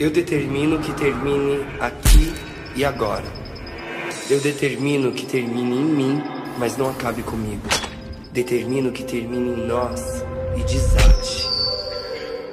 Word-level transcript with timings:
Eu 0.00 0.08
determino 0.10 0.78
que 0.78 0.94
termine 0.94 1.62
aqui 1.78 2.32
e 2.74 2.82
agora. 2.86 3.26
Eu 4.30 4.40
determino 4.40 5.12
que 5.12 5.26
termine 5.26 5.76
em 5.76 5.84
mim, 5.84 6.22
mas 6.56 6.74
não 6.78 6.88
acabe 6.88 7.22
comigo. 7.22 7.68
Determino 8.32 8.92
que 8.92 9.04
termine 9.04 9.60
em 9.60 9.66
nós 9.66 10.24
e 10.56 10.62
desate. 10.62 11.46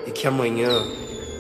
E 0.05 0.11
que 0.11 0.27
amanhã, 0.27 0.69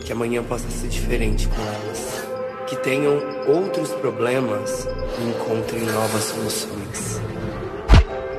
que 0.05 0.13
amanhã 0.13 0.41
possa 0.43 0.69
ser 0.69 0.87
diferente 0.87 1.45
com 1.49 1.61
elas. 1.61 2.25
Que 2.67 2.77
tenham 2.77 3.21
outros 3.45 3.89
problemas 3.95 4.87
e 5.19 5.27
encontrem 5.27 5.81
novas 5.87 6.23
soluções. 6.23 7.21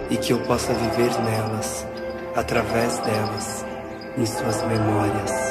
E 0.08 0.16
que 0.16 0.32
eu 0.32 0.38
possa 0.44 0.72
viver 0.72 1.10
nelas, 1.20 1.86
através 2.34 2.96
delas, 3.00 3.66
em 4.16 4.24
suas 4.24 4.66
memórias. 4.66 5.47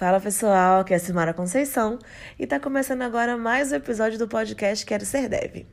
Fala 0.00 0.18
pessoal, 0.18 0.80
aqui 0.80 0.94
é 0.94 0.96
a 0.96 0.98
Simara 0.98 1.34
Conceição 1.34 1.98
e 2.38 2.46
tá 2.46 2.58
começando 2.58 3.02
agora 3.02 3.36
mais 3.36 3.70
um 3.70 3.74
episódio 3.74 4.18
do 4.18 4.26
podcast 4.26 4.86
Quero 4.86 5.04
Ser 5.04 5.28
Dev. 5.28 5.66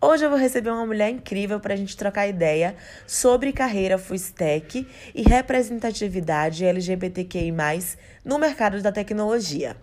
Hoje 0.00 0.24
eu 0.24 0.28
vou 0.28 0.36
receber 0.36 0.70
uma 0.70 0.84
mulher 0.84 1.08
incrível 1.08 1.60
para 1.60 1.74
a 1.74 1.76
gente 1.76 1.96
trocar 1.96 2.26
ideia 2.26 2.74
sobre 3.06 3.52
carreira 3.52 3.96
full 3.96 4.16
stack 4.16 4.84
e 5.14 5.22
representatividade 5.22 6.64
LGBTQI+, 6.64 7.52
no 8.24 8.40
mercado 8.40 8.82
da 8.82 8.90
tecnologia 8.90 9.76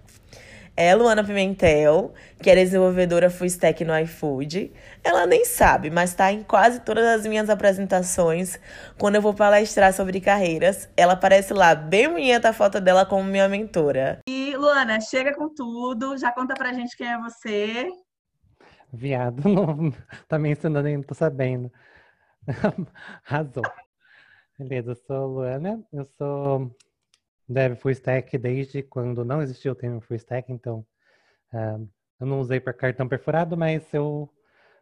é 0.78 0.94
Luana 0.94 1.24
Pimentel, 1.24 2.14
que 2.40 2.52
é 2.52 2.56
desenvolvedora 2.56 3.32
full 3.32 3.48
stack 3.48 3.84
no 3.84 3.98
iFood. 4.00 4.72
Ela 5.04 5.26
nem 5.26 5.44
sabe, 5.44 5.90
mas 5.90 6.12
está 6.12 6.32
em 6.32 6.44
quase 6.44 6.82
todas 6.82 7.04
as 7.04 7.26
minhas 7.26 7.50
apresentações. 7.50 8.60
Quando 9.00 9.16
eu 9.16 9.22
vou 9.22 9.34
palestrar 9.34 9.92
sobre 9.92 10.22
carreiras, 10.22 10.88
ela 10.96 11.14
aparece 11.14 11.52
lá, 11.52 11.74
bem 11.74 12.08
bonita 12.08 12.50
a 12.50 12.54
foto 12.54 12.80
dela 12.80 13.08
como 13.08 13.24
minha 13.24 13.50
mentora. 13.50 14.20
E 14.30 14.56
Luana, 14.56 15.02
chega 15.02 15.34
com 15.34 15.50
tudo, 15.50 16.16
já 16.16 16.32
conta 16.32 16.54
pra 16.54 16.72
gente 16.72 16.96
quem 16.96 17.12
é 17.12 17.20
você. 17.20 17.90
Viado, 18.94 19.42
não 19.50 19.92
tá 20.28 20.38
me 20.38 20.52
ensinando, 20.52 20.84
nem 20.84 21.02
tô 21.02 21.16
sabendo. 21.16 21.72
Arrasou. 23.26 23.64
Beleza, 24.60 24.92
eu 24.92 24.96
sou 24.96 25.28
Luana, 25.28 25.84
eu 25.92 26.06
sou 26.18 26.72
Dev 27.48 27.76
Full 27.78 27.92
Stack 27.92 28.38
desde 28.38 28.84
quando 28.84 29.24
não 29.24 29.42
existia 29.42 29.72
o 29.72 29.76
termo 29.76 30.02
Full 30.02 30.18
Stack, 30.18 30.52
então 30.52 30.86
uh, 31.54 31.90
eu 32.20 32.28
não 32.28 32.40
usei 32.42 32.60
para 32.60 32.74
cartão 32.74 33.08
perfurado, 33.08 33.56
mas 33.56 33.94
eu 33.94 34.30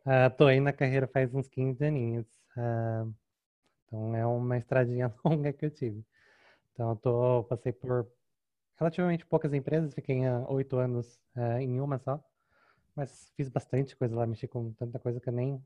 uh, 0.05 0.35
tô 0.35 0.47
aí 0.47 0.59
na 0.59 0.73
carreira 0.73 1.07
faz 1.07 1.33
uns 1.33 1.47
15 1.47 1.85
aninhos. 1.85 2.25
Uh, 2.57 3.13
então 3.85 4.16
é 4.16 4.25
uma 4.25 4.57
estradinha 4.57 5.13
longa 5.23 5.53
que 5.53 5.66
eu 5.66 5.72
tive. 5.72 6.03
Então 6.73 6.89
eu 6.91 6.95
tô, 6.95 7.44
passei 7.44 7.72
por 7.72 8.07
relativamente 8.77 9.25
poucas 9.25 9.53
empresas, 9.53 9.94
fiquei 9.94 10.22
oito 10.50 10.77
anos 10.77 11.17
em 11.61 11.79
uma 11.79 11.97
só, 11.97 12.22
mas 12.94 13.31
fiz 13.38 13.47
bastante 13.47 13.95
coisa 13.95 14.13
lá, 14.16 14.27
mexi 14.27 14.47
com 14.50 14.73
tanta 14.73 15.00
coisa 15.00 15.19
que 15.22 15.29
eu 15.29 15.33
nem, 15.33 15.63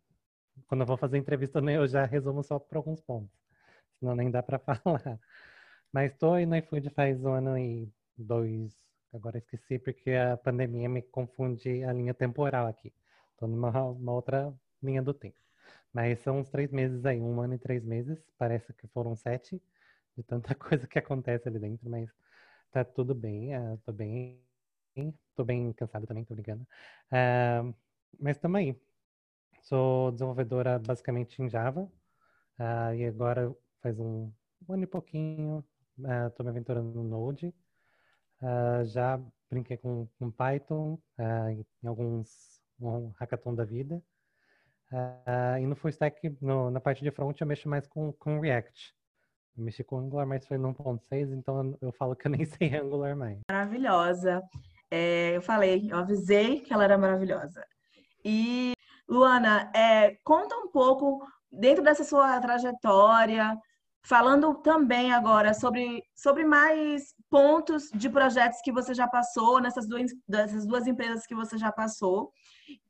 quando 0.67 0.81
eu 0.81 0.85
vou 0.87 0.97
fazer 0.97 1.17
entrevista, 1.17 1.59
eu 1.71 1.87
já 1.87 2.05
resumo 2.05 2.43
só 2.43 2.59
por 2.59 2.77
alguns 2.77 3.01
pontos, 3.01 3.31
senão 3.99 4.15
nem 4.15 4.29
dá 4.29 4.43
para 4.43 4.59
falar. 4.77 5.19
Mas 5.91 6.11
estou 6.11 6.33
aí 6.33 6.45
no 6.45 6.55
iFood 6.55 6.89
faz 6.91 7.23
um 7.23 7.33
ano 7.33 7.57
e 7.57 7.91
dois. 8.17 8.75
Agora 9.13 9.37
esqueci 9.39 9.79
porque 9.79 10.11
a 10.11 10.37
pandemia 10.37 10.87
me 10.87 11.01
confunde 11.01 11.83
a 11.83 11.91
linha 11.91 12.13
temporal 12.13 12.67
aqui. 12.67 12.93
Estou 13.31 13.47
numa 13.49 14.11
outra 14.11 14.53
linha 14.83 15.01
do 15.01 15.13
tempo. 15.13 15.37
Mas 15.91 16.19
são 16.19 16.39
uns 16.39 16.49
três 16.49 16.71
meses 16.71 17.05
aí, 17.05 17.19
um 17.19 17.41
ano 17.41 17.55
e 17.55 17.57
três 17.57 17.83
meses. 17.83 18.19
Parece 18.37 18.73
que 18.73 18.87
foram 18.87 19.15
sete 19.15 19.61
de 20.15 20.23
tanta 20.23 20.53
coisa 20.55 20.87
que 20.87 20.99
acontece 20.99 21.47
ali 21.47 21.57
dentro, 21.59 21.89
mas 21.89 22.09
tá 22.71 22.83
tudo 22.83 23.15
bem. 23.15 23.51
Estou 23.75 23.93
uh, 23.93 23.97
bem. 23.97 24.39
Tô 25.35 25.43
bem 25.43 25.73
cansado 25.73 26.05
também, 26.05 26.23
tô 26.25 26.35
brincando. 26.35 26.63
Uh, 27.11 27.73
mas 28.19 28.37
estamos 28.37 28.59
aí. 28.59 28.75
Sou 29.63 30.11
desenvolvedora 30.11 30.77
basicamente 30.79 31.41
em 31.41 31.49
Java. 31.49 31.81
Uh, 32.59 32.93
e 32.95 33.05
agora 33.05 33.55
faz 33.81 33.99
um, 33.99 34.31
um 34.67 34.73
ano 34.73 34.83
e 34.83 34.87
pouquinho 34.87 35.63
estou 36.27 36.43
uh, 36.43 36.43
me 36.43 36.49
aventurando 36.49 36.91
no 36.91 37.03
Node. 37.03 37.53
Uh, 38.41 38.85
já 38.85 39.19
brinquei 39.49 39.77
com, 39.77 40.07
com 40.17 40.31
Python 40.31 40.99
uh, 41.19 41.49
em 41.49 41.87
alguns 41.87 42.61
um 42.79 43.11
hackathon 43.19 43.53
da 43.55 43.65
vida. 43.65 44.01
E 45.59 45.65
no 45.65 45.75
full 45.75 45.89
stack, 45.89 46.35
no, 46.41 46.71
na 46.71 46.79
parte 46.79 47.03
de 47.03 47.11
front, 47.11 47.39
eu 47.39 47.45
mexo 47.45 47.69
mais 47.69 47.85
com, 47.85 48.11
com 48.13 48.39
React. 48.39 48.95
Eu 49.55 49.63
mexi 49.63 49.83
com 49.83 49.97
Angular, 49.97 50.25
mas 50.25 50.47
foi 50.47 50.57
no 50.57 50.73
1.6, 50.73 51.31
então 51.31 51.77
eu 51.81 51.91
falo 51.91 52.15
que 52.15 52.25
eu 52.25 52.31
nem 52.31 52.45
sei 52.45 52.75
Angular 52.75 53.15
mais. 53.15 53.39
Maravilhosa. 53.51 54.41
É, 54.89 55.35
eu 55.35 55.41
falei, 55.41 55.91
eu 55.91 55.97
avisei 55.97 56.61
que 56.61 56.73
ela 56.73 56.83
era 56.83 56.97
maravilhosa. 56.97 57.63
E, 58.25 58.73
Luana, 59.07 59.71
é, 59.75 60.15
conta 60.23 60.55
um 60.55 60.69
pouco, 60.69 61.23
dentro 61.51 61.83
dessa 61.83 62.03
sua 62.03 62.39
trajetória, 62.39 63.55
Falando 64.05 64.55
também 64.55 65.11
agora 65.11 65.53
sobre, 65.53 66.01
sobre 66.15 66.45
mais 66.45 67.13
pontos 67.29 67.89
de 67.93 68.09
projetos 68.09 68.61
que 68.61 68.71
você 68.71 68.93
já 68.93 69.07
passou, 69.07 69.59
nessas 69.59 69.87
duas, 69.87 70.11
dessas 70.27 70.65
duas 70.65 70.87
empresas 70.87 71.27
que 71.27 71.35
você 71.35 71.57
já 71.57 71.71
passou, 71.71 72.31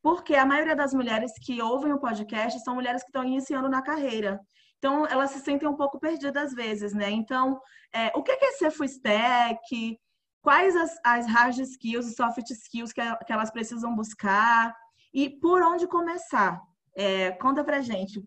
porque 0.02 0.36
a 0.36 0.46
maioria 0.46 0.76
das 0.76 0.94
mulheres 0.94 1.34
que 1.44 1.62
ouvem 1.62 1.92
o 1.92 2.00
podcast 2.00 2.60
são 2.64 2.76
mulheres 2.76 3.02
que 3.02 3.10
estão 3.10 3.24
iniciando 3.24 3.68
na 3.68 3.82
carreira. 3.82 4.40
Então, 4.78 5.06
elas 5.08 5.32
se 5.32 5.40
sentem 5.40 5.68
um 5.68 5.76
pouco 5.76 6.00
perdidas 6.00 6.46
às 6.46 6.54
vezes, 6.54 6.94
né? 6.94 7.10
Então, 7.10 7.60
é, 7.94 8.12
o 8.16 8.24
que 8.24 8.32
é 8.32 8.52
ser 8.54 8.72
full 8.72 8.86
stack? 8.86 10.00
Quais 10.42 10.76
as, 10.76 10.98
as 11.04 11.28
hard 11.28 11.58
skills 11.60 12.08
e 12.08 12.16
soft 12.16 12.50
skills 12.50 12.94
que, 12.94 13.02
que 13.26 13.34
elas 13.34 13.52
precisam 13.52 13.94
buscar? 13.94 14.74
E 15.14 15.30
por 15.30 15.62
onde 15.62 15.86
começar? 15.86 16.62
É, 16.96 17.32
conta 17.32 17.64
pra 17.64 17.82
gente. 17.82 18.24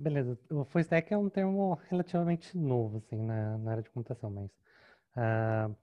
Beleza. 0.00 0.38
O 0.50 0.64
full 0.64 0.80
stack 0.80 1.12
é 1.12 1.18
um 1.18 1.28
termo 1.28 1.74
relativamente 1.90 2.56
novo, 2.56 2.96
assim, 2.96 3.16
na, 3.22 3.58
na 3.58 3.72
área 3.72 3.82
de 3.82 3.90
computação, 3.90 4.30
mas 4.30 4.50
uh, 5.14 5.76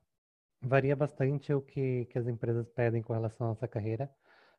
varia 0.60 0.96
bastante 0.96 1.54
o 1.54 1.62
que, 1.62 2.06
que 2.06 2.18
as 2.18 2.28
empresas 2.28 2.68
pedem 2.68 3.04
com 3.04 3.14
relação 3.14 3.46
à 3.46 3.50
nossa 3.52 3.68
carreira, 3.68 4.10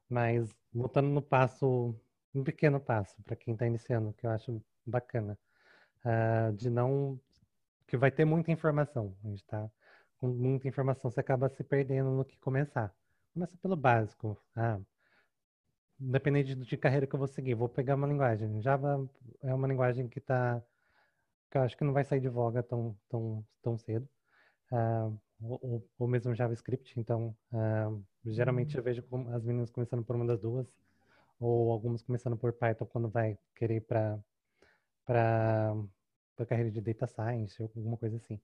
mas 0.09 0.55
voltando 0.73 1.09
no 1.09 1.21
passo, 1.21 1.93
um 2.33 2.45
pequeno 2.45 2.79
passo 2.79 3.21
para 3.25 3.35
quem 3.35 3.55
está 3.55 3.67
iniciando, 3.67 4.13
que 4.13 4.27
eu 4.27 4.31
acho 4.31 4.63
bacana, 4.87 5.37
uh, 6.05 6.53
de 6.53 6.71
não, 6.71 7.21
que 7.89 7.97
vai 7.97 8.13
ter 8.13 8.25
muita 8.25 8.53
informação, 8.53 9.17
a 9.25 9.29
gente 9.29 9.43
está 9.43 9.69
com 10.19 10.29
muita 10.29 10.69
informação, 10.69 11.11
você 11.11 11.19
acaba 11.19 11.49
se 11.49 11.65
perdendo 11.65 12.11
no 12.11 12.25
que 12.25 12.39
começar. 12.39 12.95
Começa 13.35 13.57
pelo 13.59 13.77
básico, 13.77 14.41
ah, 14.55 14.79
independente 16.01 16.55
de 16.55 16.77
carreira 16.77 17.07
que 17.07 17.15
eu 17.15 17.19
vou 17.19 17.29
seguir, 17.29 17.55
vou 17.55 17.69
pegar 17.69 17.95
uma 17.95 18.07
linguagem. 18.07 18.63
Java 18.63 19.09
é 19.43 19.55
uma 19.55 19.69
linguagem 19.69 20.09
que 20.09 20.19
está, 20.19 20.63
que 21.51 21.59
eu 21.59 21.63
acho 21.63 21.77
que 21.77 21.85
não 21.85 21.93
vai 21.93 22.05
sair 22.05 22.21
de 22.21 22.29
voga 22.29 22.63
tão, 22.63 22.97
tão, 23.09 23.45
tão 23.63 23.79
cedo. 23.79 24.09
Uh, 24.71 25.19
ou, 25.41 25.85
ou, 25.99 26.09
mesmo 26.09 26.35
JavaScript. 26.35 26.99
Então, 26.99 27.35
uh, 27.53 28.03
geralmente 28.25 28.77
eu 28.77 28.83
vejo 28.83 29.03
as 29.33 29.45
meninas 29.45 29.71
começando 29.71 30.05
por 30.05 30.17
uma 30.17 30.27
das 30.27 30.41
duas, 30.41 30.77
ou 31.41 31.73
algumas 31.73 32.03
começando 32.03 32.37
por 32.37 32.53
Python 32.53 32.87
quando 32.87 33.09
vai 33.09 33.39
querer 33.55 33.81
para 33.83 34.19
para 35.05 35.75
a 36.39 36.47
carreira 36.47 36.71
de 36.71 36.81
data 36.83 37.07
science 37.07 37.61
ou 37.63 37.71
alguma 37.75 37.97
coisa 37.97 38.17
assim. 38.17 38.39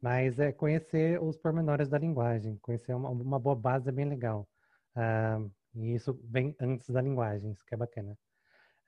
Mas 0.00 0.38
é 0.38 0.50
conhecer 0.50 1.22
os 1.22 1.36
pormenores 1.36 1.88
da 1.88 1.98
linguagem, 1.98 2.56
conhecer 2.62 2.94
uma, 2.94 3.10
uma 3.10 3.38
boa 3.38 3.54
base 3.54 3.88
é 3.90 3.92
bem 3.92 4.06
legal. 4.06 4.48
Uh, 4.96 5.50
e 5.74 5.94
isso 5.94 6.18
vem 6.24 6.54
antes 6.60 6.88
da 6.90 7.00
linguagem, 7.00 7.52
isso 7.52 7.64
que 7.64 7.74
é 7.74 7.76
bacana. 7.76 8.18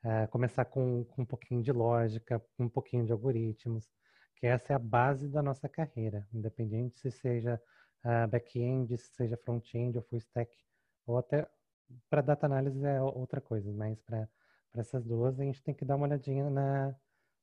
Uh, 0.03 0.27
começar 0.29 0.65
com, 0.65 1.05
com 1.05 1.21
um 1.21 1.25
pouquinho 1.25 1.61
de 1.61 1.71
lógica, 1.71 2.43
um 2.59 2.67
pouquinho 2.67 3.05
de 3.05 3.11
algoritmos, 3.11 3.89
que 4.35 4.47
essa 4.47 4.73
é 4.73 4.75
a 4.75 4.79
base 4.79 5.29
da 5.29 5.41
nossa 5.41 5.69
carreira, 5.69 6.27
independente 6.33 6.99
se 6.99 7.09
seja 7.09 7.61
uh, 8.03 8.27
back-end, 8.27 8.97
se 8.97 9.13
seja 9.15 9.37
front-end 9.37 9.97
ou 9.97 10.03
full 10.03 10.19
stack, 10.19 10.53
ou 11.05 11.17
até 11.17 11.47
para 12.09 12.21
data 12.21 12.45
análise 12.45 12.85
é 12.85 13.01
outra 13.01 13.39
coisa, 13.39 13.71
mas 13.71 14.01
para 14.01 14.27
essas 14.75 15.05
duas 15.05 15.39
a 15.39 15.43
gente 15.43 15.63
tem 15.63 15.73
que 15.73 15.85
dar 15.85 15.95
uma 15.95 16.07
olhadinha 16.07 16.49
na, 16.49 16.95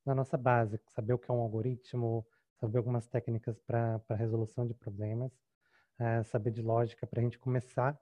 na 0.05 0.15
nossa 0.15 0.37
base, 0.37 0.79
saber 0.89 1.15
o 1.15 1.19
que 1.19 1.31
é 1.31 1.35
um 1.35 1.41
algoritmo, 1.41 2.27
saber 2.59 2.79
algumas 2.79 3.07
técnicas 3.07 3.59
para 3.61 4.03
resolução 4.11 4.67
de 4.67 4.75
problemas, 4.75 5.33
uh, 5.99 6.23
saber 6.25 6.51
de 6.51 6.61
lógica 6.61 7.07
para 7.07 7.21
a 7.21 7.23
gente 7.23 7.39
começar 7.39 7.99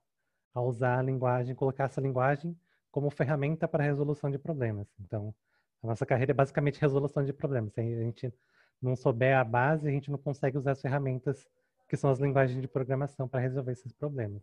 a 0.59 0.63
usar 0.63 0.99
a 0.99 1.03
linguagem, 1.03 1.55
colocar 1.55 1.85
essa 1.85 2.01
linguagem 2.01 2.57
como 2.91 3.11
ferramenta 3.11 3.69
para 3.69 3.85
resolução 3.85 4.31
de 4.31 4.39
problemas. 4.39 4.89
Então, 5.01 5.35
a 5.83 5.87
nossa 5.87 6.05
carreira 6.05 6.33
é 6.33 6.35
basicamente 6.35 6.81
resolução 6.81 7.25
de 7.25 7.33
problemas. 7.33 7.73
Se 7.73 7.81
a 7.81 7.85
gente 7.85 8.35
não 8.83 8.97
souber 8.97 9.37
a 9.37 9.45
base, 9.45 9.89
a 9.89 9.91
gente 9.91 10.11
não 10.11 10.19
consegue 10.19 10.59
usar 10.59 10.73
as 10.73 10.81
ferramentas 10.81 11.47
que 11.89 11.97
são 11.97 12.11
as 12.11 12.19
linguagens 12.19 12.61
de 12.61 12.69
programação 12.69 13.29
para 13.29 13.41
resolver 13.41 13.73
esses 13.73 13.93
problemas. 13.93 14.43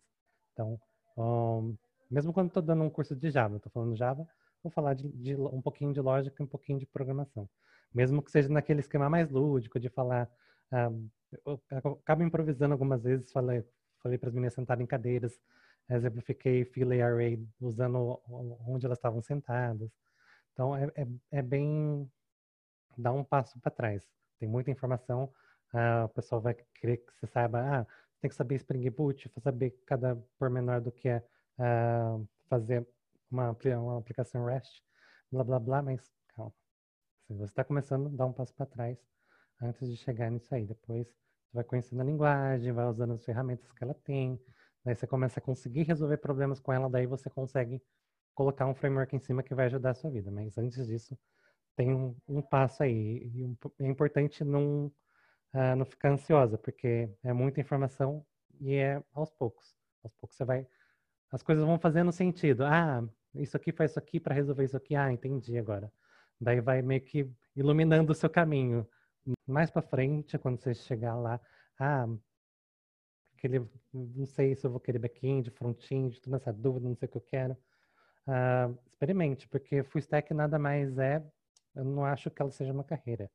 Então, 0.52 0.80
um, 1.16 1.76
mesmo 2.10 2.32
quando 2.32 2.48
estou 2.48 2.62
dando 2.62 2.82
um 2.82 2.90
curso 2.90 3.14
de 3.14 3.30
Java, 3.30 3.56
estou 3.56 3.70
falando 3.70 3.96
Java, 3.96 4.26
vou 4.62 4.70
falar 4.70 4.94
de, 4.94 5.08
de, 5.08 5.36
um 5.36 5.60
pouquinho 5.60 5.92
de 5.92 6.00
lógica 6.00 6.42
e 6.42 6.44
um 6.44 6.48
pouquinho 6.48 6.78
de 6.78 6.86
programação. 6.86 7.48
Mesmo 7.94 8.22
que 8.22 8.30
seja 8.30 8.48
naquele 8.48 8.80
esquema 8.80 9.08
mais 9.08 9.30
lúdico 9.30 9.78
de 9.78 9.88
falar. 9.88 10.28
Ah, 10.72 10.90
eu 11.44 11.60
acabo 11.70 12.22
improvisando 12.22 12.72
algumas 12.72 13.02
vezes, 13.02 13.30
falei, 13.30 13.64
falei 14.02 14.18
para 14.18 14.28
as 14.28 14.34
meninas 14.34 14.54
sentarem 14.54 14.84
em 14.84 14.86
cadeiras, 14.86 15.38
exemplifiquei 15.88 16.64
fila 16.64 16.94
array 16.94 17.38
usando 17.60 18.20
onde 18.66 18.86
elas 18.86 18.98
estavam 18.98 19.22
sentadas. 19.22 19.90
Então, 20.52 20.74
é, 20.74 20.90
é, 20.96 21.06
é 21.32 21.42
bem 21.42 22.10
dar 22.96 23.12
um 23.12 23.22
passo 23.22 23.60
para 23.60 23.70
trás. 23.70 24.04
Tem 24.38 24.48
muita 24.48 24.70
informação, 24.70 25.32
ah, 25.72 26.04
o 26.06 26.08
pessoal 26.08 26.40
vai 26.40 26.54
querer 26.74 26.98
que 26.98 27.12
você 27.14 27.26
saiba, 27.26 27.60
ah, 27.60 27.86
tem 28.20 28.28
que 28.28 28.34
saber 28.34 28.56
Spring 28.56 28.88
Boot, 28.90 29.30
saber 29.38 29.70
cada 29.86 30.16
pormenor 30.38 30.80
do 30.80 30.90
que 30.90 31.08
é 31.08 31.22
ah, 31.58 32.18
fazer 32.48 32.86
uma, 33.30 33.56
uma 33.78 33.98
aplicação 33.98 34.44
REST, 34.44 34.82
blá, 35.30 35.44
blá, 35.44 35.58
blá, 35.58 35.82
mas 35.82 36.10
calma. 36.28 36.52
Se 37.26 37.34
você 37.34 37.44
está 37.44 37.64
começando, 37.64 38.08
dá 38.10 38.24
um 38.24 38.32
passo 38.32 38.54
para 38.54 38.66
trás 38.66 38.98
antes 39.60 39.88
de 39.90 39.96
chegar 39.96 40.30
nisso 40.30 40.54
aí. 40.54 40.64
Depois, 40.64 41.06
você 41.06 41.54
vai 41.54 41.64
conhecendo 41.64 42.02
a 42.02 42.04
linguagem, 42.04 42.72
vai 42.72 42.86
usando 42.86 43.14
as 43.14 43.24
ferramentas 43.24 43.70
que 43.72 43.84
ela 43.84 43.94
tem, 43.94 44.40
daí 44.86 44.94
você 44.94 45.06
começa 45.06 45.40
a 45.40 45.42
conseguir 45.42 45.82
resolver 45.82 46.16
problemas 46.18 46.60
com 46.60 46.72
ela, 46.72 46.88
daí 46.88 47.06
você 47.06 47.28
consegue 47.28 47.82
colocar 48.32 48.66
um 48.66 48.74
framework 48.74 49.16
em 49.16 49.18
cima 49.18 49.42
que 49.42 49.52
vai 49.52 49.66
ajudar 49.66 49.90
a 49.90 49.94
sua 49.94 50.10
vida. 50.10 50.30
Mas 50.30 50.56
antes 50.56 50.86
disso, 50.86 51.18
tem 51.74 51.92
um, 51.92 52.16
um 52.28 52.40
passo 52.40 52.84
aí. 52.84 53.28
E 53.34 53.44
um, 53.44 53.56
é 53.80 53.86
importante 53.88 54.44
não, 54.44 54.86
uh, 55.52 55.74
não 55.76 55.84
ficar 55.84 56.10
ansiosa, 56.12 56.56
porque 56.56 57.10
é 57.24 57.32
muita 57.32 57.60
informação 57.60 58.24
e 58.60 58.76
é 58.76 59.02
aos 59.12 59.28
poucos. 59.32 59.74
Aos 60.04 60.14
poucos 60.14 60.36
você 60.36 60.44
vai. 60.44 60.64
As 61.32 61.42
coisas 61.42 61.64
vão 61.64 61.80
fazendo 61.80 62.12
sentido. 62.12 62.64
Ah, 62.64 63.04
isso 63.34 63.56
aqui 63.56 63.72
faz 63.72 63.90
isso 63.90 63.98
aqui 63.98 64.20
para 64.20 64.36
resolver 64.36 64.64
isso 64.64 64.76
aqui. 64.76 64.94
Ah, 64.94 65.12
entendi 65.12 65.58
agora. 65.58 65.92
Daí 66.40 66.60
vai 66.60 66.80
meio 66.80 67.00
que 67.00 67.28
iluminando 67.56 68.12
o 68.12 68.14
seu 68.14 68.30
caminho. 68.30 68.88
Mais 69.44 69.68
para 69.68 69.82
frente, 69.82 70.38
quando 70.38 70.60
você 70.60 70.72
chegar 70.74 71.16
lá, 71.16 71.40
ah, 71.80 72.06
aquele, 73.46 73.68
não 73.92 74.26
sei 74.26 74.54
se 74.54 74.66
eu 74.66 74.70
vou 74.70 74.80
querer 74.80 74.98
back-end, 74.98 75.50
front-end, 75.50 76.20
toda 76.20 76.36
essa 76.36 76.52
dúvida, 76.52 76.88
não 76.88 76.96
sei 76.96 77.06
o 77.06 77.10
que 77.10 77.16
eu 77.16 77.22
quero. 77.22 77.56
Uh, 78.26 78.76
experimente, 78.86 79.48
porque 79.48 79.84
full 79.84 80.00
stack 80.00 80.34
nada 80.34 80.58
mais 80.58 80.98
é, 80.98 81.24
eu 81.74 81.84
não 81.84 82.04
acho 82.04 82.30
que 82.30 82.42
ela 82.42 82.50
seja 82.50 82.72
uma 82.72 82.82
carreira, 82.82 83.30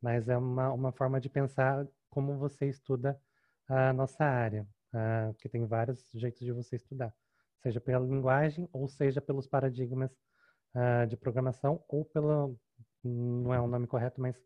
mas 0.00 0.28
é 0.28 0.36
uma, 0.36 0.72
uma 0.72 0.92
forma 0.92 1.20
de 1.20 1.30
pensar 1.30 1.86
como 2.10 2.36
você 2.36 2.68
estuda 2.68 3.18
a 3.66 3.92
nossa 3.92 4.24
área, 4.24 4.66
uh, 4.92 5.34
que 5.34 5.48
tem 5.48 5.64
vários 5.66 6.10
jeitos 6.12 6.40
de 6.40 6.52
você 6.52 6.76
estudar, 6.76 7.14
seja 7.62 7.80
pela 7.80 8.04
linguagem 8.04 8.68
ou 8.72 8.86
seja 8.88 9.20
pelos 9.20 9.46
paradigmas 9.46 10.10
uh, 10.74 11.06
de 11.06 11.16
programação 11.16 11.82
ou 11.88 12.04
pelo, 12.04 12.58
não 13.02 13.54
é 13.54 13.60
o 13.60 13.66
nome 13.66 13.86
correto, 13.86 14.20
mas 14.20 14.36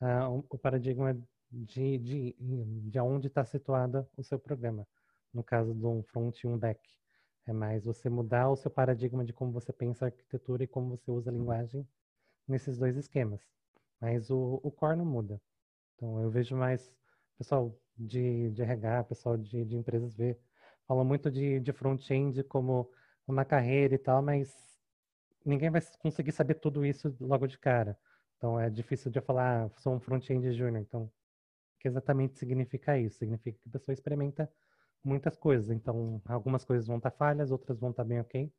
uh, 0.00 0.44
o 0.48 0.58
paradigma 0.58 1.16
de, 1.50 1.98
de, 1.98 2.36
de 2.38 3.00
onde 3.00 3.28
está 3.28 3.44
situado 3.44 4.06
o 4.16 4.22
seu 4.22 4.38
programa, 4.38 4.86
no 5.32 5.42
caso 5.42 5.74
de 5.74 5.86
um 5.86 6.02
front 6.02 6.42
e 6.42 6.46
um 6.46 6.58
back. 6.58 6.80
É 7.46 7.52
mais 7.52 7.84
você 7.84 8.08
mudar 8.08 8.50
o 8.50 8.56
seu 8.56 8.70
paradigma 8.70 9.24
de 9.24 9.32
como 9.32 9.52
você 9.52 9.72
pensa 9.72 10.04
a 10.04 10.08
arquitetura 10.08 10.64
e 10.64 10.66
como 10.66 10.90
você 10.90 11.10
usa 11.10 11.30
a 11.30 11.32
linguagem 11.32 11.86
nesses 12.46 12.78
dois 12.78 12.96
esquemas. 12.96 13.40
Mas 14.00 14.30
o, 14.30 14.60
o 14.62 14.70
core 14.70 14.96
não 14.96 15.04
muda. 15.04 15.40
Então 15.94 16.20
eu 16.20 16.30
vejo 16.30 16.56
mais 16.56 16.92
pessoal 17.38 17.78
de, 17.96 18.50
de 18.50 18.62
RH, 18.62 19.04
pessoal 19.04 19.36
de, 19.36 19.64
de 19.64 19.76
empresas 19.76 20.14
ver, 20.14 20.38
falam 20.86 21.04
muito 21.04 21.30
de, 21.30 21.60
de 21.60 21.72
front-end 21.72 22.42
como 22.44 22.90
uma 23.26 23.44
carreira 23.44 23.94
e 23.94 23.98
tal, 23.98 24.22
mas 24.22 24.54
ninguém 25.44 25.70
vai 25.70 25.80
conseguir 26.00 26.32
saber 26.32 26.54
tudo 26.54 26.84
isso 26.84 27.14
logo 27.20 27.46
de 27.46 27.58
cara. 27.58 27.98
Então 28.36 28.58
é 28.60 28.68
difícil 28.68 29.10
de 29.10 29.18
eu 29.18 29.22
falar, 29.22 29.66
ah, 29.66 29.70
sou 29.80 29.94
um 29.94 30.00
front-end 30.00 30.52
júnior. 30.52 30.82
Então, 30.82 31.10
que 31.86 31.88
exatamente 31.88 32.38
significa 32.38 32.98
isso? 32.98 33.18
Significa 33.18 33.58
que 33.62 33.68
a 33.68 33.72
pessoa 33.72 33.92
experimenta 33.92 34.50
muitas 35.04 35.36
coisas. 35.36 35.70
Então, 35.70 36.20
algumas 36.26 36.64
coisas 36.64 36.86
vão 36.86 36.96
estar 36.96 37.12
falhas, 37.12 37.52
outras 37.52 37.78
vão 37.78 37.90
estar 37.90 38.04
bem 38.04 38.20
ok. 38.20 38.52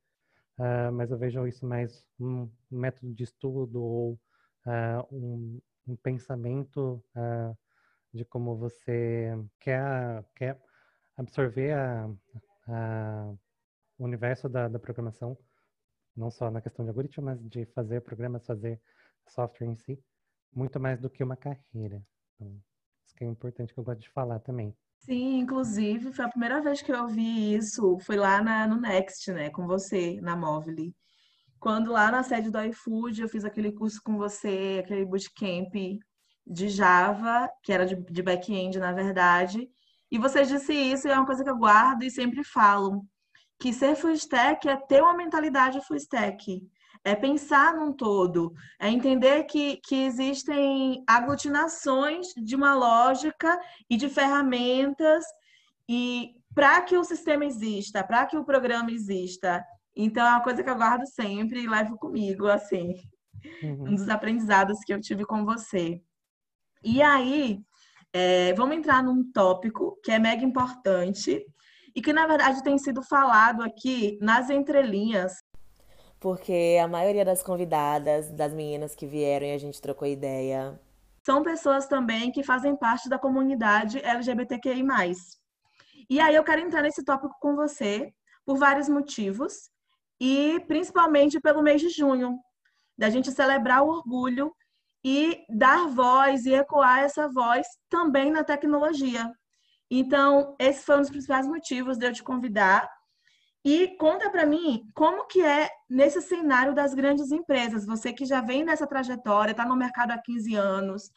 Uh, 0.58 0.92
mas 0.94 1.12
eu 1.12 1.18
vejo 1.18 1.46
isso 1.46 1.66
mais 1.66 2.08
um 2.20 2.50
método 2.72 3.14
de 3.14 3.24
estudo 3.24 3.84
ou 3.84 4.14
uh, 4.66 5.16
um, 5.16 5.62
um, 5.88 5.96
pensamento 5.98 7.04
uh, 7.16 7.56
de 8.14 8.26
como 8.26 8.56
você 8.56 9.34
quer, 9.60 10.24
quer 10.34 10.60
absorver 11.16 11.74
a, 11.74 12.10
a, 12.68 13.34
o 14.00 14.06
universo 14.06 14.50
da, 14.50 14.68
da, 14.68 14.80
programação, 14.80 15.38
não 16.16 16.32
só 16.32 16.50
na 16.50 16.62
questão 16.62 16.84
de 16.84 16.90
algoritmo, 16.90 17.26
mas 17.26 17.40
de 17.48 17.66
fazer 17.68 18.02
programas, 18.02 18.46
fazer 18.48 18.82
software 19.28 19.68
em 19.68 19.76
si, 19.76 20.02
muito 20.52 20.80
mais 20.80 21.00
do 21.00 21.10
que 21.10 21.24
uma 21.24 21.38
carreira. 21.38 22.02
Então, 22.36 22.60
que 23.18 23.24
é 23.24 23.28
importante 23.28 23.74
que 23.74 23.80
eu 23.80 23.84
gosto 23.84 24.02
de 24.02 24.10
falar 24.10 24.40
também. 24.40 24.74
Sim, 25.00 25.40
inclusive, 25.40 26.12
foi 26.12 26.26
a 26.26 26.30
primeira 26.30 26.62
vez 26.62 26.82
que 26.82 26.92
eu 26.92 27.02
ouvi 27.02 27.56
isso, 27.56 27.98
foi 28.00 28.16
lá 28.16 28.42
na, 28.42 28.68
no 28.68 28.80
Next, 28.80 29.32
né, 29.32 29.50
com 29.50 29.66
você, 29.66 30.20
na 30.22 30.36
Móvel. 30.36 30.94
Quando 31.60 31.92
lá 31.92 32.12
na 32.12 32.24
sede 32.24 32.52
do 32.52 32.62
iFood 32.62 33.22
eu 33.22 33.30
fiz 33.30 33.44
aquele 33.44 33.72
curso 33.72 34.02
com 34.04 34.18
você, 34.18 34.82
aquele 34.84 35.06
bootcamp 35.06 35.74
de 36.46 36.70
Java, 36.70 37.50
que 37.64 37.74
era 37.74 37.86
de, 37.86 37.96
de 37.96 38.22
back-end, 38.22 38.78
na 38.80 38.92
verdade, 38.92 39.68
e 40.12 40.18
você 40.18 40.44
disse 40.44 40.74
isso, 40.74 41.08
e 41.08 41.12
é 41.12 41.16
uma 41.16 41.26
coisa 41.26 41.44
que 41.44 41.50
eu 41.50 41.58
guardo 41.58 42.04
e 42.04 42.12
sempre 42.12 42.44
falo, 42.44 43.06
que 43.60 43.74
ser 43.74 43.96
full 43.96 44.12
stack 44.12 44.68
é 44.70 44.78
ter 44.78 45.02
uma 45.02 45.16
mentalidade 45.16 45.82
full 45.88 45.98
stack 45.98 46.62
é 47.08 47.16
pensar 47.16 47.74
num 47.74 47.94
todo, 47.94 48.54
é 48.78 48.90
entender 48.90 49.46
que, 49.46 49.78
que 49.78 49.96
existem 49.96 51.02
aglutinações 51.08 52.34
de 52.36 52.54
uma 52.54 52.76
lógica 52.76 53.58
e 53.90 53.96
de 53.96 54.10
ferramentas 54.10 55.24
e 55.88 56.34
para 56.54 56.82
que 56.82 56.98
o 56.98 57.06
sistema 57.06 57.46
exista, 57.46 58.04
para 58.04 58.26
que 58.26 58.36
o 58.36 58.44
programa 58.44 58.92
exista. 58.92 59.64
Então, 59.96 60.26
é 60.26 60.32
uma 60.32 60.44
coisa 60.44 60.62
que 60.62 60.70
eu 60.70 60.76
guardo 60.76 61.08
sempre 61.08 61.62
e 61.62 61.70
levo 61.70 61.98
comigo, 61.98 62.48
assim, 62.48 62.94
uhum. 63.64 63.84
um 63.88 63.96
dos 63.96 64.10
aprendizados 64.10 64.80
que 64.80 64.94
eu 64.94 65.00
tive 65.00 65.24
com 65.24 65.46
você. 65.46 66.02
E 66.84 67.02
aí, 67.02 67.62
é, 68.12 68.54
vamos 68.54 68.76
entrar 68.76 69.02
num 69.02 69.32
tópico 69.32 69.98
que 70.04 70.12
é 70.12 70.20
mega 70.20 70.44
importante 70.44 71.42
e 71.96 72.02
que, 72.02 72.12
na 72.12 72.28
verdade, 72.28 72.62
tem 72.62 72.78
sido 72.78 73.02
falado 73.02 73.64
aqui 73.64 74.20
nas 74.22 74.50
entrelinhas 74.50 75.47
porque 76.20 76.78
a 76.82 76.88
maioria 76.88 77.24
das 77.24 77.44
convidadas, 77.44 78.32
das 78.32 78.54
meninas 78.54 78.96
que 78.96 79.06
vieram 79.06 79.48
e 79.48 79.54
a 79.54 79.58
gente 79.58 79.82
trocou 79.82 80.08
ideia, 80.08 80.80
são 81.26 81.44
pessoas 81.44 81.88
também 81.88 82.32
que 82.32 82.42
fazem 82.42 82.76
parte 82.76 83.10
da 83.10 83.20
comunidade 83.20 84.04
LGBTQI+. 84.04 84.84
E 86.10 86.20
aí 86.22 86.34
eu 86.34 86.44
quero 86.44 86.62
entrar 86.62 86.82
nesse 86.82 87.04
tópico 87.04 87.36
com 87.42 87.56
você 87.56 88.14
por 88.46 88.58
vários 88.58 88.88
motivos 88.88 89.70
e 90.20 90.60
principalmente 90.68 91.40
pelo 91.40 91.62
mês 91.62 91.82
de 91.82 91.90
junho, 91.90 92.40
da 92.98 93.10
gente 93.10 93.32
celebrar 93.32 93.84
o 93.84 93.90
orgulho 93.90 94.56
e 95.04 95.44
dar 95.50 95.88
voz 95.88 96.46
e 96.46 96.54
ecoar 96.54 97.00
essa 97.00 97.28
voz 97.28 97.68
também 97.90 98.32
na 98.32 98.44
tecnologia. 98.44 99.32
Então, 99.92 100.56
esse 100.58 100.84
foi 100.84 100.96
um 100.96 101.02
dos 101.02 101.10
principais 101.10 101.46
motivos 101.46 101.98
de 101.98 102.06
eu 102.06 102.14
te 102.14 102.24
convidar 102.24 102.90
e 103.70 103.98
conta 103.98 104.30
para 104.30 104.46
mim 104.46 104.90
como 104.94 105.28
que 105.28 105.44
é 105.44 105.70
nesse 105.90 106.22
cenário 106.22 106.74
das 106.74 106.94
grandes 106.94 107.34
empresas. 107.34 107.86
Você 107.86 108.14
que 108.14 108.26
já 108.26 108.40
vem 108.40 108.64
nessa 108.64 108.88
trajetória, 108.88 109.52
está 109.52 109.66
no 109.66 109.76
mercado 109.76 110.12
há 110.12 110.18
15 110.18 110.56
anos, 110.56 111.12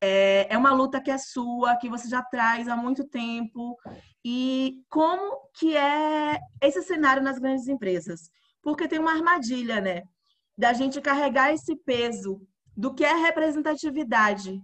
é, 0.00 0.46
é 0.48 0.56
uma 0.56 0.72
luta 0.72 1.00
que 1.00 1.10
é 1.10 1.18
sua, 1.18 1.74
que 1.74 1.88
você 1.88 2.08
já 2.08 2.22
traz 2.22 2.68
há 2.68 2.76
muito 2.76 3.08
tempo. 3.08 3.76
E 4.24 4.84
como 4.88 5.50
que 5.52 5.76
é 5.76 6.38
esse 6.62 6.80
cenário 6.80 7.20
nas 7.24 7.40
grandes 7.40 7.66
empresas? 7.66 8.30
Porque 8.62 8.86
tem 8.86 9.00
uma 9.00 9.12
armadilha, 9.12 9.80
né? 9.80 10.04
Da 10.56 10.72
gente 10.72 11.00
carregar 11.00 11.52
esse 11.52 11.74
peso 11.74 12.40
do 12.76 12.94
que 12.94 13.04
é 13.04 13.14
representatividade. 13.14 14.62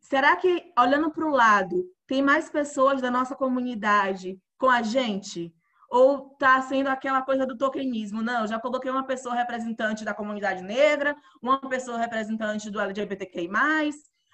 Será 0.00 0.34
que, 0.34 0.72
olhando 0.76 1.12
para 1.12 1.28
o 1.28 1.30
lado, 1.30 1.84
tem 2.08 2.20
mais 2.20 2.50
pessoas 2.50 3.00
da 3.00 3.08
nossa 3.08 3.36
comunidade 3.36 4.36
com 4.58 4.68
a 4.68 4.82
gente? 4.82 5.54
Ou 5.90 6.30
está 6.32 6.62
sendo 6.62 6.88
aquela 6.88 7.20
coisa 7.20 7.44
do 7.44 7.58
tokenismo? 7.58 8.22
Não, 8.22 8.46
já 8.46 8.60
coloquei 8.60 8.90
uma 8.90 9.04
pessoa 9.04 9.34
representante 9.34 10.04
da 10.04 10.14
comunidade 10.14 10.62
negra, 10.62 11.16
uma 11.42 11.60
pessoa 11.68 11.98
representante 11.98 12.70
do 12.70 12.80
LGBTQI+, 12.80 13.50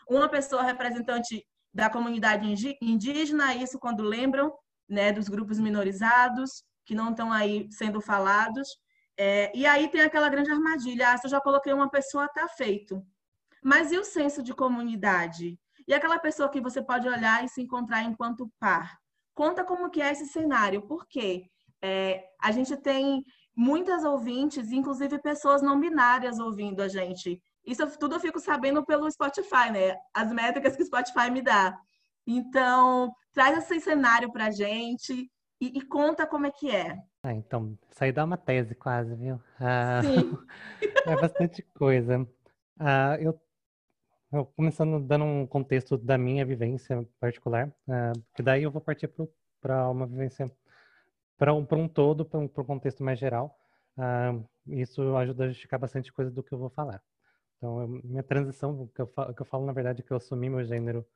uma 0.08 0.28
pessoa 0.28 0.62
representante 0.62 1.44
da 1.72 1.88
comunidade 1.88 2.46
indígena, 2.80 3.54
isso 3.54 3.78
quando 3.78 4.02
lembram 4.02 4.52
né, 4.88 5.12
dos 5.12 5.28
grupos 5.28 5.58
minorizados, 5.58 6.62
que 6.84 6.94
não 6.94 7.10
estão 7.10 7.32
aí 7.32 7.66
sendo 7.70 8.00
falados. 8.00 8.68
É, 9.18 9.50
e 9.56 9.66
aí 9.66 9.88
tem 9.88 10.02
aquela 10.02 10.28
grande 10.28 10.50
armadilha, 10.50 11.10
ah, 11.10 11.16
se 11.16 11.26
eu 11.26 11.30
já 11.30 11.40
coloquei 11.40 11.72
uma 11.72 11.90
pessoa, 11.90 12.26
está 12.26 12.46
feito. 12.48 13.02
Mas 13.62 13.90
e 13.90 13.98
o 13.98 14.04
senso 14.04 14.42
de 14.42 14.54
comunidade? 14.54 15.58
E 15.88 15.94
aquela 15.94 16.18
pessoa 16.18 16.50
que 16.50 16.60
você 16.60 16.82
pode 16.82 17.08
olhar 17.08 17.44
e 17.44 17.48
se 17.48 17.62
encontrar 17.62 18.02
enquanto 18.02 18.50
par? 18.58 18.98
Conta 19.37 19.62
como 19.62 19.90
que 19.90 20.00
é 20.00 20.11
esse 20.11 20.25
cenário, 20.26 20.81
porque 20.88 21.45
é, 21.83 22.25
a 22.43 22.50
gente 22.50 22.75
tem 22.75 23.23
muitas 23.55 24.02
ouvintes, 24.02 24.73
inclusive 24.73 25.19
pessoas 25.19 25.61
não 25.61 25.78
binárias 25.78 26.38
ouvindo 26.38 26.81
a 26.81 26.88
gente. 26.88 27.38
Isso 27.62 27.87
tudo 27.99 28.14
eu 28.14 28.21
fico 28.21 28.40
sabendo 28.40 28.83
pelo 28.87 29.11
Spotify, 29.11 29.71
né? 29.71 29.95
As 30.14 30.33
métricas 30.33 30.75
que 30.75 30.83
o 30.83 30.87
Spotify 30.87 31.31
me 31.31 31.43
dá. 31.43 31.78
Então, 32.26 33.12
traz 33.35 33.59
esse 33.59 33.78
cenário 33.78 34.33
para 34.33 34.47
a 34.47 34.50
gente 34.50 35.31
e, 35.61 35.78
e, 35.78 35.83
conta 35.83 36.26
como 36.26 36.47
é 36.47 36.50
que 36.50 36.71
é. 36.71 36.97
Ah, 37.23 37.35
então, 37.35 37.78
isso 37.90 38.02
aí 38.02 38.12
dá 38.12 38.25
uma 38.25 38.38
tese 38.38 38.75
quase, 38.75 39.14
viu? 39.16 39.38
Ah, 39.61 40.00
Sim. 40.02 40.38
é 41.07 41.14
bastante 41.21 41.62
coisa. 41.75 42.26
Ah, 42.81 43.19
eu, 43.21 43.38
eu, 44.33 44.47
começando 44.47 45.00
dando 45.00 45.25
um 45.25 45.47
contexto 45.47 45.97
da 45.97 46.18
minha 46.18 46.45
vivência 46.45 47.06
particular, 47.21 47.73
ah, 47.88 48.12
que 48.35 48.42
daí 48.42 48.62
eu 48.64 48.71
vou 48.71 48.80
partir 48.80 49.11
para 49.61 49.90
uma 49.90 50.06
vivência 50.06 50.50
para 51.38 51.52
um, 51.54 51.66
um 51.73 51.88
todo, 51.88 52.25
para 52.25 52.40
um, 52.40 52.45
um, 52.45 52.49
contexto 52.49 53.04
mais 53.04 53.18
geral. 53.18 53.56
Ah, 53.97 54.35
isso 54.66 55.16
ajuda 55.16 55.45
a 55.45 55.49
justificar 55.49 55.78
bastante 55.78 56.12
coisa 56.12 56.30
do 56.30 56.42
que 56.42 56.52
eu 56.52 56.59
vou 56.59 56.71
falar. 56.71 57.02
Então, 57.56 57.80
eu, 57.80 57.88
minha 58.04 58.23
transição, 58.23 58.88
que, 58.88 59.00
eu 59.00 59.06
falo, 59.09 59.35
que 59.35 59.42
eu 59.42 59.47
falo 59.47 59.66
na 59.66 59.73
verdade 59.73 60.02
é 60.02 60.04
que 60.04 60.12
eu 60.12 60.16
assumi 60.16 60.50
meu 60.50 60.64
gênero 60.64 61.06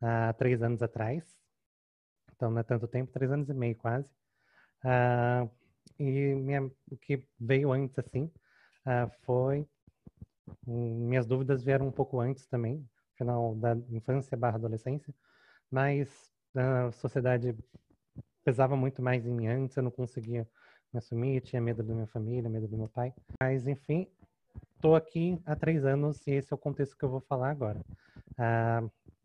há 0.00 0.32
três 0.32 0.62
anos 0.62 0.82
atrás. 0.82 1.36
Então, 2.34 2.50
não 2.50 2.60
é 2.60 2.62
tanto 2.62 2.88
tempo, 2.88 3.12
três 3.12 3.30
anos 3.30 3.48
e 3.48 3.54
meio 3.54 3.76
quase. 3.76 4.08
Uh, 4.84 5.48
e 5.98 6.34
minha, 6.34 6.62
o 6.90 6.96
que 6.96 7.26
veio 7.38 7.72
antes, 7.72 7.98
assim, 7.98 8.24
uh, 8.86 9.10
foi... 9.22 9.66
Um, 10.66 11.08
minhas 11.08 11.26
dúvidas 11.26 11.62
vieram 11.62 11.86
um 11.88 11.92
pouco 11.92 12.20
antes 12.20 12.46
também, 12.46 12.86
final 13.16 13.54
da 13.54 13.76
infância 13.90 14.36
barra 14.36 14.56
adolescência, 14.56 15.14
mas 15.70 16.32
a 16.54 16.90
sociedade 16.92 17.56
pesava 18.44 18.76
muito 18.76 19.02
mais 19.02 19.26
em 19.26 19.32
mim 19.32 19.46
antes, 19.46 19.76
eu 19.76 19.82
não 19.82 19.90
conseguia 19.90 20.48
me 20.92 20.98
assumir, 20.98 21.40
tinha 21.40 21.60
medo 21.60 21.82
da 21.82 21.94
minha 21.94 22.06
família, 22.06 22.48
medo 22.48 22.68
do 22.68 22.76
meu 22.76 22.88
pai. 22.88 23.12
Mas, 23.40 23.66
enfim, 23.66 24.06
estou 24.76 24.94
aqui 24.94 25.40
há 25.44 25.56
três 25.56 25.84
anos 25.84 26.24
e 26.26 26.32
esse 26.32 26.52
é 26.52 26.54
o 26.54 26.58
contexto 26.58 26.96
que 26.96 27.04
eu 27.04 27.08
vou 27.08 27.20
falar 27.20 27.50
agora. 27.50 27.80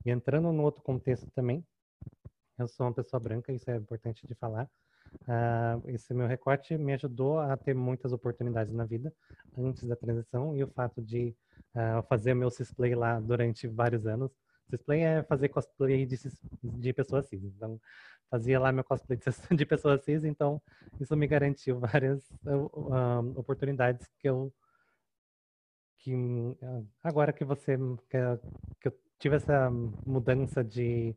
E 0.05 0.09
entrando 0.09 0.51
no 0.51 0.63
outro 0.63 0.81
contexto 0.81 1.29
também, 1.31 1.65
eu 2.57 2.67
sou 2.67 2.85
uma 2.87 2.93
pessoa 2.93 3.19
branca, 3.19 3.51
isso 3.51 3.69
é 3.69 3.75
importante 3.75 4.25
de 4.25 4.33
falar. 4.35 4.69
Uh, 5.27 5.89
esse 5.89 6.13
meu 6.13 6.27
recorte 6.27 6.77
me 6.77 6.93
ajudou 6.93 7.39
a 7.39 7.55
ter 7.55 7.73
muitas 7.73 8.11
oportunidades 8.11 8.73
na 8.73 8.85
vida 8.85 9.13
antes 9.57 9.87
da 9.87 9.95
transição 9.95 10.55
e 10.55 10.63
o 10.63 10.67
fato 10.67 11.01
de 11.01 11.35
uh, 11.75 12.01
fazer 12.07 12.33
meu 12.33 12.49
cisplay 12.49 12.95
lá 12.95 13.19
durante 13.19 13.67
vários 13.67 14.05
anos. 14.07 14.31
Cisplay 14.69 15.01
é 15.01 15.23
fazer 15.23 15.49
cosplay 15.49 16.05
de, 16.05 16.17
de 16.63 16.93
pessoas 16.93 17.27
cis. 17.27 17.43
Então, 17.43 17.79
fazia 18.29 18.59
lá 18.59 18.71
meu 18.71 18.83
cosplay 18.83 19.17
de, 19.17 19.25
de 19.55 19.65
pessoas 19.65 20.03
cis, 20.03 20.23
então 20.23 20.61
isso 20.99 21.15
me 21.15 21.27
garantiu 21.27 21.79
várias 21.79 22.29
uh, 22.45 23.33
oportunidades 23.35 24.07
que 24.19 24.29
eu 24.29 24.53
que 25.97 26.13
agora 27.03 27.33
que 27.33 27.43
você 27.43 27.77
que, 28.09 28.17
que 28.79 28.87
eu 28.87 28.99
tive 29.19 29.35
essa 29.35 29.69
mudança 30.05 30.63
de, 30.63 31.13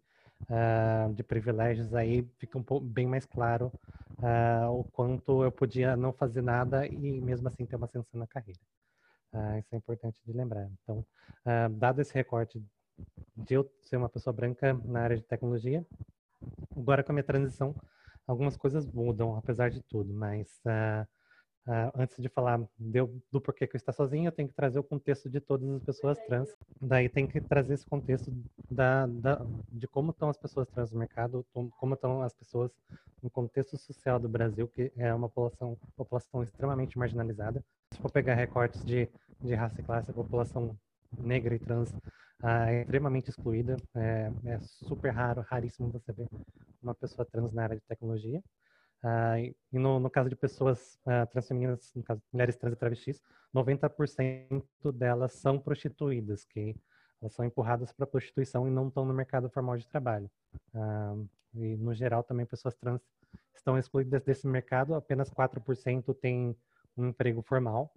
uh, 0.49 1.13
de 1.13 1.23
privilégios 1.23 1.95
aí, 1.95 2.29
fica 2.39 2.59
um 2.59 2.63
pouco 2.63 2.87
bem 2.87 3.07
mais 3.07 3.25
claro 3.25 3.73
uh, 4.19 4.71
o 4.71 4.85
quanto 4.85 5.43
eu 5.43 5.53
podia 5.53 5.97
não 5.97 6.13
fazer 6.13 6.43
nada 6.43 6.87
e 6.87 7.21
mesmo 7.21 7.49
assim 7.49 7.67
ter 7.67 7.77
uma 7.77 7.87
ascensão 7.87 8.19
na 8.19 8.27
carreira. 8.27 8.61
Uh, 9.33 9.59
isso 9.59 9.75
é 9.75 9.77
importante 9.77 10.21
de 10.25 10.33
lembrar. 10.33 10.69
Então, 10.83 11.05
dado 11.73 12.01
esse 12.01 12.13
recorte 12.15 12.63
de 13.37 13.55
eu 13.55 13.69
ser 13.81 13.97
uma 13.97 14.09
pessoa 14.09 14.33
branca 14.33 14.75
na 14.85 15.01
área 15.01 15.17
de 15.17 15.23
tecnologia, 15.23 15.85
agora 16.77 17.03
com 17.03 17.13
a 17.13 17.15
minha 17.15 17.25
transição, 17.25 17.75
algumas 18.27 18.57
coisas 18.57 18.87
mudam, 18.87 19.35
apesar 19.37 19.71
de 19.71 19.83
tudo, 19.83 20.13
mas 20.13 20.61
uh, 21.67 21.93
antes 21.95 22.17
de 22.21 22.29
falar 22.29 22.61
do, 22.79 23.23
do 23.31 23.41
porquê 23.41 23.67
que 23.67 23.77
eu 23.77 23.79
estou 23.79 23.95
sozinho, 23.95 24.29
eu 24.29 24.33
tenho 24.33 24.49
que 24.49 24.55
trazer 24.55 24.79
o 24.79 24.85
contexto 24.85 25.29
de 25.29 25.41
todas 25.41 25.69
as 25.69 25.83
pessoas 25.83 26.19
trans. 26.27 26.55
Daí 26.81 27.09
tem 27.09 27.27
que 27.27 27.41
trazer 27.41 27.75
esse 27.75 27.87
contexto 27.87 28.33
da, 28.71 29.07
da, 29.07 29.45
de 29.71 29.87
como 29.87 30.11
estão 30.11 30.29
as 30.29 30.37
pessoas 30.37 30.69
trans 30.69 30.91
no 30.93 30.99
mercado, 30.99 31.45
como 31.53 31.95
estão 31.95 32.23
as 32.23 32.35
pessoas 32.35 32.71
no 33.23 33.31
contexto 33.31 33.77
social 33.77 34.19
do 34.19 34.29
Brasil, 34.29 34.67
que 34.67 34.93
é 34.97 35.15
uma 35.15 35.29
população, 35.29 35.79
população 35.97 36.43
extremamente 36.43 36.99
marginalizada. 36.99 37.65
Se 37.93 38.01
for 38.01 38.11
pegar 38.11 38.35
recortes 38.35 38.85
de, 38.85 39.09
de 39.41 39.55
raça 39.55 39.81
e 39.81 39.85
classe, 39.85 40.11
a 40.11 40.15
população 40.15 40.77
negra 41.19 41.55
e 41.55 41.59
trans 41.59 41.91
uh, 42.43 42.67
é 42.67 42.83
extremamente 42.83 43.31
excluída. 43.31 43.77
É, 43.95 44.31
é 44.47 44.59
super 44.61 45.11
raro, 45.11 45.43
raríssimo 45.43 45.91
você 45.91 46.13
ver 46.13 46.29
uma 46.83 46.95
pessoa 46.95 47.25
trans 47.25 47.53
na 47.53 47.63
área 47.63 47.77
de 47.77 47.83
tecnologia. 47.83 48.43
Uh, 49.03 49.55
e 49.73 49.79
no, 49.79 49.99
no, 49.99 50.09
caso 50.09 50.29
de 50.29 50.37
pessoas 50.37 50.97
uh, 51.07 51.27
transfemininas, 51.31 51.93
no 51.95 52.05
caso 52.05 52.23
mulheres 52.33 52.57
trans 52.57 52.75
e 52.75 52.77
travestis, 52.77 53.21
90% 53.53 54.63
delas 54.95 55.33
são 55.33 55.59
prostituídas, 55.59 56.45
que 56.45 56.77
elas 57.21 57.35
são 57.35 57.45
empurradas 57.45 57.93
para 57.93 58.05
a 58.05 58.07
prostituição 58.07 58.67
e 58.69 58.71
não 58.71 58.89
estão 58.89 59.05
no 59.05 59.13
mercado 59.13 59.51
formal 59.51 59.77
de 59.77 59.89
trabalho. 59.89 60.31
Uh, 60.73 61.29
e 61.55 61.77
no 61.77 61.93
geral 61.93 62.23
também 62.23 62.47
pessoas 62.47 62.77
trans 62.77 63.01
estão 63.53 63.77
excluídas 63.77 64.23
desse 64.23 64.47
mercado, 64.47 64.95
apenas 64.95 65.31
4% 65.31 66.15
têm 66.21 66.57
um 66.97 67.09
emprego 67.09 67.43
formal. 67.43 67.93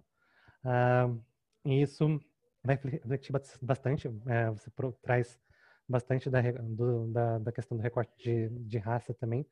e 1.64 1.82
isso 1.82 2.20
vai 2.64 2.76
refletir 2.76 3.32
bastante, 3.62 4.08
é, 4.26 4.50
você 4.50 4.70
traz 5.02 5.38
bastante 5.88 6.28
da, 6.28 6.40
do, 6.40 7.06
da, 7.08 7.38
da, 7.38 7.52
questão 7.52 7.76
do 7.76 7.82
recorte 7.82 8.12
de, 8.18 8.48
de 8.48 8.78
raça 8.78 9.14
também, 9.14 9.46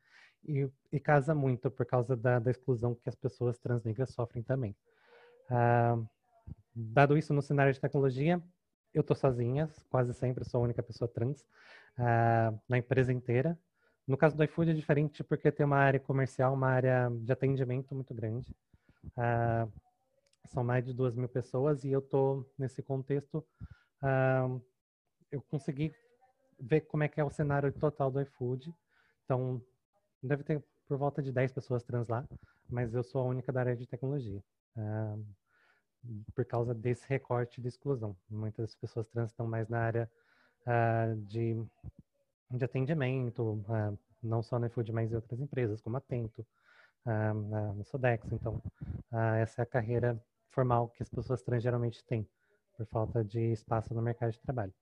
e, 0.47 0.69
e 0.93 1.01
casa 1.01 1.35
muito 1.35 1.71
por 1.71 1.87
causa 1.87 2.17
da, 2.17 2.39
da, 2.39 2.51
exclusão 2.51 2.95
que 2.95 3.09
as 3.09 3.15
pessoas 3.15 3.59
transnegras 3.59 4.11
sofrem 4.11 4.43
também. 4.43 4.77
Ah, 5.49 5.99
dado 6.75 7.17
isso 7.17 7.33
no 7.33 7.41
cenário 7.41 7.73
de 7.73 7.81
tecnologia, 7.81 8.43
eu 8.93 9.01
estou 9.01 9.17
sozinha, 9.17 9.69
quase 9.91 10.13
sempre 10.15 10.45
sou 10.45 10.61
a 10.61 10.65
única 10.65 10.83
pessoa 10.83 11.09
trans 11.09 11.47
ah, 11.97 12.53
na 12.69 12.79
empresa 12.79 13.13
inteira. 13.13 13.59
No 14.07 14.19
caso 14.19 14.37
do 14.37 14.45
iFood 14.45 14.71
é 14.71 14.75
diferente 14.75 15.25
porque 15.25 15.51
tem 15.51 15.65
uma 15.65 15.79
área 15.79 15.99
comercial, 15.99 16.53
uma 16.53 16.69
área 16.69 17.11
de 17.11 17.33
atendimento 17.33 17.95
muito 17.95 18.13
grande. 18.13 18.55
Ah, 19.17 19.67
são 20.47 20.63
mais 20.63 20.85
de 20.85 20.93
duas 20.93 21.15
mil 21.15 21.29
pessoas 21.29 21.85
e 21.85 21.91
eu 21.91 22.01
estou 22.01 22.49
nesse 22.59 22.83
contexto. 22.83 23.45
eu 25.31 25.41
consegui 25.43 25.93
ver 26.61 26.83
como 26.83 27.03
é 27.03 27.09
que 27.09 27.21
é 27.21 27.25
o 27.25 27.31
cenário 27.31 27.73
total 27.73 28.11
do 28.11 28.21
iFood. 28.21 28.75
Então, 29.25 29.61
deve 30.23 30.43
ter 30.43 30.63
por 30.87 30.99
volta 30.99 31.23
de 31.23 31.33
10 31.33 31.53
pessoas 31.53 31.83
trans 31.83 32.09
lá, 32.09 32.27
mas 32.69 32.95
eu 32.95 33.03
sou 33.03 33.23
a 33.23 33.25
única 33.25 33.53
da 33.53 33.61
área 33.61 33.77
de 33.77 33.87
tecnologia. 33.87 34.43
Uh, 34.77 35.25
por 36.35 36.45
causa 36.45 36.75
desse 36.75 37.07
recorte 37.09 37.63
de 37.63 37.69
exclusão. 37.69 38.15
Muitas 38.29 38.75
pessoas 38.75 39.09
trans 39.09 39.31
estão 39.31 39.47
mais 39.47 39.69
na 39.69 39.81
área 39.81 40.11
uh, 40.67 41.17
de, 41.23 41.57
de 42.51 42.65
atendimento, 42.65 43.43
uh, 43.43 43.99
não 44.23 44.43
só 44.43 44.59
na 44.59 44.67
iFood, 44.67 44.93
mas 44.93 45.11
em 45.11 45.15
outras 45.15 45.41
empresas, 45.41 45.81
como 45.81 45.97
a 45.97 46.01
Tento, 46.01 46.47
na 47.07 47.85
Sodex. 47.85 48.33
Então, 48.33 48.63
essa 49.39 49.61
é 49.61 49.63
a 49.63 49.67
carreira 49.67 50.19
formal 50.49 50.89
que 50.89 51.03
as 51.03 51.09
pessoas 51.11 51.43
trans 51.43 51.63
geralmente 51.63 52.03
têm, 52.05 52.27
por 52.77 52.87
falta 52.87 53.23
de 53.23 53.53
espaço 53.53 53.93
no 53.93 54.01
mercado 54.01 54.33
de 54.33 54.41
trabalho. 54.41 54.73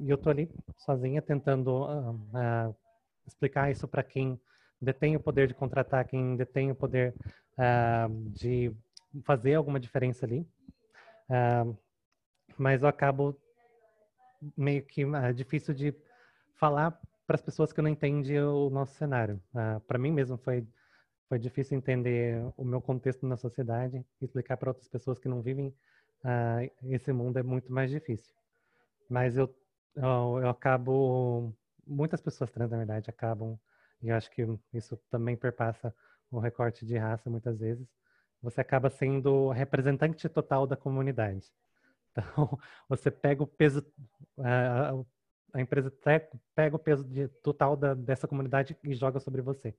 E 0.00 0.10
eu 0.10 0.16
estou 0.16 0.30
ali 0.30 0.50
sozinha 0.76 1.22
tentando 1.22 1.86
explicar 3.26 3.70
isso 3.70 3.86
para 3.86 4.02
quem 4.02 4.40
detém 4.80 5.14
o 5.14 5.20
poder 5.20 5.46
de 5.46 5.54
contratar, 5.54 6.04
quem 6.06 6.36
detém 6.36 6.70
o 6.70 6.74
poder 6.74 7.14
uh, 7.52 8.30
de 8.30 8.74
fazer 9.24 9.54
alguma 9.54 9.78
diferença 9.78 10.26
ali. 10.26 10.40
Uh, 11.30 11.76
mas 12.58 12.82
eu 12.82 12.88
acabo 12.88 13.38
meio 14.56 14.82
que 14.82 15.04
uh, 15.04 15.32
difícil 15.32 15.72
de 15.72 15.94
falar 16.54 16.98
para 17.26 17.36
as 17.36 17.42
pessoas 17.42 17.72
que 17.72 17.80
não 17.80 17.88
entendem 17.88 18.40
o 18.40 18.68
nosso 18.68 18.94
cenário. 18.94 19.40
para 19.86 19.98
mim 19.98 20.10
mesmo 20.10 20.36
foi 20.36 20.66
foi 21.28 21.38
difícil 21.38 21.78
entender 21.78 22.44
o 22.58 22.64
meu 22.64 22.78
contexto 22.78 23.26
na 23.26 23.38
sociedade, 23.38 24.04
explicar 24.20 24.58
para 24.58 24.68
outras 24.68 24.86
pessoas 24.86 25.18
que 25.18 25.28
não 25.28 25.40
vivem 25.40 25.74
esse 26.90 27.10
mundo 27.10 27.38
é 27.38 27.42
muito 27.42 27.72
mais 27.72 27.90
difícil. 27.90 28.34
Mas 29.12 29.36
eu 29.36 29.46
eu, 29.94 30.40
eu 30.42 30.48
acabo 30.48 31.54
muitas 31.86 32.20
pessoas 32.20 32.50
trans, 32.50 32.70
na 32.70 32.78
verdade, 32.78 33.10
acabam, 33.10 33.58
e 34.02 34.08
eu 34.08 34.16
acho 34.16 34.30
que 34.30 34.46
isso 34.72 34.96
também 35.10 35.36
perpassa 35.36 35.94
o 36.30 36.38
recorte 36.38 36.86
de 36.86 36.96
raça 36.96 37.28
muitas 37.28 37.58
vezes, 37.58 37.86
você 38.40 38.60
acaba 38.60 38.90
sendo 38.90 39.50
representante 39.50 40.28
total 40.28 40.66
da 40.66 40.76
comunidade. 40.76 41.46
Então, 42.14 42.58
você 42.90 43.10
pega 43.10 43.42
o 43.42 43.46
peso, 43.46 43.82
a, 44.38 44.92
a 45.54 45.60
empresa 45.62 45.90
pega 46.54 46.76
o 46.76 46.78
peso 46.78 47.02
de, 47.04 47.26
total 47.42 47.74
da, 47.74 47.94
dessa 47.94 48.28
comunidade 48.28 48.76
e 48.84 48.94
joga 48.94 49.18
sobre 49.18 49.40
você. 49.40 49.70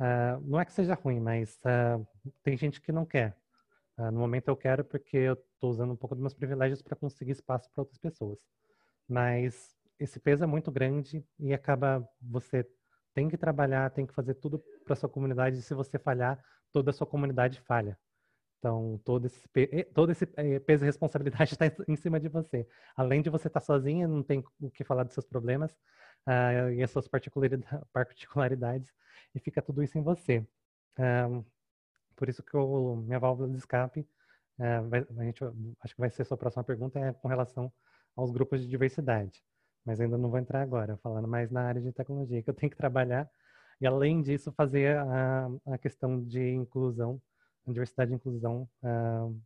Uh, 0.00 0.40
não 0.42 0.60
é 0.60 0.64
que 0.64 0.72
seja 0.72 0.94
ruim, 0.94 1.20
mas 1.20 1.56
uh, 1.58 2.04
tem 2.42 2.56
gente 2.56 2.80
que 2.80 2.90
não 2.90 3.06
quer. 3.06 3.36
Uh, 3.96 4.10
no 4.10 4.18
momento 4.18 4.48
eu 4.48 4.56
quero 4.56 4.84
porque 4.84 5.16
eu 5.18 5.34
estou 5.34 5.70
usando 5.70 5.92
um 5.92 5.96
pouco 5.96 6.16
dos 6.16 6.22
meus 6.22 6.34
privilégios 6.34 6.82
para 6.82 6.96
conseguir 6.96 7.30
espaço 7.30 7.70
para 7.70 7.82
outras 7.82 7.98
pessoas. 7.98 8.40
Mas 9.08 9.74
esse 9.98 10.20
peso 10.20 10.44
é 10.44 10.46
muito 10.46 10.70
grande 10.70 11.24
e 11.38 11.52
acaba 11.52 12.08
você 12.20 12.66
tem 13.14 13.28
que 13.28 13.36
trabalhar, 13.36 13.90
tem 13.90 14.06
que 14.06 14.14
fazer 14.14 14.34
tudo 14.34 14.62
para 14.84 14.94
sua 14.94 15.08
comunidade. 15.08 15.58
E 15.58 15.62
se 15.62 15.74
você 15.74 15.98
falhar, 15.98 16.42
toda 16.72 16.90
a 16.90 16.92
sua 16.92 17.06
comunidade 17.06 17.60
falha. 17.62 17.98
Então, 18.58 19.00
todo 19.04 19.26
esse, 19.26 19.48
todo 19.94 20.10
esse 20.10 20.28
eh, 20.36 20.58
peso 20.58 20.84
e 20.84 20.86
responsabilidade 20.86 21.52
está 21.52 21.66
em 21.88 21.96
cima 21.96 22.18
de 22.18 22.28
você. 22.28 22.66
Além 22.96 23.22
de 23.22 23.30
você 23.30 23.46
estar 23.46 23.60
tá 23.60 23.66
sozinha, 23.66 24.08
não 24.08 24.22
tem 24.22 24.44
o 24.60 24.70
que 24.70 24.84
falar 24.84 25.04
dos 25.04 25.14
seus 25.14 25.26
problemas 25.26 25.72
uh, 26.26 26.70
e 26.72 26.82
as 26.82 26.90
suas 26.90 27.08
particularidades, 27.92 28.92
e 29.34 29.40
fica 29.40 29.62
tudo 29.62 29.82
isso 29.82 29.96
em 29.96 30.02
você. 30.02 30.46
Um, 30.98 31.44
por 32.16 32.28
isso 32.28 32.42
que 32.42 32.56
o, 32.56 32.96
minha 32.96 33.20
válvula 33.20 33.48
de 33.48 33.56
escape, 33.56 34.00
uh, 34.58 34.88
vai, 34.88 35.06
a 35.18 35.24
gente, 35.24 35.44
acho 35.80 35.94
que 35.94 36.00
vai 36.00 36.10
ser 36.10 36.22
a 36.22 36.24
sua 36.24 36.36
próxima 36.36 36.64
pergunta, 36.64 36.98
é 36.98 37.12
com 37.12 37.28
relação 37.28 37.72
aos 38.18 38.32
grupos 38.32 38.60
de 38.60 38.68
diversidade. 38.68 39.42
Mas 39.84 40.00
ainda 40.00 40.18
não 40.18 40.28
vou 40.28 40.38
entrar 40.38 40.60
agora, 40.60 40.96
falando 40.98 41.28
mais 41.28 41.50
na 41.50 41.62
área 41.62 41.80
de 41.80 41.92
tecnologia, 41.92 42.42
que 42.42 42.50
eu 42.50 42.54
tenho 42.54 42.70
que 42.70 42.76
trabalhar 42.76 43.30
e, 43.80 43.86
além 43.86 44.20
disso, 44.20 44.52
fazer 44.52 44.98
a, 44.98 45.48
a 45.66 45.78
questão 45.78 46.22
de 46.22 46.50
inclusão 46.50 47.20
diversidade 47.72 48.12
e 48.12 48.14
inclusão 48.14 48.68
uh, 48.82 49.40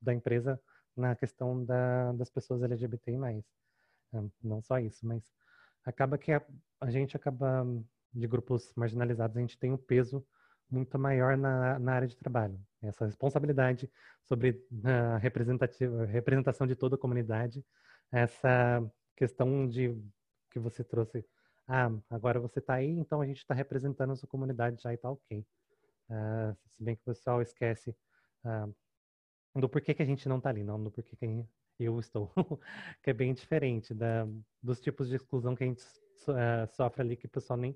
da 0.00 0.14
empresa 0.14 0.60
na 0.96 1.14
questão 1.16 1.64
da, 1.64 2.12
das 2.12 2.30
pessoas 2.30 2.62
LGBTI+. 2.62 3.16
Uh, 4.12 4.30
não 4.42 4.62
só 4.62 4.78
isso, 4.78 5.06
mas 5.06 5.22
acaba 5.84 6.16
que 6.16 6.32
a, 6.32 6.42
a, 6.80 6.90
gente 6.90 7.16
acaba, 7.16 7.66
de 8.12 8.26
grupos 8.26 8.72
marginalizados, 8.76 9.36
a 9.36 9.40
gente 9.40 9.58
tem 9.58 9.72
um 9.72 9.76
peso 9.76 10.24
muito 10.70 10.98
maior 10.98 11.36
na, 11.36 11.78
na 11.78 11.94
área 11.94 12.08
de 12.08 12.16
trabalho. 12.16 12.58
Essa 12.80 13.06
responsabilidade 13.06 13.90
sobre 14.22 14.64
a 14.84 15.18
representativa, 15.18 16.04
representação 16.06 16.66
de 16.66 16.74
toda 16.74 16.94
a 16.94 16.98
comunidade, 16.98 17.64
essa 18.12 18.82
questão 19.16 19.68
de 19.68 19.96
que 20.50 20.58
você 20.58 20.84
trouxe, 20.84 21.24
ah, 21.66 21.90
agora 22.10 22.38
você 22.38 22.58
está 22.58 22.74
aí, 22.74 22.90
então 22.90 23.20
a 23.20 23.26
gente 23.26 23.38
está 23.38 23.54
representando 23.54 24.12
a 24.12 24.16
sua 24.16 24.28
comunidade 24.28 24.82
já 24.82 24.92
e 24.92 24.94
está 24.94 25.10
ok. 25.10 25.44
Uh, 26.08 26.54
se 26.68 26.82
bem 26.82 26.94
que 26.94 27.02
o 27.02 27.04
pessoal 27.06 27.40
esquece 27.40 27.96
uh, 28.44 29.60
do 29.60 29.68
porquê 29.68 29.94
que 29.94 30.02
a 30.02 30.06
gente 30.06 30.28
não 30.28 30.38
está 30.38 30.50
ali, 30.50 30.62
não 30.62 30.82
do 30.82 30.90
porquê 30.90 31.16
que 31.16 31.46
eu 31.78 31.98
estou, 31.98 32.30
que 33.02 33.10
é 33.10 33.12
bem 33.12 33.32
diferente 33.32 33.94
da, 33.94 34.28
dos 34.62 34.80
tipos 34.80 35.08
de 35.08 35.16
exclusão 35.16 35.56
que 35.56 35.64
a 35.64 35.66
gente 35.66 35.82
uh, 35.82 36.66
sofre 36.68 37.02
ali, 37.02 37.16
que 37.16 37.26
o 37.26 37.30
pessoal 37.30 37.56
nem, 37.56 37.74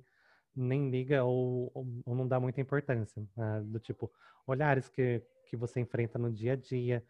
nem 0.55 0.91
liga 0.91 1.25
ou, 1.25 1.73
ou 2.05 2.15
não 2.15 2.29
dá 2.29 2.39
muita 2.39 2.61
importância, 2.61 3.23
do 3.65 3.79
tipo 3.79 4.13
olhares 4.47 4.89
que, 4.89 5.23
que 5.47 5.57
você 5.57 5.81
enfrenta 5.81 6.19
no 6.19 6.33
dia 6.33 6.53
a 6.53 6.57
dia, 6.57 7.05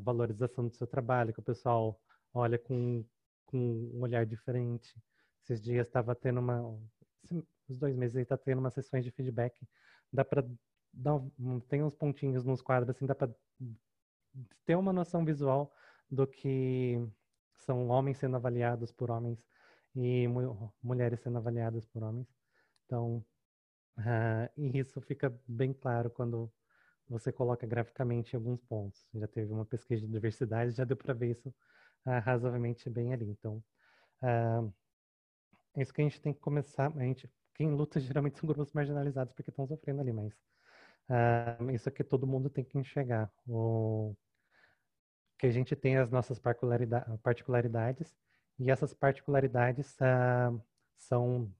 valorização 0.00 0.68
do 0.68 0.74
seu 0.74 0.86
trabalho, 0.86 1.32
que 1.32 1.40
o 1.40 1.42
pessoal 1.42 2.00
olha 2.32 2.58
com, 2.58 3.04
com 3.46 3.58
um 3.94 4.02
olhar 4.02 4.26
diferente. 4.26 4.94
Esses 5.42 5.60
dias 5.60 5.86
estava 5.86 6.14
tendo 6.14 6.40
uma, 6.40 6.78
os 7.68 7.78
dois 7.78 7.96
meses 7.96 8.16
aí 8.16 8.22
está 8.22 8.36
tendo 8.36 8.58
umas 8.58 8.74
sessões 8.74 9.04
de 9.04 9.10
feedback 9.10 9.66
dá 10.12 10.24
para 10.24 10.44
tem 11.68 11.82
uns 11.82 11.94
pontinhos 11.94 12.44
nos 12.44 12.60
quadros 12.60 12.94
assim, 12.94 13.06
dá 13.06 13.14
para 13.14 13.34
ter 14.66 14.76
uma 14.76 14.92
noção 14.92 15.24
visual 15.24 15.72
do 16.10 16.26
que 16.26 17.00
são 17.56 17.88
homens 17.88 18.18
sendo 18.18 18.36
avaliados 18.36 18.92
por 18.92 19.10
homens 19.10 19.42
e 19.94 20.28
mu 20.28 20.72
mulheres 20.82 21.20
sendo 21.20 21.38
avaliadas 21.38 21.86
por 21.86 22.02
homens. 22.02 22.28
Então, 22.84 23.24
uh, 23.98 24.48
e 24.56 24.78
isso 24.78 25.00
fica 25.00 25.34
bem 25.46 25.72
claro 25.72 26.10
quando 26.10 26.52
você 27.08 27.32
coloca 27.32 27.66
graficamente 27.66 28.36
alguns 28.36 28.62
pontos. 28.62 29.06
Já 29.14 29.26
teve 29.26 29.52
uma 29.52 29.64
pesquisa 29.64 30.06
de 30.06 30.12
diversidade, 30.12 30.72
já 30.72 30.84
deu 30.84 30.96
para 30.96 31.14
ver 31.14 31.30
isso 31.30 31.54
uh, 32.06 32.20
razoavelmente 32.22 32.88
bem 32.90 33.12
ali. 33.12 33.28
Então, 33.28 33.62
uh, 34.22 34.72
é 35.74 35.82
isso 35.82 35.92
que 35.92 36.00
a 36.00 36.04
gente 36.04 36.20
tem 36.20 36.32
que 36.32 36.40
começar. 36.40 36.92
A 36.96 37.02
gente 37.02 37.30
quem 37.54 37.70
luta 37.70 38.00
geralmente 38.00 38.38
são 38.38 38.46
grupos 38.46 38.72
marginalizados 38.72 39.32
porque 39.34 39.50
estão 39.50 39.66
sofrendo 39.66 40.00
ali, 40.00 40.12
mas 40.12 40.32
uh, 41.08 41.70
isso 41.70 41.88
aqui 41.88 42.02
todo 42.02 42.26
mundo 42.26 42.50
tem 42.50 42.64
que 42.64 42.78
enxergar. 42.78 43.30
O, 43.46 44.14
que 45.38 45.46
a 45.46 45.50
gente 45.50 45.74
tem 45.74 45.96
as 45.96 46.08
nossas 46.08 46.38
particularidades 46.38 48.14
e 48.60 48.70
essas 48.70 48.94
particularidades 48.94 49.96
são 50.96 51.52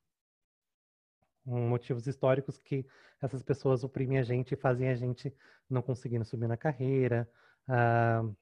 motivos 1.44 2.06
históricos 2.06 2.58
que 2.58 2.86
essas 3.20 3.42
pessoas 3.42 3.82
oprimem 3.82 4.18
a 4.18 4.22
gente 4.22 4.52
e 4.52 4.56
fazem 4.56 4.88
a 4.88 4.94
gente 4.94 5.34
não 5.68 5.82
conseguindo 5.82 6.24
subir 6.24 6.46
na 6.46 6.56
carreira, 6.56 7.28
uh, 7.68 8.36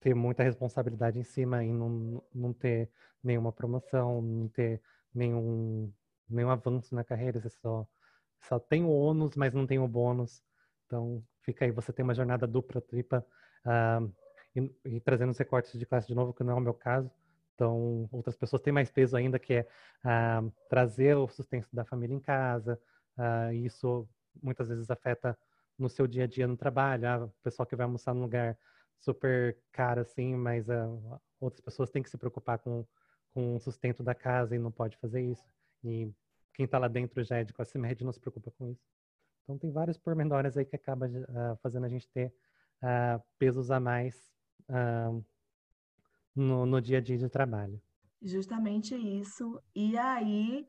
ter 0.00 0.14
muita 0.14 0.42
responsabilidade 0.42 1.18
em 1.18 1.24
cima 1.24 1.64
e 1.64 1.72
não, 1.72 2.22
não 2.34 2.52
ter 2.52 2.90
nenhuma 3.22 3.52
promoção, 3.52 4.22
não 4.22 4.48
ter 4.48 4.80
nenhum 5.14 5.92
nenhum 6.28 6.50
avanço 6.50 6.94
na 6.94 7.02
carreira, 7.02 7.40
você 7.40 7.48
só, 7.48 7.86
só 8.40 8.58
tem 8.58 8.84
o 8.84 8.90
ônus, 8.90 9.34
mas 9.36 9.54
não 9.54 9.66
tem 9.66 9.78
o 9.78 9.88
bônus. 9.88 10.42
Então, 10.86 11.24
fica 11.42 11.64
aí, 11.64 11.70
você 11.70 11.92
tem 11.92 12.04
uma 12.04 12.14
jornada 12.14 12.46
dupla, 12.46 12.80
tripla, 12.80 13.24
uh, 13.64 14.12
e, 14.54 14.96
e, 14.96 15.00
trazendo 15.00 15.30
os 15.30 15.38
recortes 15.38 15.78
de 15.78 15.86
classe 15.86 16.06
de 16.06 16.14
novo, 16.14 16.32
que 16.34 16.44
não 16.44 16.54
é 16.54 16.56
o 16.56 16.60
meu 16.60 16.74
caso. 16.74 17.10
Então, 17.54 18.08
outras 18.12 18.36
pessoas 18.36 18.62
têm 18.62 18.72
mais 18.72 18.90
peso 18.90 19.16
ainda, 19.16 19.38
que 19.38 19.54
é 19.54 19.68
uh, 20.04 20.52
trazer 20.68 21.16
o 21.16 21.28
sustento 21.28 21.68
da 21.72 21.84
família 21.84 22.14
em 22.14 22.20
casa. 22.20 22.80
Uh, 23.16 23.52
e 23.52 23.66
isso 23.66 24.08
muitas 24.40 24.68
vezes 24.68 24.90
afeta 24.90 25.36
no 25.78 25.88
seu 25.88 26.06
dia 26.06 26.24
a 26.24 26.26
dia 26.26 26.46
no 26.46 26.56
trabalho. 26.56 27.08
Ah, 27.08 27.24
o 27.24 27.32
pessoal 27.42 27.66
que 27.66 27.76
vai 27.76 27.84
almoçar 27.84 28.14
num 28.14 28.22
lugar 28.22 28.56
super 29.00 29.56
caro 29.72 30.00
assim, 30.00 30.34
mas 30.34 30.66
outras 31.40 31.60
pessoas 31.60 31.90
têm 31.90 32.02
que 32.02 32.10
se 32.10 32.18
preocupar 32.18 32.58
com, 32.58 32.84
com 33.32 33.56
o 33.56 33.60
sustento 33.60 34.02
da 34.02 34.14
casa 34.14 34.54
e 34.54 34.58
não 34.58 34.70
pode 34.70 34.96
fazer 34.96 35.22
isso. 35.22 35.44
E 35.84 36.12
quem 36.54 36.64
está 36.64 36.78
lá 36.78 36.88
dentro 36.88 37.22
já 37.22 37.38
é 37.38 37.44
de 37.44 37.52
classe 37.52 37.78
média 37.78 38.04
não 38.04 38.12
se 38.12 38.20
preocupa 38.20 38.50
com 38.50 38.70
isso. 38.70 38.84
Então 39.44 39.56
tem 39.56 39.70
vários 39.70 39.96
pormenores 39.96 40.56
aí 40.56 40.64
que 40.64 40.76
acaba 40.76 41.06
uh, 41.06 41.56
fazendo 41.62 41.86
a 41.86 41.88
gente 41.88 42.08
ter 42.08 42.34
uh, 42.82 43.22
pesos 43.38 43.70
a 43.70 43.80
mais 43.80 44.14
uh, 44.68 45.24
no, 46.34 46.66
no 46.66 46.80
dia 46.80 46.98
a 46.98 47.00
dia 47.00 47.16
de 47.16 47.28
trabalho. 47.28 47.80
Justamente 48.20 48.94
isso. 48.94 49.62
E 49.74 49.96
aí, 49.96 50.66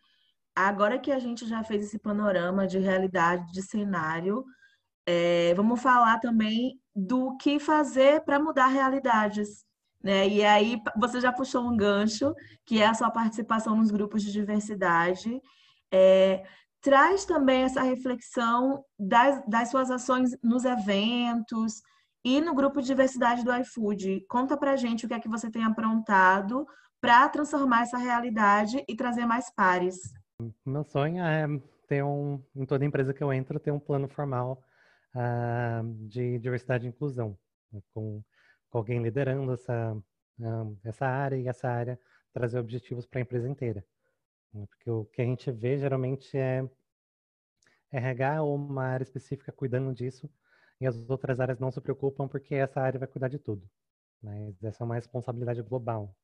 agora 0.55 0.99
que 0.99 1.11
a 1.11 1.19
gente 1.19 1.47
já 1.47 1.63
fez 1.63 1.83
esse 1.83 1.99
panorama 1.99 2.67
de 2.67 2.77
realidade, 2.77 3.51
de 3.51 3.61
cenário, 3.61 4.45
é, 5.05 5.53
vamos 5.55 5.81
falar 5.81 6.19
também 6.19 6.79
do 6.95 7.37
que 7.37 7.59
fazer 7.59 8.21
para 8.21 8.39
mudar 8.39 8.67
realidades. 8.67 9.65
Né? 10.03 10.27
E 10.27 10.45
aí 10.45 10.81
você 10.97 11.19
já 11.19 11.31
puxou 11.31 11.63
um 11.67 11.75
gancho, 11.75 12.33
que 12.65 12.81
é 12.81 12.87
a 12.87 12.93
sua 12.93 13.11
participação 13.11 13.75
nos 13.75 13.91
grupos 13.91 14.23
de 14.23 14.31
diversidade. 14.31 15.41
É, 15.91 16.43
traz 16.81 17.25
também 17.25 17.63
essa 17.63 17.81
reflexão 17.81 18.83
das, 18.97 19.43
das 19.47 19.69
suas 19.69 19.91
ações 19.91 20.31
nos 20.43 20.63
eventos 20.63 21.81
e 22.23 22.41
no 22.41 22.53
grupo 22.53 22.81
de 22.81 22.87
diversidade 22.87 23.43
do 23.43 23.53
iFood. 23.55 24.25
Conta 24.29 24.57
pra 24.57 24.75
gente 24.75 25.05
o 25.05 25.07
que 25.07 25.13
é 25.13 25.19
que 25.19 25.29
você 25.29 25.49
tem 25.49 25.63
aprontado 25.63 26.65
para 27.01 27.27
transformar 27.29 27.83
essa 27.83 27.97
realidade 27.97 28.83
e 28.87 28.95
trazer 28.95 29.25
mais 29.25 29.49
pares. 29.53 30.13
Meu 30.65 30.83
sonho 30.83 31.23
é 31.23 31.47
ter 31.87 32.03
um, 32.03 32.41
em 32.55 32.65
toda 32.65 32.85
empresa 32.85 33.13
que 33.13 33.23
eu 33.23 33.33
entro, 33.33 33.59
ter 33.59 33.71
um 33.71 33.79
plano 33.79 34.07
formal 34.07 34.61
uh, 35.15 36.07
de 36.07 36.39
diversidade 36.39 36.85
e 36.85 36.89
inclusão, 36.89 37.37
né? 37.71 37.81
com 37.93 38.23
com 38.69 38.77
alguém 38.77 39.01
liderando 39.01 39.51
essa, 39.53 39.97
essa 40.83 41.05
área 41.05 41.35
e 41.35 41.47
essa 41.47 41.67
área 41.67 41.99
trazer 42.31 42.59
objetivos 42.59 43.05
para 43.05 43.19
a 43.19 43.21
empresa 43.21 43.49
inteira. 43.49 43.83
Né? 44.53 44.65
Porque 44.67 44.89
o 44.89 45.05
que 45.05 45.21
a 45.21 45.25
gente 45.25 45.51
vê 45.51 45.77
geralmente 45.77 46.37
é 46.37 46.67
RH 47.91 48.43
ou 48.43 48.55
uma 48.55 48.83
área 48.83 49.03
específica 49.03 49.51
cuidando 49.51 49.93
disso 49.93 50.29
e 50.79 50.85
as 50.85 51.09
outras 51.09 51.39
áreas 51.39 51.59
não 51.59 51.71
se 51.71 51.81
preocupam 51.81 52.27
porque 52.27 52.55
essa 52.55 52.79
área 52.79 52.99
vai 52.99 53.07
cuidar 53.07 53.27
de 53.27 53.39
tudo. 53.39 53.67
Mas 54.21 54.63
essa 54.63 54.83
é 54.83 54.85
uma 54.85 54.95
responsabilidade 54.95 55.61
global, 55.61 56.15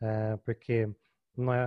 é, 0.00 0.36
porque 0.38 0.88
não 1.36 1.52
é, 1.52 1.66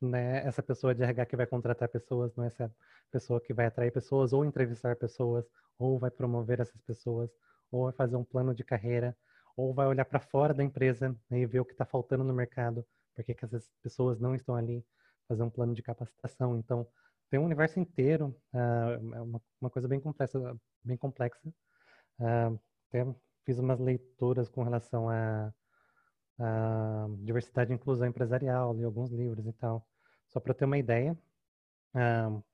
não 0.00 0.18
é 0.18 0.46
essa 0.46 0.62
pessoa 0.62 0.94
de 0.94 1.02
RH 1.02 1.26
que 1.26 1.36
vai 1.36 1.46
contratar 1.46 1.88
pessoas, 1.88 2.34
não 2.36 2.44
é 2.44 2.46
essa 2.46 2.74
pessoa 3.10 3.40
que 3.40 3.52
vai 3.52 3.66
atrair 3.66 3.92
pessoas 3.92 4.32
ou 4.32 4.44
entrevistar 4.44 4.96
pessoas, 4.96 5.44
ou 5.78 5.98
vai 5.98 6.10
promover 6.10 6.60
essas 6.60 6.80
pessoas, 6.82 7.30
ou 7.70 7.84
vai 7.84 7.92
fazer 7.92 8.16
um 8.16 8.24
plano 8.24 8.54
de 8.54 8.64
carreira, 8.64 9.16
ou 9.56 9.72
vai 9.72 9.86
olhar 9.86 10.04
para 10.04 10.20
fora 10.20 10.52
da 10.52 10.62
empresa 10.62 11.16
né, 11.30 11.40
e 11.40 11.46
ver 11.46 11.60
o 11.60 11.64
que 11.64 11.72
está 11.72 11.84
faltando 11.84 12.24
no 12.24 12.34
mercado, 12.34 12.84
porque 13.14 13.34
que 13.34 13.44
essas 13.44 13.70
pessoas 13.82 14.18
não 14.18 14.34
estão 14.34 14.56
ali, 14.56 14.84
fazer 15.28 15.42
um 15.42 15.50
plano 15.50 15.74
de 15.74 15.82
capacitação. 15.82 16.56
Então, 16.58 16.86
tem 17.30 17.40
um 17.40 17.44
universo 17.44 17.80
inteiro, 17.80 18.36
uh, 18.52 19.22
uma, 19.22 19.42
uma, 19.60 19.70
coisa 19.70 19.88
bem 19.88 20.00
complexa, 20.00 20.56
bem 20.84 20.96
complexa. 20.96 21.48
Uh, 22.18 22.60
até 22.88 23.06
fiz 23.44 23.58
umas 23.58 23.80
leituras 23.80 24.48
com 24.48 24.62
relação 24.62 25.08
a 25.08 25.52
diversidade 27.20 27.72
e 27.72 27.74
inclusão 27.74 28.08
empresarial, 28.08 28.74
li 28.74 28.84
alguns 28.84 29.10
livros 29.10 29.46
e 29.46 29.52
tal, 29.52 29.86
só 30.28 30.40
para 30.40 30.54
ter 30.54 30.64
uma 30.64 30.78
ideia, 30.78 31.16
uh, 31.94 32.44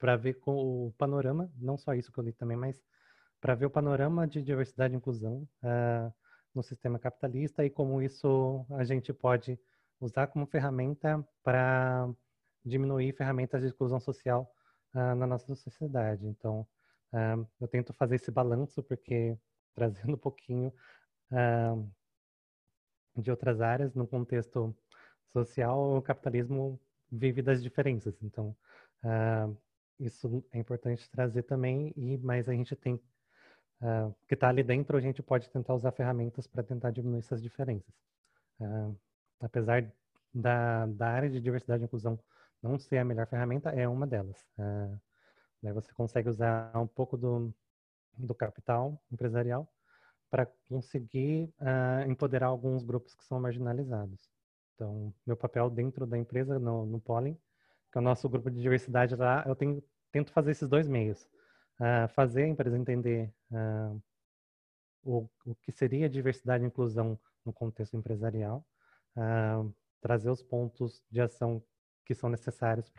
para 0.00 0.16
ver 0.16 0.36
o 0.44 0.92
panorama, 0.98 1.48
não 1.56 1.78
só 1.78 1.94
isso 1.94 2.10
que 2.10 2.18
eu 2.18 2.24
li 2.24 2.32
também, 2.32 2.56
mas 2.56 2.82
para 3.40 3.54
ver 3.54 3.66
o 3.66 3.70
panorama 3.70 4.26
de 4.26 4.42
diversidade 4.42 4.94
e 4.94 4.96
inclusão. 4.96 5.48
Uh, 5.62 6.12
no 6.54 6.62
sistema 6.62 6.98
capitalista 6.98 7.64
e 7.64 7.70
como 7.70 8.02
isso 8.02 8.66
a 8.70 8.84
gente 8.84 9.12
pode 9.12 9.58
usar 10.00 10.26
como 10.26 10.46
ferramenta 10.46 11.24
para 11.42 12.08
diminuir 12.64 13.14
ferramentas 13.14 13.60
de 13.60 13.68
exclusão 13.68 14.00
social 14.00 14.52
uh, 14.94 15.14
na 15.14 15.26
nossa 15.26 15.54
sociedade. 15.54 16.26
Então, 16.26 16.66
uh, 17.12 17.46
eu 17.60 17.68
tento 17.68 17.92
fazer 17.94 18.16
esse 18.16 18.30
balanço, 18.30 18.82
porque 18.82 19.36
trazendo 19.74 20.14
um 20.14 20.18
pouquinho 20.18 20.72
uh, 21.30 21.90
de 23.16 23.30
outras 23.30 23.60
áreas, 23.60 23.94
no 23.94 24.06
contexto 24.06 24.74
social, 25.28 25.96
o 25.96 26.02
capitalismo 26.02 26.80
vive 27.10 27.42
das 27.42 27.62
diferenças. 27.62 28.20
Então, 28.22 28.56
isso 30.00 30.44
é 30.52 30.58
importante 30.58 31.08
trazer 31.10 31.42
também, 31.44 31.92
e 31.96 32.18
mas 32.18 32.48
a 32.48 32.52
gente 32.52 32.74
tem 32.74 32.94
uh, 32.94 34.14
que 34.26 34.34
está 34.34 34.48
ali 34.48 34.62
dentro, 34.62 34.96
a 34.96 35.00
gente 35.00 35.22
pode 35.22 35.48
tentar 35.50 35.74
usar 35.74 35.92
ferramentas 35.92 36.46
para 36.46 36.62
tentar 36.62 36.90
diminuir 36.90 37.20
essas 37.20 37.42
diferenças. 37.42 37.94
Uh, 38.60 38.96
apesar 39.40 39.90
da, 40.34 40.86
da 40.86 41.08
área 41.08 41.30
de 41.30 41.40
diversidade 41.40 41.82
e 41.82 41.86
inclusão 41.86 42.18
não 42.62 42.78
ser 42.78 42.98
a 42.98 43.04
melhor 43.04 43.26
ferramenta, 43.26 43.70
é 43.70 43.88
uma 43.88 44.06
delas. 44.06 44.36
Uh, 44.58 45.00
você 45.74 45.92
consegue 45.92 46.28
usar 46.28 46.72
um 46.76 46.86
pouco 46.86 47.16
do, 47.16 47.52
do 48.16 48.34
capital 48.34 49.00
empresarial 49.12 49.68
para 50.30 50.46
conseguir 50.68 51.52
uh, 51.60 52.08
empoderar 52.08 52.46
alguns 52.46 52.84
grupos 52.84 53.14
que 53.14 53.24
são 53.24 53.40
marginalizados. 53.40 54.30
Então, 54.74 55.12
meu 55.26 55.36
papel 55.36 55.68
dentro 55.68 56.06
da 56.06 56.16
empresa, 56.16 56.58
no, 56.58 56.86
no 56.86 57.00
Pollen, 57.00 57.34
que 57.92 57.98
é 57.98 58.00
o 58.00 58.04
nosso 58.04 58.28
grupo 58.28 58.50
de 58.50 58.60
diversidade 58.62 59.16
lá, 59.16 59.44
eu 59.46 59.56
tenho, 59.56 59.82
tento 60.12 60.32
fazer 60.32 60.52
esses 60.52 60.68
dois 60.68 60.88
meios. 60.88 61.28
Uh, 61.80 62.08
fazer 62.14 62.44
a 62.44 62.48
empresa 62.48 62.76
entender 62.76 63.32
uh, 63.50 64.02
o, 65.02 65.28
o 65.46 65.54
que 65.56 65.72
seria 65.72 66.08
diversidade 66.08 66.64
e 66.64 66.66
inclusão 66.66 67.18
no 67.44 67.52
contexto 67.52 67.96
empresarial, 67.96 68.64
trazer 70.00 70.30
os 70.30 70.42
pontos 70.42 71.02
de 71.10 71.22
ação 71.22 71.62
que 72.04 72.14
são 72.14 72.28
necessários 72.28 72.90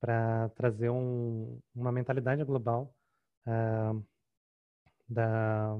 para 0.00 0.48
trazer 0.56 0.90
um, 0.90 1.60
uma 1.72 1.92
mentalidade 1.92 2.42
global 2.42 2.92
da, 5.08 5.78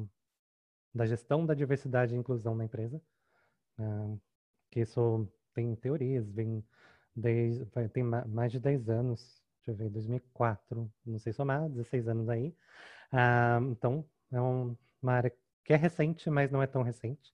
da 0.95 1.07
gestão 1.07 1.45
da 1.45 1.55
diversidade 1.55 2.15
e 2.15 2.19
inclusão 2.19 2.55
na 2.55 2.65
empresa, 2.65 3.01
uh, 3.79 4.21
que 4.71 4.81
isso 4.81 5.29
tem 5.55 5.75
teorias, 5.77 6.31
vem 6.31 6.65
desde, 7.15 7.65
tem 7.91 8.05
mais 8.05 8.53
de 8.53 8.61
10 8.61 8.89
anos, 8.89 9.42
deixa 9.65 9.71
eu 9.71 9.77
ver, 9.77 9.91
2004, 9.91 10.93
não 11.07 11.19
sei 11.19 11.33
somar, 11.33 11.69
16 11.69 12.09
anos 12.09 12.29
aí. 12.29 12.49
Uh, 13.13 13.71
então, 13.71 14.05
é 14.33 14.41
um, 14.41 14.77
uma 15.01 15.13
área 15.13 15.33
que 15.65 15.73
é 15.73 15.77
recente, 15.77 16.29
mas 16.31 16.51
não 16.51 16.63
é 16.63 16.67
tão 16.67 16.83
recente. 16.83 17.33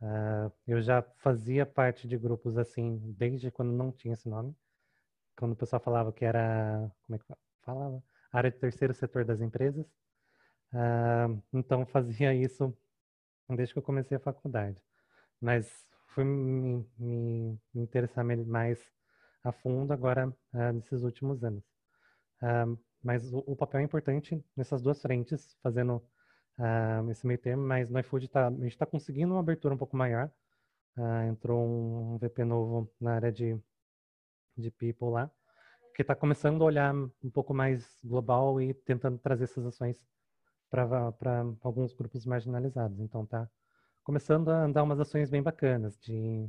Uh, 0.00 0.52
eu 0.66 0.82
já 0.82 1.02
fazia 1.18 1.64
parte 1.64 2.06
de 2.06 2.18
grupos 2.18 2.58
assim 2.58 2.98
desde 3.16 3.50
quando 3.50 3.72
não 3.72 3.90
tinha 3.90 4.14
esse 4.14 4.28
nome. 4.28 4.54
Quando 5.36 5.52
o 5.52 5.56
pessoal 5.56 5.80
falava 5.80 6.12
que 6.12 6.24
era, 6.24 6.90
como 7.06 7.16
é 7.16 7.18
que 7.18 7.24
falava? 7.62 8.02
Área 8.32 8.50
de 8.50 8.58
terceiro 8.58 8.92
setor 8.92 9.24
das 9.24 9.40
empresas. 9.40 9.86
Uh, 10.72 11.42
então 11.52 11.86
fazia 11.86 12.34
isso 12.34 12.76
desde 13.48 13.72
que 13.72 13.78
eu 13.78 13.82
comecei 13.82 14.16
a 14.16 14.20
faculdade. 14.20 14.82
Mas 15.40 15.70
fui 16.08 16.24
me, 16.24 16.86
me, 16.98 17.60
me 17.72 17.82
interessar 17.82 18.24
mais 18.24 18.80
a 19.46 19.52
fundo 19.52 19.92
agora 19.92 20.28
uh, 20.28 20.72
nesses 20.72 21.02
últimos 21.02 21.44
anos. 21.44 21.64
Uh, 22.42 22.78
mas 23.02 23.32
o, 23.32 23.38
o, 23.46 23.56
papel 23.56 23.80
é 23.80 23.84
importante 23.84 24.44
nessas 24.56 24.82
duas 24.82 25.00
frentes, 25.00 25.56
fazendo 25.62 26.02
esse 27.10 27.26
meio 27.26 27.38
termo, 27.38 27.62
mas 27.62 27.90
no 27.90 28.00
iFood 28.00 28.28
tá, 28.28 28.48
a 28.48 28.50
gente 28.50 28.68
está 28.68 28.86
conseguindo 28.86 29.34
uma 29.34 29.40
abertura 29.40 29.74
um 29.74 29.78
pouco 29.78 29.94
maior. 29.94 30.30
entrou 31.28 31.62
um 31.62 32.16
VP 32.16 32.44
novo 32.44 32.90
na 32.98 33.12
área 33.12 33.30
de, 33.30 33.60
de 34.56 34.70
People 34.70 35.10
lá, 35.10 35.30
que 35.94 36.00
está 36.00 36.14
começando 36.14 36.62
a 36.62 36.64
olhar 36.64 36.94
um 36.94 37.30
pouco 37.30 37.52
mais 37.52 38.00
global 38.02 38.58
e 38.58 38.72
tentando 38.72 39.18
trazer 39.18 39.44
essas 39.44 39.66
ações 39.66 40.02
para 40.70 41.44
alguns 41.60 41.92
grupos 41.92 42.24
marginalizados. 42.24 42.98
Então 43.00 43.26
tá 43.26 43.46
começando 44.02 44.48
a 44.48 44.64
andar 44.64 44.82
umas 44.82 44.98
ações 44.98 45.28
bem 45.28 45.42
bacanas 45.42 45.98
de, 45.98 46.48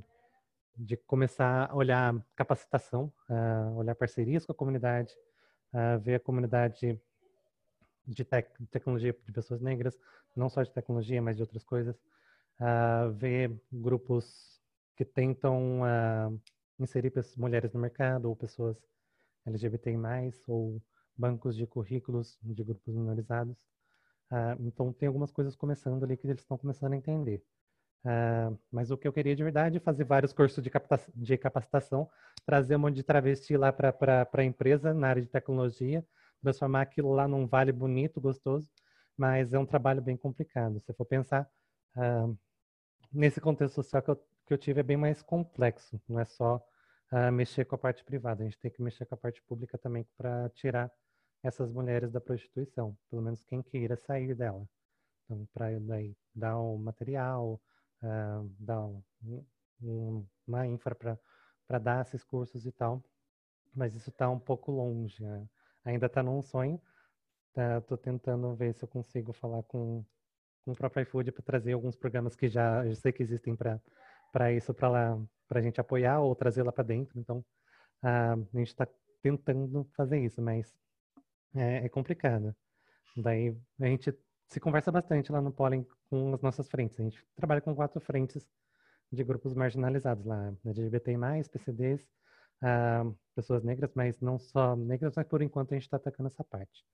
de 0.77 0.95
começar 0.95 1.69
a 1.69 1.75
olhar 1.75 2.15
capacitação, 2.35 3.11
uh, 3.29 3.75
olhar 3.75 3.95
parcerias 3.95 4.45
com 4.45 4.51
a 4.51 4.55
comunidade, 4.55 5.13
uh, 5.73 5.99
ver 5.99 6.15
a 6.15 6.19
comunidade 6.19 6.99
de 8.05 8.23
tec 8.23 8.49
tecnologia 8.71 9.13
de 9.25 9.31
pessoas 9.31 9.59
negras, 9.59 9.97
não 10.35 10.49
só 10.49 10.61
de 10.61 10.71
tecnologia, 10.71 11.21
mas 11.21 11.35
de 11.35 11.41
outras 11.41 11.63
coisas, 11.63 11.95
uh, 12.61 13.11
ver 13.13 13.59
grupos 13.71 14.61
que 14.95 15.03
tentam 15.03 15.81
inserir 16.79 17.13
mulheres 17.35 17.71
no 17.71 17.79
mercado 17.79 18.25
ou 18.25 18.35
pessoas 18.35 18.77
LGBTI+, 19.45 19.95
ou 20.47 20.81
bancos 21.15 21.55
de 21.55 21.67
currículos 21.67 22.39
de 22.41 22.63
grupos 22.63 22.95
minorizados. 22.95 23.55
Então, 24.59 24.91
tem 24.91 25.05
algumas 25.05 25.29
coisas 25.29 25.55
começando 25.55 26.03
ali 26.03 26.17
que 26.17 26.25
eles 26.25 26.41
estão 26.41 26.57
começando 26.57 26.93
a 26.93 26.97
entender. 26.97 27.43
Uh, 28.05 28.57
mas 28.71 28.89
o 28.91 28.97
que 28.97 29.07
eu 29.07 29.13
queria 29.13 29.35
de 29.35 29.43
verdade 29.43 29.77
é 29.77 29.79
fazer 29.79 30.05
vários 30.05 30.31
cursos 30.31 30.63
de, 30.63 30.71
de 31.15 31.37
capacitação, 31.37 32.09
trazer 32.45 32.75
um 32.75 32.79
monte 32.79 32.95
de 32.95 33.03
travesti 33.03 33.57
lá 33.57 33.73
para 33.73 34.27
a 34.31 34.43
empresa 34.43 34.93
na 34.93 35.09
área 35.09 35.21
de 35.21 35.27
tecnologia, 35.27 36.05
transformar 36.41 36.81
aquilo 36.81 37.11
lá 37.11 37.27
num 37.27 37.45
vale 37.45 37.71
bonito, 37.71 38.21
gostoso, 38.21 38.69
mas 39.17 39.53
é 39.53 39.59
um 39.59 39.65
trabalho 39.65 40.01
bem 40.01 40.15
complicado. 40.15 40.79
Se 40.79 40.93
for 40.93 41.05
pensar, 41.05 41.49
uh, 41.97 42.37
nesse 43.11 43.41
contexto 43.41 43.75
social 43.75 44.01
que 44.01 44.11
eu, 44.11 44.15
que 44.45 44.53
eu 44.53 44.57
tive 44.57 44.79
é 44.79 44.83
bem 44.83 44.97
mais 44.97 45.21
complexo, 45.21 45.99
não 46.07 46.19
é 46.19 46.25
só 46.25 46.63
mexer 47.31 47.63
com 47.63 47.73
a 47.75 47.77
parte 47.77 48.03
privada, 48.03 48.43
a 48.43 48.45
gente 48.45 48.59
tem 48.59 48.69
que 48.69 48.81
mexer 48.81 49.05
com 49.05 49.15
a 49.15 49.17
parte 49.17 49.41
pública 49.43 49.77
também 49.77 50.05
para 50.17 50.49
tirar 50.49 50.91
essas 51.41 51.71
mulheres 51.71 52.11
da 52.11 52.19
prostituição, 52.19 52.97
pelo 53.09 53.21
menos 53.21 53.45
quem 53.45 53.61
queira 53.61 53.95
sair 53.95 54.35
dela. 54.35 54.67
Então, 55.23 55.47
para 55.53 55.67
dar 56.35 56.57
o 56.57 56.77
material, 56.77 57.61
uh, 58.03 58.49
dar 58.59 58.81
um, 58.81 59.03
um, 59.81 60.27
uma 60.47 60.65
infra 60.67 60.95
para 60.95 61.79
dar 61.79 62.01
esses 62.01 62.23
cursos 62.23 62.65
e 62.65 62.71
tal, 62.71 63.03
mas 63.75 63.95
isso 63.95 64.09
está 64.09 64.29
um 64.29 64.39
pouco 64.39 64.71
longe. 64.71 65.23
Né? 65.23 65.47
Ainda 65.85 66.07
está 66.07 66.23
num 66.23 66.41
sonho. 66.41 66.81
Estou 67.79 67.97
tá, 67.97 68.03
tentando 68.03 68.53
ver 68.55 68.73
se 68.75 68.83
eu 68.83 68.87
consigo 68.87 69.33
falar 69.33 69.63
com, 69.63 70.05
com 70.63 70.71
o 70.71 70.75
próprio 70.75 71.01
iFood 71.03 71.31
para 71.31 71.43
trazer 71.43 71.73
alguns 71.73 71.95
programas 71.95 72.35
que 72.35 72.47
já 72.47 72.85
eu 72.85 72.95
sei 72.95 73.11
que 73.11 73.23
existem 73.23 73.55
para 73.55 74.53
isso, 74.53 74.73
para 74.73 74.89
lá, 74.89 75.19
para 75.47 75.59
a 75.59 75.63
gente 75.63 75.81
apoiar 75.81 76.19
ou 76.19 76.35
trazer 76.35 76.61
lá 76.61 76.71
para 76.71 76.83
dentro. 76.83 77.19
Então, 77.19 77.39
uh, 78.03 78.47
a 78.53 78.57
gente 78.57 78.67
está 78.67 78.87
tentando 79.23 79.89
fazer 79.95 80.19
isso, 80.19 80.39
mas 80.39 80.71
é, 81.55 81.85
é 81.85 81.89
complicado. 81.89 82.55
Daí 83.15 83.57
a 83.79 83.85
gente 83.87 84.15
se 84.49 84.59
conversa 84.59 84.91
bastante 84.91 85.31
lá 85.31 85.41
no 85.41 85.51
Pollen 85.51 85.85
com 86.09 86.33
as 86.33 86.41
nossas 86.41 86.69
frentes. 86.69 86.99
A 86.99 87.03
gente 87.03 87.25
trabalha 87.35 87.61
com 87.61 87.75
quatro 87.75 87.99
frentes 87.99 88.47
de 89.11 89.23
grupos 89.23 89.53
marginalizados 89.53 90.25
lá, 90.25 90.53
LGBTI+, 90.65 91.17
PCDs, 91.51 92.07
ah, 92.61 93.03
pessoas 93.35 93.63
negras, 93.63 93.91
mas 93.95 94.19
não 94.19 94.39
só 94.39 94.75
negras, 94.75 95.13
mas 95.15 95.27
por 95.27 95.41
enquanto 95.41 95.71
a 95.71 95.75
gente 95.75 95.83
está 95.83 95.97
atacando 95.97 96.27
essa 96.27 96.43
parte, 96.43 96.85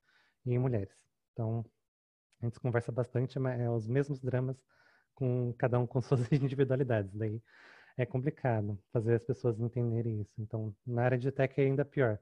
e 0.45 0.57
mulheres. 0.57 0.95
Então, 1.33 1.65
a 2.41 2.45
gente 2.45 2.59
conversa 2.59 2.91
bastante, 2.91 3.39
mas 3.39 3.59
é 3.59 3.69
os 3.69 3.87
mesmos 3.87 4.19
dramas, 4.19 4.57
com 5.15 5.53
cada 5.53 5.79
um 5.79 5.87
com 5.87 6.01
suas 6.01 6.31
individualidades. 6.31 7.13
Daí 7.13 7.41
é 7.97 8.05
complicado 8.05 8.79
fazer 8.91 9.15
as 9.15 9.23
pessoas 9.23 9.59
entenderem 9.59 10.21
isso. 10.21 10.33
Então, 10.39 10.75
na 10.85 11.03
área 11.03 11.17
de 11.17 11.31
tech 11.31 11.59
é 11.59 11.65
ainda 11.65 11.85
pior, 11.85 12.19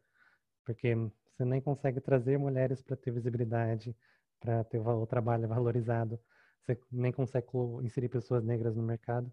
porque 0.66 0.96
você 0.96 1.46
nem 1.46 1.62
consegue 1.62 2.02
trazer 2.02 2.38
mulheres 2.38 2.82
para 2.82 2.96
ter 2.96 3.12
visibilidade, 3.12 3.96
para 4.42 4.64
ter 4.66 4.80
o 4.80 5.08
trabalho 5.08 5.48
valorizado. 5.48 6.20
Você 6.62 6.78
nem 6.92 7.12
consegue 7.12 7.48
inserir 7.84 8.10
pessoas 8.10 8.44
negras 8.44 8.76
no 8.76 8.84
mercado. 8.84 9.32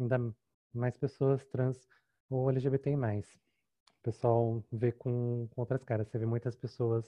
Ainda 0.00 0.18
mais 0.74 0.96
pessoas 0.96 1.46
trans 1.46 1.86
ou 2.28 2.50
LGBTI+. 2.50 2.96
O 2.96 4.02
pessoal 4.02 4.64
vê 4.72 4.90
com, 4.90 5.48
com 5.50 5.60
outras 5.60 5.84
caras. 5.84 6.08
Você 6.08 6.18
vê 6.18 6.26
muitas 6.26 6.56
pessoas 6.56 7.06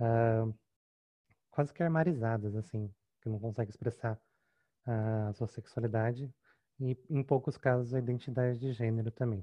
uh, 0.00 0.54
quase 1.50 1.72
que 1.72 1.82
armarizadas, 1.82 2.54
assim, 2.56 2.92
que 3.22 3.28
não 3.28 3.38
conseguem 3.38 3.70
expressar 3.70 4.20
a 4.86 5.32
sua 5.32 5.46
sexualidade 5.48 6.30
e, 6.78 6.96
em 7.08 7.22
poucos 7.22 7.56
casos, 7.56 7.94
a 7.94 7.98
identidade 7.98 8.58
de 8.58 8.72
gênero 8.72 9.10
também. 9.10 9.42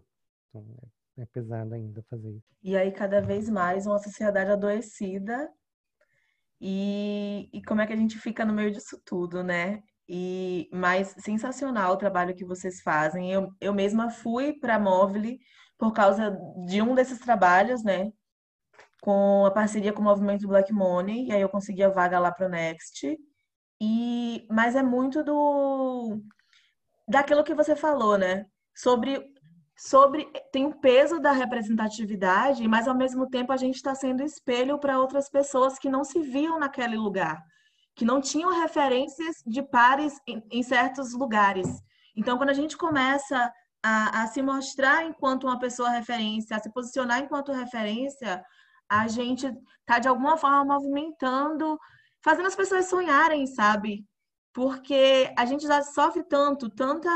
Então, 0.49 0.63
é 0.83 1.01
é 1.17 1.25
pesado 1.25 1.73
ainda 1.73 2.01
fazer 2.03 2.31
isso. 2.31 2.55
E 2.63 2.75
aí, 2.75 2.91
cada 2.91 3.21
vez 3.21 3.49
mais, 3.49 3.85
uma 3.85 3.99
sociedade 3.99 4.51
adoecida. 4.51 5.49
E, 6.61 7.49
e 7.51 7.63
como 7.63 7.81
é 7.81 7.87
que 7.87 7.93
a 7.93 7.97
gente 7.97 8.19
fica 8.19 8.45
no 8.45 8.53
meio 8.53 8.71
disso 8.71 9.01
tudo, 9.03 9.43
né? 9.43 9.81
E 10.07 10.69
mais 10.71 11.15
sensacional 11.19 11.93
o 11.93 11.97
trabalho 11.97 12.35
que 12.35 12.45
vocês 12.45 12.81
fazem. 12.81 13.31
Eu, 13.31 13.51
eu 13.59 13.73
mesma 13.73 14.11
fui 14.11 14.53
para 14.53 14.79
Móvel 14.79 15.37
por 15.77 15.91
causa 15.93 16.37
de 16.67 16.81
um 16.81 16.93
desses 16.93 17.19
trabalhos, 17.19 17.83
né? 17.83 18.11
Com 19.01 19.45
a 19.45 19.51
parceria 19.51 19.91
com 19.91 20.01
o 20.01 20.05
movimento 20.05 20.47
Black 20.47 20.71
Money, 20.71 21.27
e 21.27 21.31
aí 21.31 21.41
eu 21.41 21.49
consegui 21.49 21.83
a 21.83 21.89
vaga 21.89 22.19
lá 22.19 22.31
para 22.31 22.45
o 22.45 22.49
Next. 22.49 23.17
E 23.81 24.47
mas 24.51 24.75
é 24.75 24.83
muito 24.83 25.23
do 25.23 26.21
daquilo 27.07 27.43
que 27.43 27.55
você 27.55 27.75
falou, 27.75 28.17
né? 28.17 28.45
Sobre 28.75 29.19
sobre 29.83 30.25
tem 30.51 30.67
o 30.67 30.75
peso 30.75 31.19
da 31.19 31.31
representatividade, 31.31 32.67
mas 32.67 32.87
ao 32.87 32.95
mesmo 32.95 33.27
tempo 33.27 33.51
a 33.51 33.57
gente 33.57 33.77
está 33.77 33.95
sendo 33.95 34.21
espelho 34.21 34.77
para 34.77 34.99
outras 34.99 35.27
pessoas 35.27 35.79
que 35.79 35.89
não 35.89 36.03
se 36.03 36.21
viam 36.21 36.59
naquele 36.59 36.95
lugar, 36.95 37.43
que 37.95 38.05
não 38.05 38.21
tinham 38.21 38.61
referências 38.61 39.37
de 39.43 39.63
pares 39.63 40.19
em, 40.27 40.43
em 40.51 40.61
certos 40.61 41.13
lugares. 41.13 41.67
Então, 42.15 42.37
quando 42.37 42.51
a 42.51 42.53
gente 42.53 42.77
começa 42.77 43.51
a, 43.81 44.21
a, 44.21 44.27
se 44.27 44.43
mostrar 44.43 45.03
enquanto 45.03 45.45
uma 45.45 45.57
pessoa 45.57 45.89
referência, 45.89 46.55
a 46.55 46.59
se 46.59 46.71
posicionar 46.71 47.19
enquanto 47.19 47.51
referência, 47.51 48.43
a 48.87 49.07
gente 49.07 49.47
está 49.79 49.97
de 49.97 50.07
alguma 50.07 50.37
forma 50.37 50.63
movimentando, 50.63 51.79
fazendo 52.23 52.47
as 52.47 52.55
pessoas 52.55 52.85
sonharem, 52.85 53.47
sabe? 53.47 54.05
Porque 54.53 55.33
a 55.35 55.43
gente 55.43 55.65
já 55.65 55.81
sofre 55.81 56.23
tanto, 56.23 56.69
tanta 56.69 57.09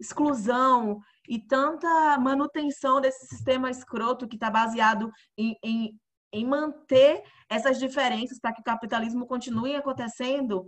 exclusão 0.00 1.00
e 1.30 1.38
tanta 1.38 2.18
manutenção 2.18 3.00
desse 3.00 3.24
sistema 3.28 3.70
escroto 3.70 4.26
que 4.26 4.34
está 4.34 4.50
baseado 4.50 5.08
em, 5.38 5.56
em, 5.64 5.96
em 6.32 6.44
manter 6.44 7.22
essas 7.48 7.78
diferenças 7.78 8.40
para 8.40 8.52
que 8.52 8.60
o 8.60 8.64
capitalismo 8.64 9.24
continue 9.28 9.76
acontecendo, 9.76 10.66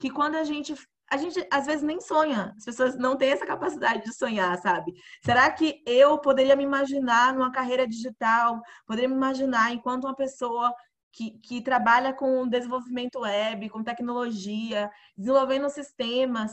que 0.00 0.10
quando 0.10 0.36
a 0.36 0.44
gente 0.44 0.74
a 1.12 1.16
gente 1.16 1.44
às 1.50 1.66
vezes 1.66 1.82
nem 1.82 2.00
sonha. 2.00 2.54
As 2.56 2.64
pessoas 2.64 2.96
não 2.96 3.16
têm 3.16 3.32
essa 3.32 3.44
capacidade 3.44 4.04
de 4.04 4.14
sonhar, 4.14 4.56
sabe? 4.58 4.92
Será 5.24 5.50
que 5.50 5.82
eu 5.84 6.16
poderia 6.20 6.54
me 6.54 6.62
imaginar 6.62 7.34
numa 7.34 7.50
carreira 7.50 7.84
digital? 7.84 8.60
Poderia 8.86 9.08
me 9.08 9.16
imaginar 9.16 9.72
enquanto 9.72 10.04
uma 10.04 10.14
pessoa 10.14 10.72
que, 11.12 11.32
que 11.40 11.60
trabalha 11.60 12.12
com 12.14 12.48
desenvolvimento 12.48 13.18
web, 13.20 13.68
com 13.70 13.82
tecnologia, 13.82 14.88
desenvolvendo 15.16 15.68
sistemas, 15.68 16.52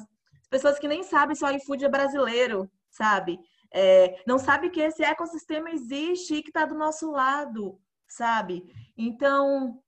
pessoas 0.49 0.79
que 0.79 0.87
nem 0.87 1.03
sabem 1.03 1.35
se 1.35 1.45
o 1.45 1.49
iFood 1.51 1.85
é 1.85 1.89
brasileiro, 1.89 2.67
sabe? 2.97 3.39
É, 3.73 4.23
não 4.25 4.39
sabe 4.39 4.69
que 4.69 4.81
esse 4.81 5.03
ecossistema 5.03 5.69
existe 5.69 6.35
e 6.35 6.41
que 6.41 6.49
está 6.49 6.65
do 6.65 6.75
nosso 6.75 7.11
lado, 7.11 7.79
sabe? 8.07 8.63
Então, 8.97 9.79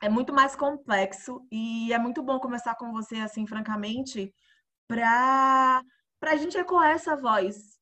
é 0.00 0.08
muito 0.08 0.32
mais 0.32 0.56
complexo 0.56 1.46
e 1.50 1.92
é 1.92 1.98
muito 1.98 2.22
bom 2.22 2.38
conversar 2.38 2.76
com 2.76 2.92
você, 2.92 3.16
assim, 3.16 3.46
francamente, 3.46 4.32
para 4.88 5.82
a 6.22 6.36
gente 6.36 6.56
ecoar 6.56 6.90
essa 6.90 7.16
voz 7.16 7.78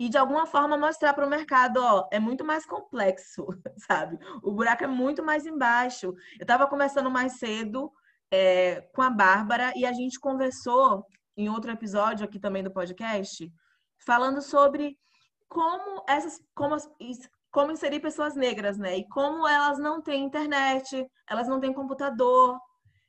e, 0.00 0.08
de 0.08 0.16
alguma 0.16 0.46
forma, 0.46 0.78
mostrar 0.78 1.12
para 1.12 1.26
o 1.26 1.30
mercado, 1.30 1.78
ó, 1.82 2.08
é 2.12 2.20
muito 2.20 2.44
mais 2.44 2.64
complexo, 2.64 3.46
sabe? 3.86 4.18
O 4.42 4.52
buraco 4.52 4.84
é 4.84 4.86
muito 4.86 5.24
mais 5.24 5.44
embaixo. 5.44 6.06
Eu 6.38 6.42
estava 6.42 6.68
conversando 6.68 7.10
mais 7.10 7.32
cedo 7.38 7.92
é, 8.30 8.82
com 8.94 9.02
a 9.02 9.10
Bárbara 9.10 9.72
e 9.76 9.84
a 9.84 9.92
gente 9.92 10.20
conversou 10.20 11.04
em 11.36 11.48
outro 11.48 11.70
episódio 11.70 12.24
aqui 12.24 12.38
também 12.38 12.62
do 12.62 12.70
podcast, 12.70 13.52
falando 13.98 14.40
sobre 14.40 14.98
como 15.48 16.04
essas 16.08 16.40
como, 16.54 16.76
como 17.50 17.72
inserir 17.72 18.00
pessoas 18.00 18.34
negras, 18.34 18.78
né? 18.78 18.98
E 18.98 19.08
como 19.08 19.46
elas 19.46 19.78
não 19.78 20.02
têm 20.02 20.24
internet, 20.24 21.06
elas 21.28 21.48
não 21.48 21.60
têm 21.60 21.72
computador. 21.72 22.58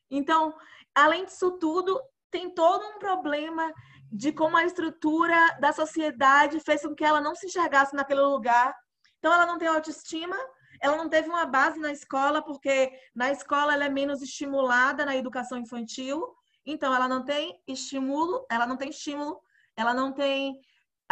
Então, 0.09 0.53
além 0.95 1.25
disso 1.25 1.51
tudo, 1.59 1.99
tem 2.31 2.49
todo 2.53 2.85
um 2.85 2.99
problema 2.99 3.71
de 4.11 4.31
como 4.31 4.57
a 4.57 4.65
estrutura 4.65 5.57
da 5.59 5.71
sociedade 5.71 6.59
fez 6.59 6.81
com 6.81 6.95
que 6.95 7.03
ela 7.03 7.21
não 7.21 7.35
se 7.35 7.47
enxergasse 7.47 7.95
naquele 7.95 8.21
lugar. 8.21 8.73
Então, 9.19 9.31
ela 9.31 9.45
não 9.45 9.57
tem 9.57 9.67
autoestima, 9.67 10.35
ela 10.81 10.95
não 10.95 11.09
teve 11.09 11.29
uma 11.29 11.45
base 11.45 11.79
na 11.79 11.91
escola, 11.91 12.41
porque 12.41 12.91
na 13.13 13.31
escola 13.31 13.73
ela 13.73 13.85
é 13.85 13.89
menos 13.89 14.21
estimulada 14.21 15.05
na 15.05 15.15
educação 15.15 15.57
infantil. 15.57 16.25
Então, 16.65 16.93
ela 16.93 17.07
não 17.07 17.23
tem 17.23 17.61
estímulo, 17.67 18.45
ela 18.49 18.65
não 18.65 18.77
tem 18.77 18.89
estímulo, 18.89 19.39
ela 19.75 19.93
não 19.93 20.11
tem 20.11 20.59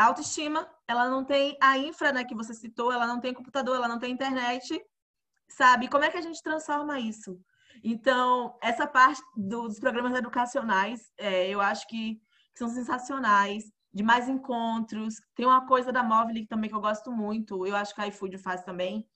autoestima, 0.06 0.70
ela 0.88 1.10
não 1.10 1.24
tem 1.24 1.58
a 1.62 1.78
infra, 1.78 2.12
né, 2.12 2.24
que 2.24 2.36
você 2.36 2.54
citou, 2.54 2.92
ela 2.92 3.08
não 3.08 3.20
tem 3.20 3.34
computador, 3.34 3.76
ela 3.76 3.88
não 3.88 4.00
tem 4.00 4.12
internet, 4.12 4.80
sabe? 5.50 5.88
Como 5.88 6.04
é 6.04 6.10
que 6.10 6.18
a 6.18 6.22
gente 6.22 6.42
transforma 6.42 7.00
isso? 7.00 7.40
Então, 7.84 8.58
essa 8.62 8.88
parte 8.88 9.22
dos 9.36 9.80
programas 9.80 10.18
educacionais, 10.18 11.12
é, 11.18 11.50
eu 11.50 11.62
acho 11.62 11.88
que, 11.88 12.16
que, 12.16 12.60
são 12.60 12.70
sensacionais, 12.70 13.72
de 13.94 14.04
mais 14.04 14.30
encontros. 14.30 15.16
Tem 15.36 15.46
uma 15.46 15.66
coisa 15.66 15.92
da 15.92 16.04
Móvel 16.04 16.46
também 16.48 16.70
que 16.70 16.76
eu 16.76 16.82
gosto 16.82 17.12
muito, 17.12 17.66
eu 17.66 17.76
acho 17.76 17.94
que 17.94 18.02
a 18.02 18.08
iFood 18.08 18.38
faz 18.38 18.64
também, 18.64 19.08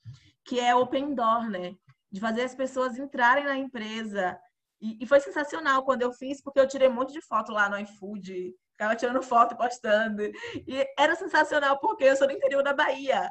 que 0.44 0.58
é 0.58 0.74
open 0.74 1.14
door, 1.14 1.48
né? 1.48 1.74
De 2.10 2.20
fazer 2.20 2.42
as 2.42 2.54
pessoas 2.54 2.98
entrarem 2.98 3.44
na 3.44 3.56
empresa, 3.56 4.38
e, 4.82 4.98
e, 5.00 5.06
foi 5.06 5.20
sensacional 5.20 5.84
quando 5.84 6.02
eu 6.02 6.12
fiz, 6.12 6.42
porque 6.42 6.58
eu 6.58 6.66
tirei 6.66 6.88
um 6.88 6.92
monte 6.92 7.12
de 7.12 7.20
foto 7.20 7.52
lá 7.52 7.68
no 7.68 7.78
iFood, 7.78 8.52
ficava 8.72 8.96
tirando 8.96 9.22
foto, 9.22 9.56
postando. 9.56 10.22
E 10.66 10.86
era 10.98 11.14
sensacional 11.14 11.78
porque 11.78 12.04
eu 12.04 12.16
sou 12.16 12.26
do 12.26 12.32
interior 12.32 12.62
da 12.62 12.72
Bahia. 12.72 13.28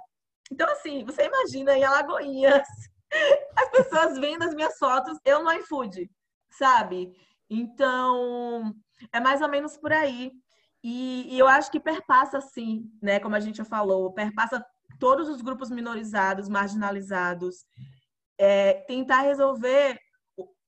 Então, 0.51 0.69
assim, 0.71 1.04
você 1.06 1.25
imagina 1.25 1.77
em 1.77 1.84
Alagoinhas, 1.84 2.67
as 3.58 3.69
pessoas 3.69 4.17
vendo 4.17 4.43
as 4.43 4.54
minhas 4.54 4.77
fotos, 4.77 5.17
eu 5.25 5.43
no 5.43 5.51
iFood, 5.54 6.10
sabe? 6.51 7.13
Então, 7.49 8.73
é 9.13 9.19
mais 9.19 9.41
ou 9.41 9.49
menos 9.49 9.77
por 9.77 9.91
aí. 9.91 10.32
E, 10.84 11.36
e 11.36 11.39
eu 11.39 11.47
acho 11.47 11.71
que 11.71 11.80
perpassa, 11.80 12.41
sim, 12.41 12.89
né? 13.01 13.19
Como 13.19 13.36
a 13.36 13.39
gente 13.39 13.58
já 13.58 13.65
falou, 13.65 14.13
perpassa 14.13 14.65
todos 14.99 15.30
os 15.30 15.41
grupos 15.41 15.69
minorizados, 15.69 16.49
marginalizados. 16.49 17.65
É, 18.38 18.73
tentar 18.88 19.21
resolver 19.21 19.99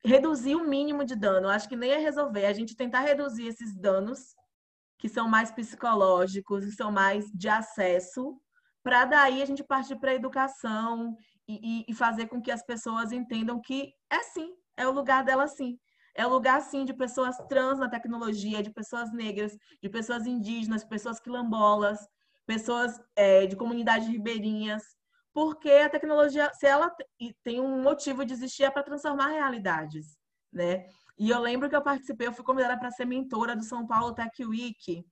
reduzir 0.06 0.56
o 0.56 0.68
mínimo 0.68 1.06
de 1.06 1.16
dano. 1.16 1.48
Eu 1.48 1.52
acho 1.52 1.68
que 1.70 1.76
nem 1.76 1.92
é 1.92 1.98
resolver, 1.98 2.42
é 2.42 2.48
a 2.48 2.54
gente 2.54 2.76
tentar 2.76 3.00
reduzir 3.02 3.48
esses 3.48 3.74
danos 3.76 4.36
que 5.04 5.10
são 5.10 5.28
mais 5.28 5.52
psicológicos 5.52 6.63
e 6.63 6.72
são 6.72 6.89
mais 6.89 7.26
de 7.34 7.50
acesso, 7.50 8.39
para 8.82 9.04
daí 9.04 9.42
a 9.42 9.46
gente 9.46 9.62
partir 9.62 9.98
para 9.98 10.12
a 10.12 10.16
educação 10.16 11.18
e, 11.46 11.84
e, 11.86 11.94
fazer 11.94 12.28
com 12.28 12.42
que 12.42 12.50
as 12.50 12.66
pessoas 12.66 13.12
entendam 13.12 13.60
que 13.60 13.92
é 14.10 14.24
sim, 14.24 14.54
é 14.78 14.88
o 14.88 14.92
lugar 14.94 15.26
dela 15.26 15.46
sim. 15.46 15.78
É 16.16 16.26
o 16.26 16.30
lugar, 16.30 16.62
sim, 16.62 16.86
de 16.86 16.94
pessoas 16.94 17.36
trans 17.50 17.80
na 17.80 17.89
tecnologia, 17.89 18.63
de 18.63 18.72
pessoas 18.72 19.12
negras, 19.12 19.58
de 19.82 19.89
pessoas 19.89 20.26
indígenas, 20.26 20.86
pessoas 20.86 21.20
quilombolas, 21.20 22.00
pessoas 22.46 22.98
é, 23.13 23.46
de 23.46 23.58
comunidades 23.58 24.08
ribeirinhas, 24.08 24.84
porque 25.34 25.70
a 25.70 25.89
tecnologia, 25.89 26.50
se 26.54 26.66
ela 26.66 26.96
tem 27.44 27.60
um 27.60 27.82
motivo 27.82 28.24
de 28.24 28.32
existir, 28.32 28.63
é 28.63 28.72
para 28.72 28.84
transformar 28.84 29.32
realidades, 29.32 30.18
né? 30.50 30.86
E 31.17 31.30
eu 31.30 31.39
lembro 31.39 31.69
que 31.69 31.76
eu 31.76 31.82
participei, 31.82 32.28
eu 32.28 32.34
fui 32.34 32.43
convidada 32.43 32.78
para 32.78 32.91
ser 32.91 33.06
mentora 33.06 33.56
do 33.56 33.63
São 33.63 33.86
Paulo 33.86 34.13
Tech 34.13 34.45
Week. 34.45 35.06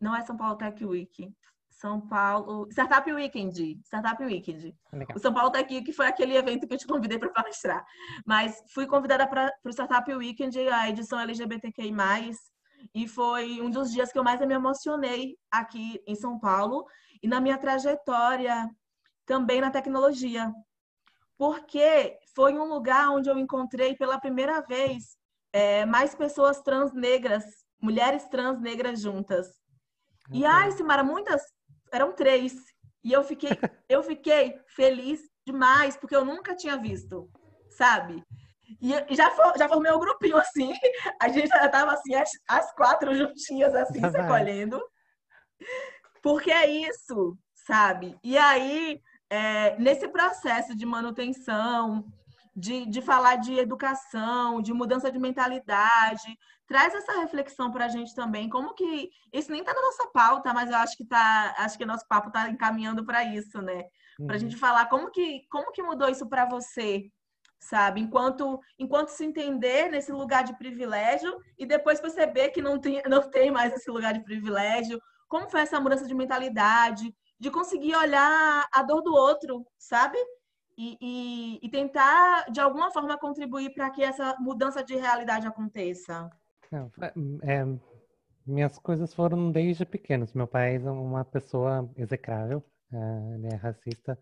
Não 0.00 0.14
é 0.14 0.22
São 0.22 0.36
Paulo 0.36 0.56
Tech 0.56 0.84
Week. 0.84 1.32
São 1.80 2.00
Paulo. 2.00 2.68
Startup 2.70 3.10
Weekend. 3.10 3.80
Startup 3.84 4.22
Weekend. 4.22 4.76
Legal. 4.92 5.16
O 5.16 5.20
São 5.20 5.32
Paulo 5.32 5.50
Tech 5.50 5.72
Week 5.72 5.92
foi 5.92 6.06
aquele 6.06 6.36
evento 6.36 6.66
que 6.66 6.74
eu 6.74 6.78
te 6.78 6.86
convidei 6.86 7.18
para 7.18 7.30
palestrar. 7.30 7.84
Mas 8.26 8.62
fui 8.74 8.86
convidada 8.86 9.26
para 9.26 9.50
o 9.64 9.70
Startup 9.70 10.12
Weekend, 10.12 10.58
a 10.68 10.90
edição 10.90 11.18
LGBTQI. 11.18 11.92
E 12.94 13.08
foi 13.08 13.60
um 13.60 13.70
dos 13.70 13.90
dias 13.90 14.12
que 14.12 14.18
eu 14.18 14.24
mais 14.24 14.40
me 14.40 14.54
emocionei 14.54 15.36
aqui 15.50 16.00
em 16.06 16.14
São 16.14 16.38
Paulo. 16.38 16.84
E 17.22 17.28
na 17.28 17.40
minha 17.40 17.56
trajetória 17.56 18.68
também 19.24 19.60
na 19.60 19.70
tecnologia. 19.70 20.52
Porque 21.40 22.18
foi 22.34 22.52
um 22.52 22.64
lugar 22.64 23.08
onde 23.12 23.30
eu 23.30 23.38
encontrei 23.38 23.96
pela 23.96 24.20
primeira 24.20 24.60
vez 24.60 25.16
é, 25.54 25.86
mais 25.86 26.14
pessoas 26.14 26.60
trans 26.60 26.92
negras, 26.92 27.42
mulheres 27.80 28.28
trans 28.28 28.60
negras 28.60 29.00
juntas. 29.00 29.48
E 30.30 30.44
ai, 30.44 30.70
Simara, 30.72 31.02
muitas 31.02 31.40
eram 31.90 32.12
três. 32.12 32.52
E 33.02 33.10
eu 33.10 33.24
fiquei, 33.24 33.48
eu 33.88 34.02
fiquei 34.02 34.60
feliz 34.76 35.22
demais, 35.46 35.96
porque 35.96 36.14
eu 36.14 36.26
nunca 36.26 36.54
tinha 36.54 36.76
visto, 36.76 37.30
sabe? 37.70 38.22
E 38.78 38.92
já, 39.16 39.30
for, 39.30 39.54
já 39.56 39.66
formei 39.66 39.92
um 39.92 39.98
grupinho 39.98 40.36
assim, 40.36 40.74
a 41.18 41.28
gente 41.30 41.48
já 41.48 41.70
tava 41.70 41.94
assim, 41.94 42.14
as, 42.16 42.28
as 42.46 42.70
quatro 42.74 43.14
juntinhas 43.14 43.74
assim, 43.74 43.98
se 43.98 44.16
acolhendo. 44.18 44.78
Porque 46.22 46.50
é 46.50 46.66
isso, 46.68 47.38
sabe? 47.66 48.14
E 48.22 48.36
aí, 48.36 49.00
é, 49.30 49.78
nesse 49.78 50.08
processo 50.08 50.76
de 50.76 50.84
manutenção, 50.84 52.04
de, 52.54 52.84
de 52.86 53.00
falar 53.00 53.36
de 53.36 53.54
educação, 53.58 54.60
de 54.60 54.72
mudança 54.72 55.10
de 55.10 55.18
mentalidade, 55.18 56.36
traz 56.66 56.94
essa 56.94 57.20
reflexão 57.20 57.70
para 57.70 57.86
a 57.86 57.88
gente 57.88 58.14
também, 58.14 58.48
como 58.48 58.74
que 58.74 59.10
isso 59.32 59.50
nem 59.50 59.60
está 59.60 59.72
na 59.72 59.82
nossa 59.82 60.08
pauta, 60.08 60.52
mas 60.52 60.70
eu 60.70 60.76
acho 60.76 60.96
que 60.96 61.04
tá, 61.04 61.54
acho 61.58 61.78
que 61.78 61.86
nosso 61.86 62.06
papo 62.06 62.28
está 62.28 62.50
encaminhando 62.50 63.04
para 63.04 63.24
isso, 63.24 63.62
né? 63.62 63.84
Para 64.16 64.34
a 64.34 64.34
uhum. 64.34 64.38
gente 64.38 64.56
falar 64.56 64.86
como 64.86 65.10
que, 65.10 65.46
como 65.48 65.72
que 65.72 65.82
mudou 65.82 66.08
isso 66.08 66.28
para 66.28 66.44
você, 66.44 67.10
sabe? 67.60 68.00
Enquanto, 68.00 68.60
enquanto 68.78 69.08
se 69.08 69.24
entender 69.24 69.90
nesse 69.90 70.12
lugar 70.12 70.44
de 70.44 70.56
privilégio 70.58 71.38
e 71.58 71.64
depois 71.64 72.00
perceber 72.00 72.50
que 72.50 72.60
não 72.60 72.78
tem, 72.78 73.00
não 73.08 73.30
tem 73.30 73.50
mais 73.50 73.72
esse 73.72 73.90
lugar 73.90 74.12
de 74.12 74.22
privilégio, 74.22 75.00
como 75.28 75.48
foi 75.48 75.60
essa 75.60 75.80
mudança 75.80 76.06
de 76.06 76.14
mentalidade, 76.14 77.14
de 77.40 77.50
conseguir 77.50 77.96
olhar 77.96 78.68
a 78.70 78.82
dor 78.82 79.00
do 79.00 79.14
outro, 79.14 79.66
sabe? 79.78 80.18
E, 80.76 80.96
e, 81.00 81.66
e 81.66 81.70
tentar, 81.70 82.50
de 82.50 82.60
alguma 82.60 82.90
forma, 82.90 83.18
contribuir 83.18 83.72
para 83.72 83.90
que 83.90 84.02
essa 84.02 84.36
mudança 84.38 84.84
de 84.84 84.94
realidade 84.94 85.46
aconteça. 85.46 86.30
É, 86.70 87.60
é, 87.60 87.64
minhas 88.46 88.78
coisas 88.78 89.14
foram 89.14 89.50
desde 89.50 89.86
pequenos. 89.86 90.34
Meu 90.34 90.46
pai 90.46 90.76
é 90.76 90.90
uma 90.90 91.24
pessoa 91.24 91.90
execrável, 91.96 92.62
uh, 92.92 93.34
ele 93.34 93.48
é 93.48 93.56
racista, 93.56 94.18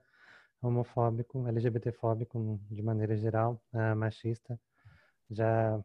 homofóbico, 0.62 1.46
LGBTfóbico 1.46 2.60
de 2.70 2.82
maneira 2.82 3.16
geral, 3.16 3.60
uh, 3.72 3.96
machista. 3.96 4.58
Já 5.30 5.80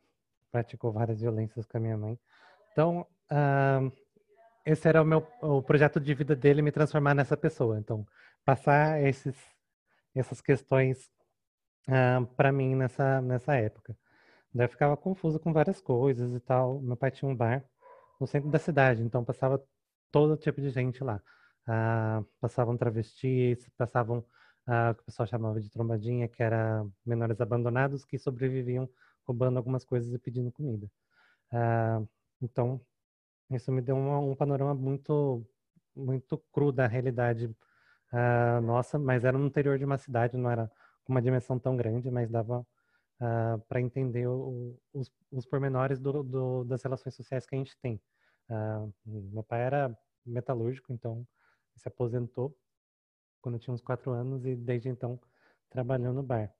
praticou 0.52 0.91
várias 0.91 1.19
violências 1.19 1.65
com 1.65 1.78
a 1.78 1.82
minha 1.82 1.98
mãe. 1.98 2.17
Então, 2.72 3.08
uh, 3.32 4.02
esse 4.65 4.88
era 4.88 5.02
o 5.02 5.06
meu 5.06 5.28
o 5.41 5.62
projeto 5.62 5.99
de 5.99 6.13
vida 6.13 6.36
dele, 6.36 6.62
me 6.62 6.71
transformar 6.71 7.13
nessa 7.13 7.38
pessoa. 7.38 7.80
Então, 7.80 8.06
passar 8.45 9.02
esses 9.04 9.36
essas 10.15 10.41
questões 10.41 11.10
uh, 11.89 12.26
para 12.36 12.52
mim 12.52 12.76
nessa 12.76 13.21
nessa 13.21 13.56
época. 13.56 13.97
Daí 14.54 14.65
eu 14.67 14.69
ficava 14.69 14.97
confuso 14.97 15.39
com 15.39 15.54
várias 15.54 15.82
coisas 15.82 16.34
e 16.36 16.39
tal. 16.39 16.82
Meu 16.82 16.97
pai 16.97 17.12
tinha 17.12 17.30
um 17.30 17.36
bar 17.36 17.65
no 18.19 18.28
centro 18.28 18.49
da 18.49 18.60
cidade, 18.60 19.02
então 19.04 19.26
passava 19.26 19.63
todo 20.12 20.38
tipo 20.38 20.62
de 20.62 20.69
gente 20.69 21.04
lá. 21.04 21.21
Uh, 21.67 22.26
passavam 22.41 22.78
travestis, 22.78 23.69
passavam 23.78 24.19
uh, 24.67 24.91
o 24.91 24.95
que 24.95 25.02
o 25.04 25.06
pessoal 25.06 25.28
chamava 25.28 25.62
de 25.62 25.69
trombadinha, 25.71 26.28
que 26.28 26.43
era 26.43 26.86
menores 27.06 27.41
abandonados 27.41 28.06
que 28.06 28.17
sobreviviam 28.19 28.89
roubando 29.26 29.58
algumas 29.58 29.86
coisas 29.86 30.13
e 30.13 30.19
pedindo 30.19 30.52
comida. 30.52 30.88
Então, 32.41 32.82
isso 33.55 33.71
me 33.71 33.81
deu 33.81 33.95
um, 33.95 34.31
um, 34.31 34.35
panorama 34.35 34.73
muito, 34.73 35.45
muito 35.95 36.37
cru 36.51 36.71
da 36.71 36.87
realidade 36.87 37.45
uh, 37.47 38.61
nossa, 38.61 38.97
mas 38.99 39.25
era 39.25 39.37
no 39.37 39.45
interior 39.45 39.77
de 39.77 39.85
uma 39.85 39.97
cidade, 39.97 40.37
não 40.37 40.49
era 40.49 40.71
uma 41.07 41.21
dimensão 41.21 41.59
tão 41.59 41.75
grande, 41.75 42.09
mas 42.11 42.29
dava 42.29 42.59
uh, 42.59 43.59
para 43.67 43.81
entender 43.81 44.27
o, 44.27 44.77
os, 44.93 45.11
os 45.31 45.45
pormenores 45.45 45.99
do, 45.99 46.23
do, 46.23 46.63
das 46.65 46.83
relações 46.83 47.15
sociais 47.15 47.45
que 47.45 47.55
a 47.55 47.57
gente 47.57 47.77
tem. 47.81 48.01
meu 49.05 49.43
pai 49.43 49.61
era 49.61 49.97
metalúrgico, 50.25 50.93
então 50.93 51.27
se 51.75 51.87
aposentou 51.87 52.55
quando 53.41 53.55
eu 53.55 53.59
tinha 53.59 53.73
uns 53.73 53.81
quatro 53.81 54.11
anos 54.11 54.45
e 54.45 54.55
desde 54.55 54.89
então 54.89 55.19
trabalhando 55.69 56.15
no 56.15 56.23
bar. 56.23 56.53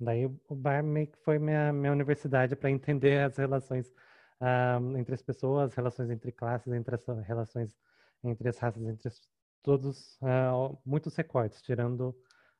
Daí 0.00 0.26
o 0.26 0.54
bar 0.54 0.82
meio 0.82 1.06
que 1.06 1.18
foi 1.18 1.38
minha, 1.38 1.72
minha 1.72 1.92
universidade 1.92 2.56
para 2.56 2.70
entender 2.70 3.20
as 3.24 3.36
relações 3.36 3.92
uh, 4.44 4.98
entre 4.98 5.14
as 5.14 5.22
pessoas, 5.22 5.74
relações 5.74 6.10
entre 6.10 6.30
classes, 6.30 6.72
entre 6.72 6.94
as 6.94 7.06
relações 7.26 7.74
entre 8.22 8.48
as 8.48 8.58
raças, 8.58 8.82
entre 8.82 9.08
as, 9.08 9.20
todos, 9.62 10.18
uh, 10.22 10.78
muitos 10.84 11.14
recortes, 11.16 11.62
tirando 11.62 12.16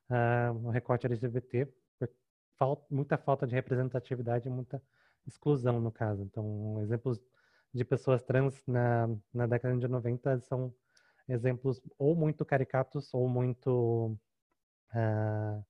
uh, 0.09 0.67
o 0.67 0.69
recorte 0.69 1.05
LGBT, 1.05 1.65
por 1.99 2.09
falta, 2.57 2.85
muita 2.89 3.17
falta 3.17 3.47
de 3.47 3.55
representatividade 3.55 4.47
e 4.47 4.51
muita 4.51 4.81
exclusão 5.25 5.79
no 5.79 5.91
caso. 5.91 6.23
Então, 6.23 6.81
exemplos 6.81 7.19
de 7.73 7.83
pessoas 7.83 8.23
trans 8.23 8.61
na, 8.67 9.09
na 9.33 9.47
década 9.47 9.77
de 9.77 9.87
90 9.87 10.39
são 10.41 10.73
exemplos 11.27 11.81
ou 11.97 12.15
muito 12.15 12.45
caricatos 12.45 13.13
ou 13.13 13.27
muito 13.27 14.17
uh, 14.93 15.65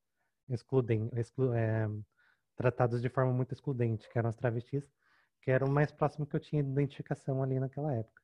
excludem, 0.49 1.09
exclu, 1.15 1.53
é, 1.53 1.89
tratados 2.55 3.01
de 3.01 3.09
forma 3.09 3.33
muito 3.33 3.53
excludente, 3.53 4.07
que 4.09 4.17
eram 4.17 4.29
as 4.29 4.35
travestis, 4.35 4.87
que 5.45 5.51
era 5.51 5.63
o 5.63 5.69
mais 5.69 5.91
próximo 5.91 6.25
que 6.25 6.35
eu 6.35 6.39
tinha 6.39 6.63
de 6.63 6.71
identificação 6.71 7.43
ali 7.43 7.59
naquela 7.59 7.93
época. 7.93 8.21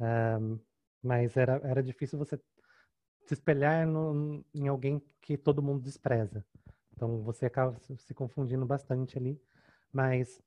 Um, 0.00 0.58
mas 1.00 1.36
era, 1.36 1.60
era 1.62 1.80
difícil 1.80 2.18
você 2.18 2.36
se 3.24 3.34
espelhar 3.34 3.86
no, 3.86 4.44
em 4.52 4.66
alguém 4.66 5.00
que 5.22 5.38
todo 5.38 5.62
mundo 5.62 5.80
despreza. 5.80 6.44
Então 6.92 7.22
você 7.22 7.46
acaba 7.46 7.78
se 7.78 8.12
confundindo 8.12 8.66
bastante 8.66 9.16
ali, 9.16 9.40
mas 9.92 10.42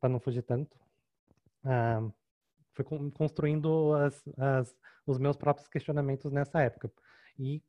para 0.00 0.08
não 0.08 0.20
fugir 0.20 0.42
tanto, 0.42 0.76
uh, 1.64 2.14
fui 2.72 2.84
construindo 3.10 3.94
as, 3.94 4.22
as, 4.38 4.76
os 5.04 5.18
meus 5.18 5.36
próprios 5.36 5.66
questionamentos 5.66 6.30
nessa 6.30 6.62
época 6.62 6.92
e 7.36 7.60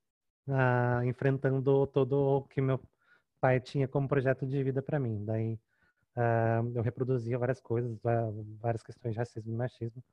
uh, 0.47 1.03
enfrentando 1.03 1.87
todo 1.87 2.13
o 2.13 2.43
que 2.43 2.61
meu 2.61 2.79
pai 3.41 3.59
tinha 3.59 3.87
como 3.87 4.07
projeto 4.07 4.45
de 4.45 4.63
vida 4.63 4.83
para 4.83 4.99
mim. 4.99 5.25
Daí 5.25 5.59
uh, 6.15 6.71
eu 6.75 6.81
reproduzia 6.81 7.37
várias 7.37 7.59
coisas, 7.59 7.97
várias 8.59 8.83
questões 8.83 9.13
de 9.13 9.19
racismo 9.19 9.51
e 9.53 9.55
machismo, 9.55 10.03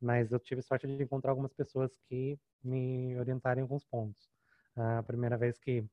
mas 0.00 0.32
eu 0.32 0.38
tive 0.38 0.62
sorte 0.62 0.86
de 0.86 1.02
encontrar 1.02 1.30
algumas 1.30 1.52
pessoas 1.52 1.96
que 2.08 2.38
me 2.62 3.16
orientaram 3.18 3.60
em 3.60 3.62
alguns 3.62 3.84
pontos. 3.84 4.30
Uh, 4.76 4.98
a 4.98 5.02
primeira 5.02 5.36
vez 5.36 5.58
que 5.58 5.84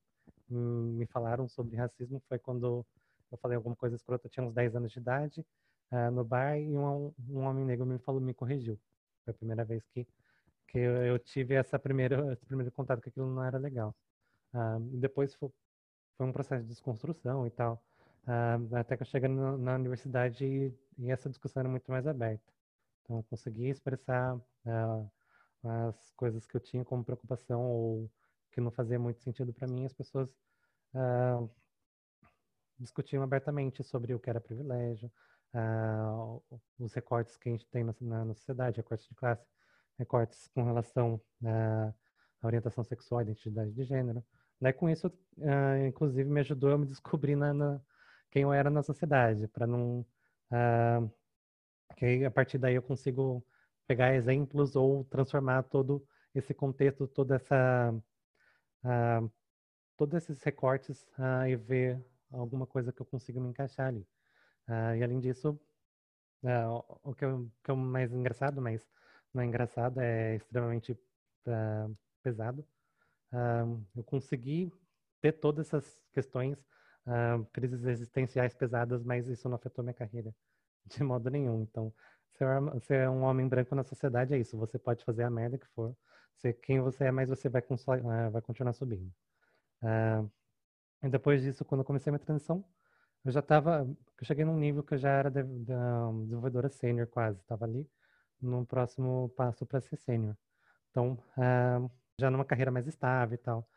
me 0.48 1.06
falaram 1.06 1.48
sobre 1.48 1.76
racismo 1.76 2.20
foi 2.28 2.38
quando 2.38 2.84
eu 3.30 3.38
falei 3.38 3.56
alguma 3.56 3.76
coisa 3.76 3.94
escrota, 3.94 4.26
eu 4.26 4.30
tinha 4.30 4.44
uns 4.44 4.52
10 4.52 4.74
anos 4.76 4.92
de 4.92 4.98
idade, 4.98 5.46
uh, 5.92 6.10
no 6.10 6.24
bar, 6.24 6.58
e 6.58 6.76
um, 6.76 7.12
um 7.28 7.40
homem 7.40 7.64
negro 7.64 7.86
me 7.86 7.98
falou, 7.98 8.20
me 8.20 8.34
corrigiu. 8.34 8.78
Foi 9.24 9.32
a 9.32 9.34
primeira 9.34 9.64
vez 9.64 9.86
que 9.86 10.06
que 10.70 10.78
eu, 10.78 11.04
eu 11.04 11.18
tive 11.18 11.54
essa 11.54 11.78
primeira, 11.78 12.32
esse 12.32 12.46
primeiro 12.46 12.70
contato 12.70 13.00
que 13.02 13.08
aquilo 13.08 13.26
não 13.26 13.44
era 13.44 13.58
legal. 13.58 13.94
Depois 14.92 15.34
foi, 15.34 15.50
foi, 16.16 16.26
um 16.26 16.32
processo 16.32 16.62
de 16.62 16.68
desconstrução 16.68 17.46
e 17.46 17.50
tal, 17.50 17.82
uh, 18.26 18.76
até 18.76 18.96
que 18.96 19.02
eu 19.02 19.06
cheguei 19.06 19.28
na, 19.28 19.56
na 19.56 19.74
universidade 19.74 20.44
e, 20.44 20.74
e, 20.98 21.10
essa 21.10 21.28
discussão 21.28 21.60
era 21.60 21.68
muito 21.68 21.90
mais 21.90 22.06
aberta. 22.06 22.52
Então, 23.02 23.18
eu 23.18 23.22
consegui 23.24 23.68
expressar 23.68 24.36
uh, 24.36 25.10
as 25.88 26.12
coisas 26.12 26.46
que 26.46 26.56
eu 26.56 26.60
tinha 26.60 26.84
como 26.84 27.04
preocupação 27.04 27.62
ou 27.62 28.10
que 28.52 28.60
não 28.60 28.70
fazia 28.70 28.98
muito 28.98 29.20
sentido 29.20 29.52
para 29.52 29.68
mim, 29.68 29.84
as 29.84 29.92
pessoas 29.92 30.34
discutiam 32.76 33.22
abertamente 33.22 33.84
sobre 33.84 34.12
o 34.12 34.18
que 34.18 34.28
era 34.28 34.40
privilégio, 34.40 35.12
os 36.80 36.92
recortes 36.92 37.36
que 37.36 37.48
a 37.48 37.52
gente 37.52 37.64
tem 37.68 37.84
na, 37.84 37.94
na, 38.00 38.24
na 38.24 38.34
sociedade, 38.34 38.78
recortes 38.78 39.06
de 39.06 39.14
classe, 39.14 39.46
recortes 39.96 40.48
com 40.48 40.64
relação 40.64 41.20
à 41.44 41.92
orientação 42.42 42.82
sexual, 42.82 43.22
identidade 43.22 43.70
de 43.70 43.84
gênero. 43.84 44.24
Daí, 44.60 44.74
com 44.74 44.90
isso, 44.90 45.06
uh, 45.06 45.86
inclusive, 45.86 46.28
me 46.28 46.40
ajudou 46.40 46.74
a 46.74 46.78
me 46.78 46.86
descobrir 46.86 47.34
na, 47.34 47.54
na 47.54 47.80
quem 48.30 48.42
eu 48.42 48.52
era 48.52 48.70
na 48.70 48.82
sociedade, 48.82 49.48
para 49.48 49.66
não. 49.66 50.06
Uh, 50.50 51.10
que 51.96 52.24
a 52.24 52.30
partir 52.30 52.58
daí 52.58 52.74
eu 52.74 52.82
consigo 52.82 53.44
pegar 53.86 54.14
exemplos 54.14 54.76
ou 54.76 55.04
transformar 55.04 55.64
todo 55.64 56.06
esse 56.34 56.54
contexto, 56.54 57.06
toda 57.06 57.36
essa. 57.36 57.94
Uh, 58.84 59.30
todos 59.96 60.14
esses 60.16 60.42
recortes 60.42 61.06
e 61.46 61.56
ver 61.56 62.02
alguma 62.32 62.66
coisa 62.66 62.90
que 62.90 63.02
eu 63.02 63.06
consiga 63.06 63.38
me 63.38 63.48
encaixar 63.50 63.88
ali. 63.88 64.06
e 64.98 65.04
além 65.04 65.20
disso, 65.20 65.60
o 67.02 67.14
que, 67.14 67.24
eu, 67.24 67.50
que 67.62 67.70
é 67.70 67.74
mais 67.74 68.10
engraçado, 68.12 68.62
mas 68.62 68.88
não 69.32 69.42
é 69.42 69.46
engraçado, 69.46 70.00
é 70.00 70.36
extremamente 70.36 70.92
uh, 70.92 71.96
pesado. 72.22 72.66
Uh, 73.32 73.84
eu 73.96 74.02
consegui 74.04 74.72
ter 75.20 75.32
todas 75.32 75.66
essas 75.68 76.02
questões, 76.12 76.58
uh, 77.10 77.44
crises 77.52 77.84
existenciais 77.84 78.54
pesadas, 78.54 79.02
mas 79.04 79.28
isso 79.28 79.48
não 79.48 79.56
afetou 79.56 79.84
minha 79.84 79.94
carreira 79.94 80.34
de 80.86 81.02
modo 81.02 81.30
nenhum. 81.30 81.62
Então, 81.62 81.92
ser, 82.80 82.94
é 83.00 83.10
um 83.10 83.22
homem 83.22 83.48
branco 83.48 83.74
na 83.74 83.84
sociedade 83.84 84.34
é 84.34 84.38
isso. 84.38 84.56
Você 84.58 84.78
pode 84.78 85.04
fazer 85.04 85.24
a 85.24 85.30
merda 85.30 85.58
que 85.58 85.66
for, 85.68 85.94
ser 86.36 86.54
quem 86.54 86.80
você 86.80 87.04
é, 87.04 87.10
mas 87.10 87.28
você 87.28 87.48
vai, 87.48 87.62
vai 88.30 88.42
continuar 88.42 88.72
subindo. 88.72 89.12
e 91.02 91.08
depois 91.08 91.42
disso, 91.42 91.64
quando 91.64 91.80
eu 91.80 91.84
comecei 91.84 92.10
a 92.10 92.12
minha 92.12 92.24
transição, 92.24 92.64
eu 93.24 93.32
já 93.32 93.40
estava, 93.40 93.86
eu 94.20 94.24
cheguei 94.24 94.44
num 94.44 94.56
nível 94.58 94.82
que 94.82 94.94
eu 94.94 94.98
já 94.98 95.10
era 95.10 95.30
de, 95.30 95.42
de, 95.42 95.64
de 95.64 96.22
desenvolvedora 96.24 96.68
sênior 96.70 97.06
quase, 97.06 97.38
estava 97.40 97.64
ali 97.66 97.88
no 98.40 98.64
próximo 98.66 99.28
passo 99.36 99.66
para 99.66 99.80
ser 99.80 99.96
sênior. 99.96 100.36
Então, 100.90 101.12
uh, 101.36 101.90
já 102.18 102.30
numa 102.30 102.44
carreira 102.44 102.70
mais 102.70 102.86
estável 102.86 103.34
e 103.34 103.38
tal. 103.38 103.68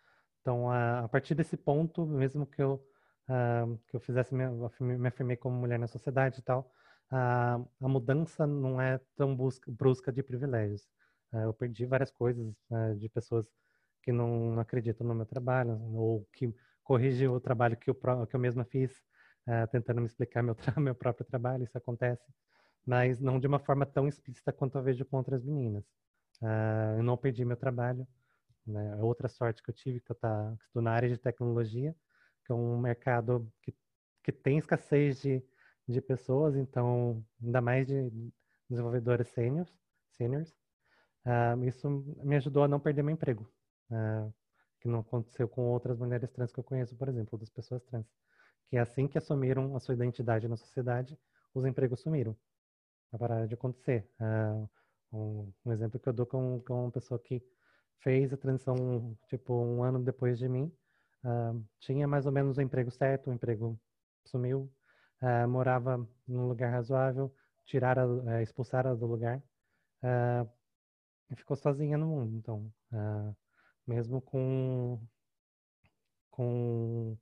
Então, 0.42 0.66
uh, 0.68 1.04
a 1.04 1.10
partir 1.10 1.36
desse 1.36 1.58
ponto, 1.58 2.06
mesmo 2.06 2.46
que 2.46 2.62
eu 2.62 2.86
uh, 3.30 3.78
que 3.88 3.96
eu 3.96 4.00
fizesse 4.00 4.34
me, 4.34 4.46
me 4.98 5.08
afirmei 5.08 5.38
como 5.38 5.56
mulher 5.56 5.80
na 5.80 5.88
sociedade 5.88 6.40
e 6.40 6.44
tal, 6.44 6.72
a 7.12 7.88
mudança 7.88 8.48
não 8.48 8.82
é 8.82 9.00
tão 9.16 9.36
busca, 9.36 9.72
brusca 9.72 10.12
de 10.12 10.24
privilégios. 10.24 10.88
eu 11.32 11.54
perdi 11.54 11.86
várias 11.86 12.10
coisas 12.10 12.52
de 12.98 13.08
pessoas 13.08 13.46
que 14.02 14.12
não, 14.12 14.60
acreditam 14.60 15.06
no 15.06 15.14
meu 15.14 15.26
trabalho 15.26 15.80
ou 15.94 16.28
que 16.34 16.52
corrigem 16.84 17.28
o 17.28 17.40
trabalho 17.40 17.78
que 17.78 17.88
eu, 17.88 17.96
que 18.28 18.36
eu 18.36 18.40
mesma 18.40 18.66
fiz, 18.66 18.92
tentando 19.72 20.02
me 20.02 20.08
explicar 20.08 20.42
meu, 20.42 20.56
meu 20.78 20.96
próprio 20.96 21.24
trabalho. 21.24 21.64
Isso 21.64 21.78
acontece 21.78 22.26
mas 22.86 23.20
não 23.20 23.40
de 23.40 23.48
uma 23.48 23.60
forma 23.60 23.86
tão 23.86 24.08
explícita 24.08 24.52
quanto 24.52 24.78
eu 24.78 24.84
vejo 24.84 25.06
com 25.06 25.18
outras 25.18 25.44
meninas. 25.44 25.84
Uh, 26.42 26.98
eu 26.98 27.04
não 27.04 27.18
perdi 27.18 27.46
meu 27.46 27.56
trabalho, 27.56 28.08
né? 28.66 28.98
É 29.00 29.04
outra 29.04 29.28
sorte 29.28 29.64
que 29.64 29.70
eu 29.70 29.74
tive, 29.74 30.00
que 30.02 30.12
eu 30.12 30.16
tá, 30.16 30.54
estou 30.66 30.82
na 30.82 30.92
área 30.92 31.10
de 31.10 31.18
tecnologia, 31.18 31.96
que 32.46 32.52
é 32.52 32.56
um 32.56 32.78
mercado 32.78 33.52
que, 33.62 33.74
que 34.24 34.32
tem 34.32 34.58
escassez 34.58 35.22
de, 35.22 35.44
de 35.88 36.02
pessoas, 36.02 36.56
então, 36.56 37.24
ainda 37.42 37.62
mais 37.62 37.88
de 37.88 38.10
desenvolvedores 38.70 39.28
seniors, 39.30 39.72
seniors. 40.12 40.52
Uh, 41.26 41.64
isso 41.66 41.90
me 42.24 42.36
ajudou 42.36 42.64
a 42.64 42.68
não 42.68 42.80
perder 42.80 43.02
meu 43.02 43.14
emprego, 43.14 43.50
uh, 43.92 44.34
que 44.82 44.90
não 44.90 45.00
aconteceu 45.00 45.48
com 45.48 45.70
outras 45.70 45.98
mulheres 45.98 46.30
trans 46.32 46.52
que 46.52 46.60
eu 46.60 46.64
conheço, 46.64 46.96
por 46.96 47.08
exemplo, 47.08 47.40
das 47.40 47.50
pessoas 47.50 47.82
trans, 47.84 48.06
que 48.68 48.78
assim 48.78 49.08
que 49.08 49.18
assumiram 49.18 49.76
a 49.76 49.80
sua 49.80 49.94
identidade 49.94 50.48
na 50.48 50.58
sociedade, 50.58 51.18
os 51.54 51.66
empregos 51.66 52.02
sumiram. 52.02 52.36
vai 53.12 53.20
parar 53.20 53.48
de 53.48 53.54
acontecer. 53.54 54.10
Uh, 54.20 54.70
um, 55.14 55.54
um, 55.66 55.72
exemplo 55.72 56.00
que 56.00 56.10
eu 56.10 56.14
dou 56.14 56.26
com, 56.26 56.60
com 56.62 56.84
uma 56.86 56.92
pessoa 56.92 57.20
que 57.20 57.42
fez 58.00 58.34
a 58.34 58.38
transição, 58.38 59.16
tipo, 59.28 59.54
um 59.54 59.84
ano 59.84 60.04
depois 60.04 60.38
de 60.38 60.50
mim, 60.50 60.72
uh, 61.24 61.66
tinha 61.80 62.08
mais 62.08 62.26
ou 62.26 62.32
menos 62.32 62.58
o 62.58 62.62
emprego 62.62 62.92
certo, 62.92 63.30
o 63.30 63.34
emprego 63.34 63.80
sumiu, 64.26 64.72
uh, 65.22 65.48
morava 65.48 65.98
num 66.28 66.48
lugar 66.48 66.72
razoável, 66.72 67.34
tiraram, 67.66 68.20
uh, 68.20 68.96
do 68.98 69.06
lugar 69.06 69.38
uh, 70.04 70.50
e 71.30 71.36
ficou 71.36 71.56
sozinha 71.56 71.98
no 71.98 72.08
mundo. 72.08 72.38
Então, 72.38 72.74
mesmo 73.88 74.22
com, 74.22 75.02
com 76.30 77.18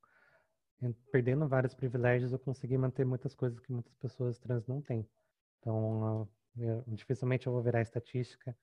perdendo 1.11 1.47
vários 1.47 1.73
privilégios, 1.73 2.33
eu 2.33 2.39
consegui 2.39 2.77
manter 2.77 3.05
muitas 3.05 3.35
coisas 3.35 3.59
que 3.59 3.71
muitas 3.71 3.93
pessoas 3.95 4.37
trans 4.39 4.67
não 4.67 4.81
têm. 4.81 5.07
Então, 5.59 6.27
eu, 6.57 6.83
dificilmente 6.87 7.47
eu 7.47 7.53
vou 7.53 7.61
virar 7.61 7.81
estatística 7.81 8.55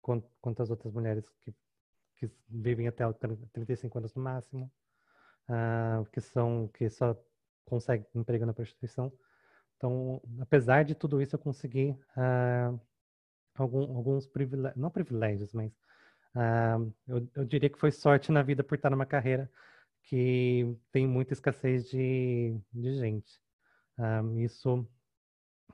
quanto 0.00 0.62
as 0.62 0.70
outras 0.70 0.92
mulheres 0.92 1.28
que, 1.40 1.54
que 2.20 2.30
vivem 2.48 2.86
até 2.86 3.10
35 3.52 3.98
anos 3.98 4.14
no 4.14 4.22
máximo, 4.22 4.70
que 6.12 6.20
são 6.20 6.68
que 6.74 6.88
só 6.90 7.16
consegue 7.64 8.04
emprego 8.14 8.44
na 8.44 8.52
prostituição. 8.52 9.10
Então, 9.76 10.20
apesar 10.40 10.84
de 10.84 10.94
tudo 10.94 11.22
isso, 11.22 11.36
eu 11.36 11.38
consegui 11.38 11.96
uh, 12.16 12.78
algum, 13.54 13.96
alguns 13.96 14.26
privilégios, 14.26 14.78
não 14.78 14.90
privilégios, 14.90 15.54
mas 15.54 15.72
uh, 16.34 16.92
eu, 17.08 17.26
eu, 17.34 17.44
diria 17.46 17.70
que 17.70 17.78
foi 17.78 17.90
sorte 17.90 18.30
na 18.30 18.42
vida 18.42 18.62
por 18.62 18.74
estar 18.74 18.90
numa 18.90 19.06
carreira 19.06 19.50
que 20.02 20.76
tem 20.92 21.06
muita 21.06 21.32
escassez 21.32 21.88
de, 21.88 22.54
de 22.70 22.94
gente. 22.96 23.40
Uh, 23.98 24.38
isso 24.40 24.86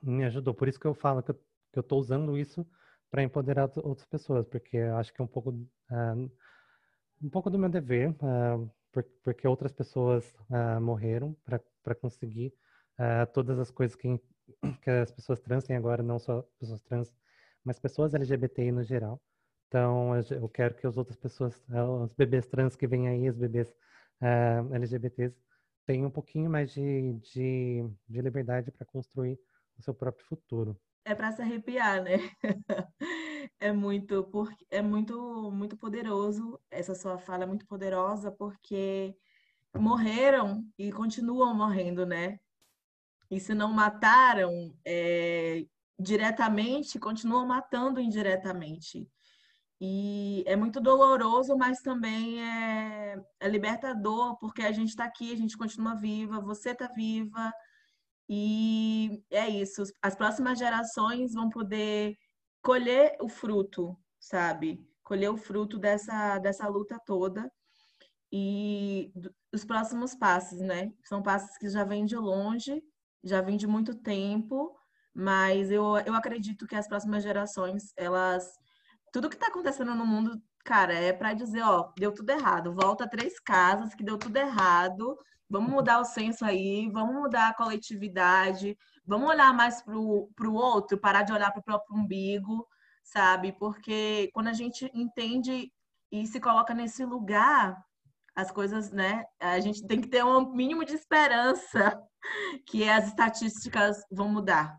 me 0.01 0.23
ajudou. 0.23 0.53
Por 0.53 0.69
isso 0.69 0.79
que 0.79 0.87
eu 0.87 0.93
falo 0.93 1.21
que 1.21 1.31
eu 1.31 1.81
estou 1.81 1.99
usando 1.99 2.37
isso 2.37 2.65
para 3.09 3.23
empoderar 3.23 3.69
outras 3.77 4.05
pessoas, 4.07 4.45
porque 4.47 4.77
acho 4.77 5.13
que 5.13 5.21
é 5.21 5.23
um 5.23 5.27
pouco, 5.27 5.51
um 7.21 7.29
pouco 7.29 7.49
do 7.49 7.57
meu 7.59 7.69
dever, 7.69 8.15
porque 9.23 9.47
outras 9.47 9.71
pessoas 9.71 10.35
morreram 10.81 11.35
para 11.45 11.95
conseguir 11.95 12.53
uh, 12.99 13.25
todas 13.33 13.59
as 13.59 13.71
coisas 13.71 13.95
que, 13.95 14.19
que 14.81 14.89
as 14.89 15.11
pessoas 15.11 15.39
trans 15.39 15.63
têm 15.63 15.75
agora, 15.75 16.03
não 16.03 16.19
só 16.19 16.41
pessoas 16.59 16.81
trans, 16.81 17.13
mas 17.63 17.79
pessoas 17.79 18.13
LGBTI 18.13 18.71
no 18.71 18.83
geral. 18.83 19.21
Então, 19.67 20.13
eu 20.31 20.47
quero 20.47 20.75
que 20.75 20.87
as 20.87 20.97
outras 20.97 21.17
pessoas, 21.17 21.61
uh, 21.69 22.03
os 22.03 22.13
bebês 22.13 22.47
trans 22.47 22.75
que 22.75 22.87
vêm 22.87 23.07
aí, 23.07 23.29
os 23.29 23.37
bebês 23.37 23.69
uh, 24.21 24.73
LGBTs, 24.73 25.35
tenham 25.85 26.07
um 26.07 26.11
pouquinho 26.11 26.49
mais 26.49 26.71
de, 26.71 27.13
de, 27.33 27.85
de 28.07 28.21
liberdade 28.21 28.71
para 28.71 28.85
construir 28.85 29.39
o 29.77 29.81
seu 29.81 29.93
próprio 29.93 30.25
futuro. 30.25 30.79
É 31.07 31.15
para 31.15 31.31
se 31.31 31.41
arrepiar, 31.41 32.03
né? 32.03 32.17
é 33.61 33.71
muito, 33.71 34.25
porque 34.25 34.67
é 34.69 34.81
muito, 34.81 35.49
muito 35.53 35.77
poderoso. 35.77 36.59
Essa 36.69 36.93
sua 36.93 37.17
fala 37.17 37.43
é 37.43 37.47
muito 37.47 37.65
poderosa 37.65 38.29
porque 38.29 39.15
morreram 39.73 40.65
e 40.77 40.91
continuam 40.91 41.53
morrendo, 41.55 42.05
né? 42.05 42.37
E 43.31 43.39
se 43.39 43.53
não 43.53 43.71
mataram 43.71 44.75
é, 44.85 45.65
diretamente, 45.97 46.99
continuam 46.99 47.45
matando 47.47 48.01
indiretamente. 48.01 49.09
E 49.79 50.43
é 50.45 50.57
muito 50.57 50.81
doloroso, 50.81 51.55
mas 51.55 51.81
também 51.81 52.43
é, 52.43 53.15
é 53.39 53.47
libertador, 53.47 54.37
porque 54.39 54.61
a 54.61 54.73
gente 54.73 54.89
está 54.89 55.05
aqui, 55.05 55.31
a 55.31 55.37
gente 55.37 55.57
continua 55.57 55.95
viva, 55.95 56.41
você 56.41 56.71
está 56.71 56.89
viva. 56.89 57.53
E 58.29 59.23
é 59.31 59.47
isso. 59.47 59.83
As 60.01 60.15
próximas 60.15 60.59
gerações 60.59 61.33
vão 61.33 61.49
poder 61.49 62.17
colher 62.61 63.15
o 63.21 63.29
fruto, 63.29 63.97
sabe? 64.19 64.85
Colher 65.03 65.29
o 65.29 65.37
fruto 65.37 65.77
dessa, 65.77 66.37
dessa 66.39 66.67
luta 66.67 66.99
toda 67.05 67.49
e 68.31 69.11
os 69.53 69.63
próximos 69.63 70.15
passos, 70.15 70.59
né? 70.59 70.91
São 71.03 71.21
passos 71.21 71.57
que 71.57 71.69
já 71.69 71.83
vêm 71.83 72.05
de 72.05 72.15
longe, 72.17 72.83
já 73.23 73.41
vêm 73.41 73.57
de 73.57 73.67
muito 73.67 73.95
tempo, 73.95 74.75
mas 75.13 75.71
eu, 75.71 75.97
eu 76.05 76.13
acredito 76.13 76.67
que 76.67 76.75
as 76.75 76.87
próximas 76.87 77.23
gerações, 77.23 77.93
elas. 77.95 78.45
Tudo 79.13 79.29
que 79.29 79.35
está 79.35 79.47
acontecendo 79.47 79.95
no 79.95 80.05
mundo, 80.05 80.41
cara, 80.65 80.93
é 80.93 81.13
para 81.13 81.33
dizer, 81.33 81.61
ó, 81.63 81.91
deu 81.97 82.13
tudo 82.13 82.29
errado, 82.29 82.75
volta 82.75 83.09
três 83.09 83.39
casas, 83.39 83.95
que 83.95 84.03
deu 84.03 84.17
tudo 84.17 84.35
errado, 84.37 85.17
vamos 85.49 85.71
mudar 85.71 85.99
o 85.99 86.05
senso 86.05 86.45
aí, 86.45 86.89
vamos 86.91 87.15
mudar 87.15 87.49
a 87.49 87.53
coletividade, 87.53 88.77
vamos 89.05 89.29
olhar 89.29 89.53
mais 89.53 89.81
para 89.81 89.97
o 89.97 90.53
outro, 90.53 90.97
parar 90.97 91.23
de 91.23 91.33
olhar 91.33 91.51
para 91.51 91.59
o 91.59 91.63
próprio 91.63 91.95
umbigo, 91.97 92.67
sabe? 93.03 93.53
Porque 93.53 94.29
quando 94.33 94.47
a 94.47 94.53
gente 94.53 94.89
entende 94.93 95.71
e 96.11 96.25
se 96.27 96.39
coloca 96.39 96.73
nesse 96.73 97.05
lugar, 97.05 97.77
as 98.35 98.51
coisas, 98.51 98.91
né? 98.91 99.25
A 99.39 99.59
gente 99.59 99.85
tem 99.87 99.99
que 99.99 100.07
ter 100.07 100.23
um 100.23 100.53
mínimo 100.53 100.85
de 100.85 100.93
esperança 100.93 101.99
que 102.67 102.87
as 102.87 103.07
estatísticas 103.07 104.03
vão 104.11 104.29
mudar, 104.29 104.77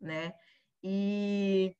né? 0.00 0.32
E 0.82 1.74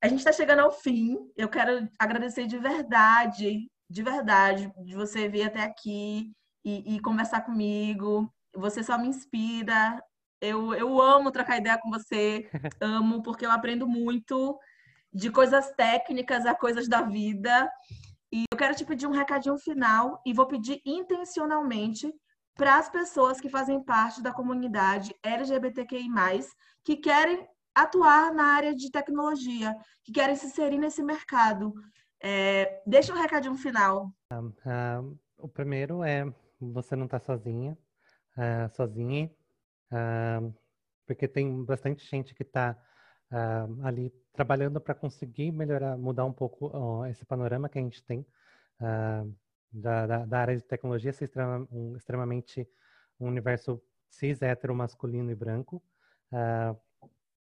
a 0.00 0.06
gente 0.06 0.20
está 0.20 0.32
chegando 0.32 0.60
ao 0.60 0.70
fim. 0.70 1.18
Eu 1.36 1.48
quero 1.48 1.88
agradecer 1.98 2.46
de 2.46 2.58
verdade, 2.58 3.68
de 3.90 4.02
verdade, 4.02 4.72
de 4.84 4.94
você 4.94 5.28
vir 5.28 5.42
até 5.42 5.62
aqui 5.62 6.32
e, 6.66 6.96
e 6.96 7.00
conversar 7.00 7.42
comigo. 7.42 8.28
Você 8.56 8.82
só 8.82 8.98
me 8.98 9.06
inspira. 9.06 10.02
Eu, 10.40 10.74
eu 10.74 11.00
amo 11.00 11.30
trocar 11.30 11.58
ideia 11.58 11.78
com 11.78 11.88
você, 11.88 12.50
amo, 12.82 13.22
porque 13.22 13.46
eu 13.46 13.50
aprendo 13.52 13.86
muito 13.86 14.58
de 15.12 15.30
coisas 15.30 15.70
técnicas 15.72 16.44
a 16.44 16.54
coisas 16.54 16.88
da 16.88 17.02
vida. 17.02 17.70
E 18.32 18.44
eu 18.52 18.58
quero 18.58 18.74
te 18.74 18.84
pedir 18.84 19.06
um 19.06 19.12
recadinho 19.12 19.56
final 19.56 20.20
e 20.26 20.32
vou 20.32 20.46
pedir 20.46 20.82
intencionalmente 20.84 22.12
para 22.56 22.78
as 22.78 22.90
pessoas 22.90 23.40
que 23.40 23.48
fazem 23.48 23.82
parte 23.82 24.20
da 24.20 24.32
comunidade 24.32 25.14
LGBTQI, 25.22 26.08
que 26.84 26.96
querem 26.96 27.46
atuar 27.74 28.32
na 28.32 28.54
área 28.54 28.74
de 28.74 28.90
tecnologia, 28.90 29.76
que 30.02 30.10
querem 30.10 30.34
se 30.34 30.46
inserir 30.46 30.78
nesse 30.78 31.02
mercado. 31.02 31.72
É, 32.20 32.82
deixa 32.86 33.12
um 33.12 33.20
recadinho 33.20 33.54
final. 33.54 34.10
Um, 34.32 34.52
um, 34.66 35.18
o 35.38 35.48
primeiro 35.48 36.02
é 36.02 36.24
você 36.60 36.96
não 36.96 37.04
está 37.04 37.18
sozinha, 37.18 37.76
uh, 38.36 38.74
sozinha, 38.74 39.30
uh, 39.92 40.54
porque 41.06 41.28
tem 41.28 41.64
bastante 41.64 42.04
gente 42.06 42.34
que 42.34 42.42
está 42.42 42.76
uh, 43.30 43.86
ali 43.86 44.10
trabalhando 44.32 44.80
para 44.80 44.94
conseguir 44.94 45.52
melhorar, 45.52 45.96
mudar 45.96 46.24
um 46.24 46.32
pouco 46.32 46.66
uh, 46.68 47.06
esse 47.06 47.24
panorama 47.24 47.68
que 47.68 47.78
a 47.78 47.82
gente 47.82 48.02
tem 48.02 48.26
da, 49.72 50.06
da, 50.06 50.26
da, 50.26 50.38
área 50.38 50.56
de 50.56 50.62
tecnologia 50.62 51.12
ser 51.12 51.24
extrema, 51.24 51.66
um, 51.72 51.96
extremamente 51.96 52.68
um 53.18 53.26
universo 53.26 53.82
cis, 54.10 54.42
hétero, 54.42 54.74
masculino 54.74 55.30
e 55.30 55.34
branco. 55.34 55.82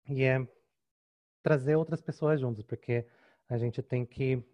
e 0.08 0.24
é 0.24 0.44
trazer 1.40 1.76
outras 1.76 2.00
pessoas 2.00 2.40
juntos, 2.40 2.64
porque 2.64 3.06
a 3.48 3.56
gente 3.56 3.80
tem 3.80 4.04
que, 4.04 4.44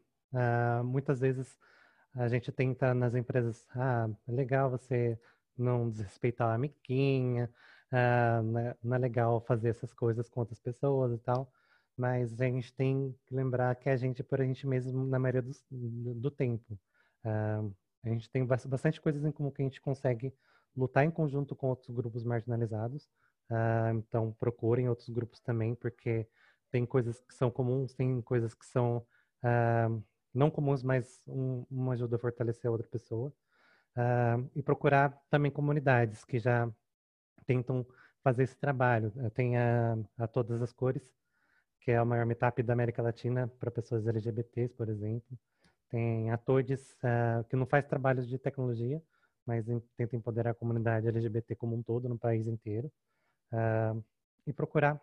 muitas 0.84 1.20
vezes, 1.20 1.59
a 2.17 2.29
gente 2.29 2.51
tenta 2.51 2.95
nas 2.95 3.14
empresas, 3.14 3.67
ah, 3.75 4.09
é 4.27 4.33
legal 4.33 4.71
você 4.71 5.19
não 5.57 5.91
desrespeitar 5.91 6.49
a 6.49 6.55
amiguinha, 6.55 7.51
ah, 7.93 8.43
não, 8.43 8.59
é, 8.59 8.77
não, 8.83 8.97
é, 8.97 8.99
legal 8.99 9.41
fazer 9.41 9.69
essas 9.69 9.93
coisas 9.93 10.29
com 10.29 10.41
outras 10.41 10.59
pessoas 10.59 11.12
e 11.12 11.19
tal, 11.19 11.53
mas 11.97 12.41
a 12.41 12.45
gente 12.45 12.73
tem 12.73 13.14
que 13.27 13.35
lembrar 13.35 13.75
que 13.77 13.89
a 13.89 13.97
gente 13.97 14.21
é 14.23 14.25
por 14.25 14.41
a 14.41 14.45
gente 14.45 14.67
mesmo 14.67 15.07
na 15.07 15.19
maioria 15.19 15.43
do, 15.43 16.14
do 16.14 16.31
tempo. 16.31 16.79
Ah, 17.25 17.62
a 18.05 18.09
gente 18.09 18.31
tem 18.31 18.45
bastante 18.47 19.01
coisas 19.01 19.25
em 19.25 19.33
comum 19.33 19.51
que 19.51 19.62
a 19.62 19.64
gente 19.64 19.81
consegue 19.81 20.33
lutar 20.77 21.05
em 21.05 21.11
conjunto 21.11 21.57
com 21.57 21.69
outros 21.69 21.91
grupos 21.91 22.25
marginalizados. 22.25 23.09
Ah, 23.51 23.93
então, 23.95 24.33
procurem 24.39 24.89
outros 24.89 25.09
grupos 25.09 25.41
também, 25.41 25.75
porque 25.75 26.27
tem 26.71 26.87
coisas 26.87 27.21
que 27.21 27.35
são 27.35 27.51
comuns, 27.51 27.95
tem 27.95 28.21
coisas 28.23 28.55
que 28.55 28.67
são 28.67 29.05
não 30.37 30.51
comuns, 30.51 30.82
mas 30.82 31.22
um, 31.26 31.64
uma 31.70 31.95
ajuda 31.95 32.16
a 32.16 32.18
fortalecer 32.18 32.68
a 32.68 32.72
outra 32.72 32.89
pessoa. 32.89 33.32
e 34.55 34.62
procurar 34.62 35.18
também 35.30 35.51
comunidades 35.51 36.24
que 36.24 36.39
já 36.39 36.70
tentam 37.47 37.87
fazer 38.22 38.43
esse 38.43 38.57
trabalho. 38.57 39.12
Tem 39.34 39.57
a, 39.57 39.97
a 40.18 40.26
Todas 40.26 40.61
as 40.61 40.72
Cores, 40.72 41.14
que 41.80 41.93
é 41.93 41.97
a 41.97 42.05
maior 42.05 42.26
meetup 42.26 42.61
da 42.64 42.72
América 42.72 43.01
Latina 43.01 43.47
para 43.61 43.70
pessoas 43.70 44.07
LGBTs, 44.07 44.74
por 44.74 44.89
exemplo. 44.89 45.39
Tem 45.89 46.30
a 46.32 46.37
Todes, 46.37 46.95
uh, 46.95 47.45
que 47.49 47.55
não 47.55 47.64
faz 47.64 47.87
trabalhos 47.87 48.26
de 48.28 48.39
tecnologia, 48.39 49.01
mas 49.47 49.68
em, 49.68 49.80
tenta 49.97 50.16
empoderar 50.16 50.51
a 50.51 50.55
comunidade 50.55 51.07
LGBT 51.07 51.55
como 51.55 51.76
um 51.76 51.82
todo, 51.84 52.09
no 52.09 52.18
país 52.18 52.49
inteiro. 52.49 52.91
Uh, 53.53 54.05
e 54.45 54.53
procurar 54.53 55.01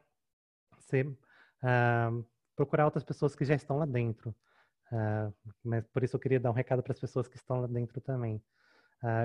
ser, 0.80 1.08
uh, 1.08 2.26
procurar 2.56 2.84
outras 2.84 3.06
pessoas 3.06 3.34
que 3.34 3.46
já 3.46 3.56
estão 3.56 3.78
lá 3.78 3.86
dentro. 3.86 4.36
Mas 5.64 5.88
por 5.88 6.04
isso 6.04 6.16
eu 6.16 6.20
queria 6.20 6.40
dar 6.40 6.52
um 6.52 6.54
recado 6.54 6.84
para 6.84 6.94
as 6.94 7.00
pessoas 7.00 7.28
que 7.28 7.38
estão 7.38 7.62
lá 7.62 7.68
dentro 7.68 8.00
também. 8.02 8.42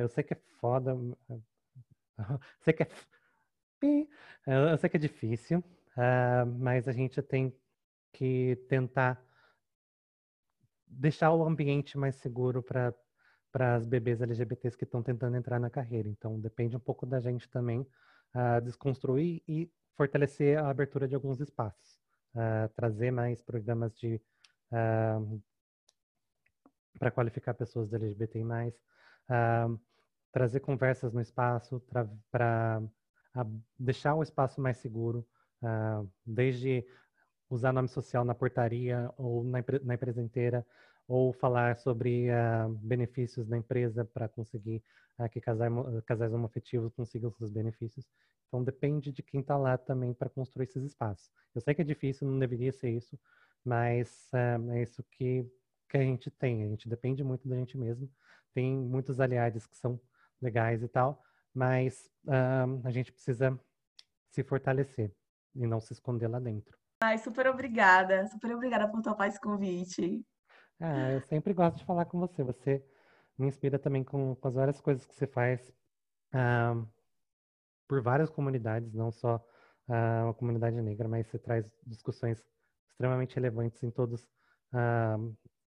eu 0.00 0.09
sei 0.09 0.24
que 0.24 0.34
é 0.34 0.40
foda, 0.61 0.96
Sei 2.61 2.72
que 2.72 2.82
é, 2.82 2.86
Eu 4.46 4.78
sei 4.78 4.90
que 4.90 4.96
é 4.96 5.00
difícil, 5.00 5.59
uh, 5.59 6.46
mas 6.59 6.88
a 6.88 6.92
gente 6.92 7.20
tem 7.22 7.54
que 8.12 8.56
tentar 8.68 9.22
deixar 10.86 11.32
o 11.32 11.44
ambiente 11.44 11.96
mais 11.98 12.16
seguro 12.16 12.62
para 12.62 12.94
para 13.50 13.76
as 13.76 13.86
bebês 13.86 14.20
LGBTs 14.20 14.76
que 14.76 14.84
estão 14.84 15.02
tentando 15.02 15.34
entrar 15.36 15.59
na 15.59 15.70
carreira. 15.70 16.06
Então, 16.06 16.38
depende 16.38 16.76
um 16.76 16.80
pouco 16.80 17.06
da 17.06 17.18
gente 17.18 17.48
também 17.48 17.80
uh, 17.80 18.61
desconstruir 18.62 19.42
e 19.48 19.72
fortalecer 19.96 20.59
a 20.59 20.68
abertura 20.68 21.09
de 21.09 21.14
alguns 21.14 21.40
espaços, 21.40 21.98
uh, 22.34 22.68
trazer 22.76 23.11
mais 23.11 23.42
programas 23.42 23.96
de 23.96 24.20
uh, 24.70 25.42
para 26.99 27.11
qualificar 27.11 27.55
pessoas 27.55 27.92
LGBT+, 27.92 28.40
uh, 28.40 29.80
trazer 30.32 30.61
conversas 30.61 31.12
no 31.12 31.20
espaço, 31.20 31.80
para 32.30 32.82
deixar 33.78 34.14
o 34.14 34.22
espaço 34.22 34.61
mais 34.61 34.76
seguro, 34.78 35.26
desde 36.26 36.84
usar 37.49 37.72
nome 37.72 37.88
social 37.88 38.24
na 38.24 38.34
portaria 38.34 39.11
ou 39.16 39.42
na, 39.42 39.59
na 39.82 39.94
empresa 39.94 40.20
inteira, 40.20 40.66
ou 41.09 41.32
falar 41.32 41.78
sobre 41.78 42.28
uh, 42.30 42.68
benefícios 42.82 43.49
da 43.49 43.57
empresa 43.57 44.05
para 44.05 44.28
conseguir 44.28 44.82
uh, 45.18 45.28
que 45.30 45.40
casais, 45.40 45.72
casais 46.05 46.32
homoafetivos 46.32 46.92
consigam 46.92 47.32
seus 47.32 47.51
benefícios. 47.51 48.07
Então, 48.46 48.62
depende 48.62 49.11
de 49.11 49.22
quem 49.22 49.40
está 49.40 49.57
lá 49.57 49.78
também 49.78 50.12
para 50.12 50.28
construir 50.28 50.64
esses 50.64 50.84
espaços. 50.84 51.30
Eu 51.55 51.62
sei 51.62 51.74
que 51.74 51.80
é 51.80 51.84
difícil, 51.84 52.28
não 52.28 52.38
deveria 52.38 52.72
ser 52.72 52.90
isso, 52.90 53.18
mas 53.64 54.28
uh, 54.34 54.70
é 54.72 54.82
isso 54.82 55.03
que, 55.12 55.51
que 55.89 55.97
a 55.97 56.03
gente 56.03 56.30
tem. 56.30 56.64
A 56.64 56.68
gente 56.68 56.89
depende 56.89 57.24
muito 57.24 57.49
da 57.49 57.57
gente 57.57 57.76
mesmo. 57.76 58.11
Tem 58.55 58.76
muitos 58.76 59.20
aliados 59.20 59.66
que 59.66 59.76
são 59.76 60.01
legais 60.41 60.82
e 60.82 60.89
tal, 60.89 61.22
mas 61.55 62.11
a 62.84 62.91
gente 62.91 63.12
precisa 63.12 63.59
se 64.30 64.43
fortalecer 64.45 65.12
e 65.55 65.66
não 65.66 65.80
se 65.80 65.93
esconder 65.93 66.28
lá 66.28 66.39
dentro. 66.39 66.76
Ai, 67.01 67.18
super 67.18 67.47
obrigada, 67.47 68.26
super 68.26 68.55
obrigada 68.55 68.89
por 68.89 69.03
topar 69.03 69.28
esse 69.28 69.41
convite. 69.41 70.24
Ah, 70.80 71.11
eu 71.12 71.20
sempre 71.22 71.53
gosto 71.53 71.78
de 71.78 71.84
falar 71.84 72.05
com 72.05 72.18
você. 72.18 72.43
Você 72.43 72.84
me 73.36 73.47
inspira 73.47 73.78
também 73.78 74.05
com, 74.05 74.34
com 74.34 74.49
as 74.49 74.55
várias 74.55 74.80
coisas 74.80 75.07
que 75.07 75.14
você 75.14 75.26
faz 75.26 75.72
ah, 76.32 76.74
por 77.86 78.03
várias 78.03 78.30
comunidades, 78.30 78.93
não 78.93 79.11
só 79.11 79.45
ah, 79.89 80.30
a 80.30 80.34
comunidade 80.34 80.80
negra, 80.80 81.09
mas 81.09 81.26
você 81.26 81.39
traz 81.39 81.64
discussões 81.86 82.45
extremamente 82.91 83.34
relevantes 83.36 83.82
em 83.82 83.91
todos 83.91 84.26
ah, 84.72 85.16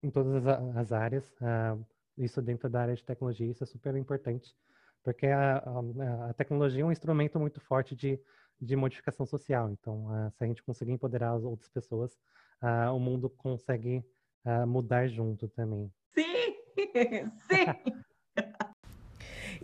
em 0.05 0.09
todas 0.09 0.45
as, 0.45 0.77
as 0.77 0.91
áreas. 0.91 1.33
Ah, 1.41 1.77
isso 2.17 2.41
dentro 2.41 2.69
da 2.69 2.81
área 2.81 2.95
de 2.95 3.03
tecnologia, 3.03 3.49
isso 3.49 3.63
é 3.63 3.67
super 3.67 3.95
importante, 3.95 4.55
porque 5.03 5.27
a, 5.27 5.57
a, 5.57 6.29
a 6.29 6.33
tecnologia 6.33 6.83
é 6.83 6.85
um 6.85 6.91
instrumento 6.91 7.39
muito 7.39 7.59
forte 7.59 7.95
de, 7.95 8.19
de 8.61 8.75
modificação 8.75 9.25
social. 9.25 9.69
Então, 9.69 10.09
ah, 10.09 10.29
se 10.31 10.43
a 10.43 10.47
gente 10.47 10.63
conseguir 10.63 10.91
empoderar 10.91 11.33
as 11.33 11.43
outras 11.43 11.69
pessoas, 11.69 12.17
ah, 12.61 12.91
o 12.93 12.99
mundo 12.99 13.29
consegue 13.29 14.03
uh, 14.45 14.65
mudar 14.65 15.07
junto 15.07 15.47
também. 15.49 15.91
Sim! 16.13 16.55
Sim! 17.49 17.65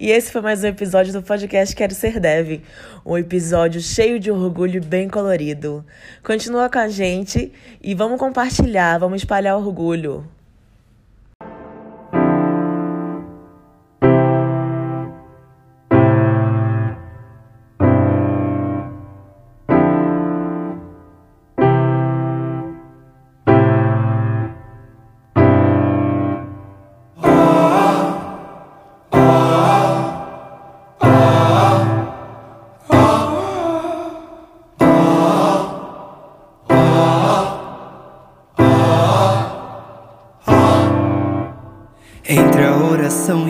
E 0.02 0.10
esse 0.10 0.32
foi 0.32 0.42
mais 0.42 0.64
um 0.64 0.68
episódio 0.68 1.14
do 1.14 1.22
podcast 1.22 1.76
Quero 1.76 1.94
Ser 1.94 2.20
Dev. 2.20 2.64
Um 3.06 3.16
episódio 3.20 3.80
cheio 3.80 4.20
de 4.20 4.32
orgulho 4.32 4.84
bem 4.84 5.08
colorido. 5.08 5.86
Continua 6.24 6.68
com 6.72 6.80
a 6.80 6.88
gente 6.88 7.54
e 7.80 7.94
vamos 7.94 8.18
compartilhar, 8.18 8.98
vamos 8.98 9.22
espalhar 9.22 9.56
orgulho. 9.56 10.28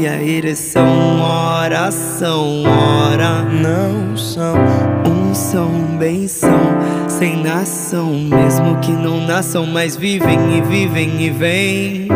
Oração 0.02 0.04
e 0.04 0.08
a 0.08 0.24
ereção, 0.24 1.22
oração, 1.22 2.64
ora 2.66 3.43
não 3.43 4.18
são, 4.18 4.56
um 5.06 5.34
são, 5.34 5.70
bem 5.99 6.28
são, 6.28 6.49
sem 7.08 7.43
nação, 7.43 8.12
mesmo 8.12 8.80
que 8.80 8.91
não 8.91 9.26
nasçam, 9.26 9.66
mas 9.66 9.95
vivem 9.95 10.58
e 10.58 10.62
vivem 10.62 11.22
e 11.22 11.30
vêm. 11.30 12.08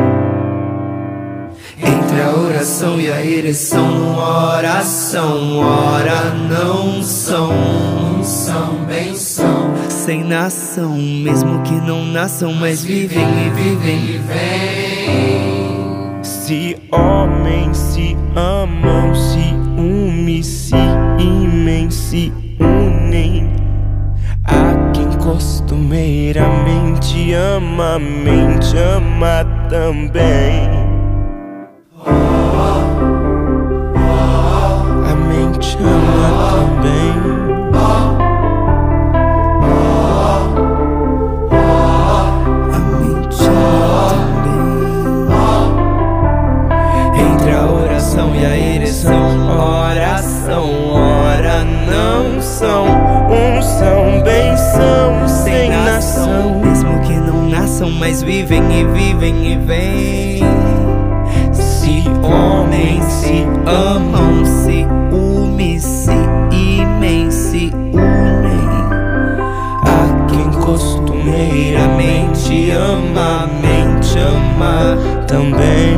Entre 1.78 2.22
a 2.22 2.34
oração 2.36 3.00
e 3.00 3.12
a 3.12 3.24
ereção, 3.24 4.18
oração, 4.18 5.60
ora 5.60 6.34
não 6.34 7.04
são, 7.04 7.52
um 7.52 8.24
são, 8.24 8.86
bem 8.86 9.16
são, 9.16 9.74
sem 9.90 10.24
nação, 10.24 10.98
mesmo 10.98 11.62
que 11.62 11.74
não 11.74 12.04
nasçam, 12.06 12.54
mas 12.54 12.84
vivem 12.84 13.28
e 13.46 13.50
vivem 13.52 13.98
e 13.98 14.18
vêm. 14.18 15.66
Se 16.24 16.78
se 17.74 18.16
amam, 18.36 19.16
se 19.16 19.56
unem, 19.78 20.44
se 20.44 20.76
imem, 21.20 21.90
se 21.90 22.34
unem. 22.60 23.50
A 24.44 24.92
quem 24.94 25.10
costumeiramente 25.18 27.34
ama, 27.34 27.98
mente 28.00 28.78
ama 28.78 29.44
também. 29.70 30.70
A 35.06 35.16
mente 35.28 35.78
ama 35.80 36.52
também. 36.52 37.25
Mas 58.16 58.22
vivem 58.22 58.80
e 58.80 58.86
vivem 58.86 59.52
e 59.52 59.58
vêm. 59.58 60.40
Se 61.52 62.06
homens 62.24 63.04
se 63.04 63.46
amam, 63.66 64.46
se 64.46 64.88
unem, 65.12 65.78
se 65.80 66.14
imem, 66.52 67.32
se 67.32 67.72
unem. 67.74 68.70
A 69.82 70.26
quem 70.30 70.50
costumeiramente 70.62 72.72
ama, 72.72 73.50
mente 73.62 74.18
ama 74.20 74.98
também. 75.28 75.98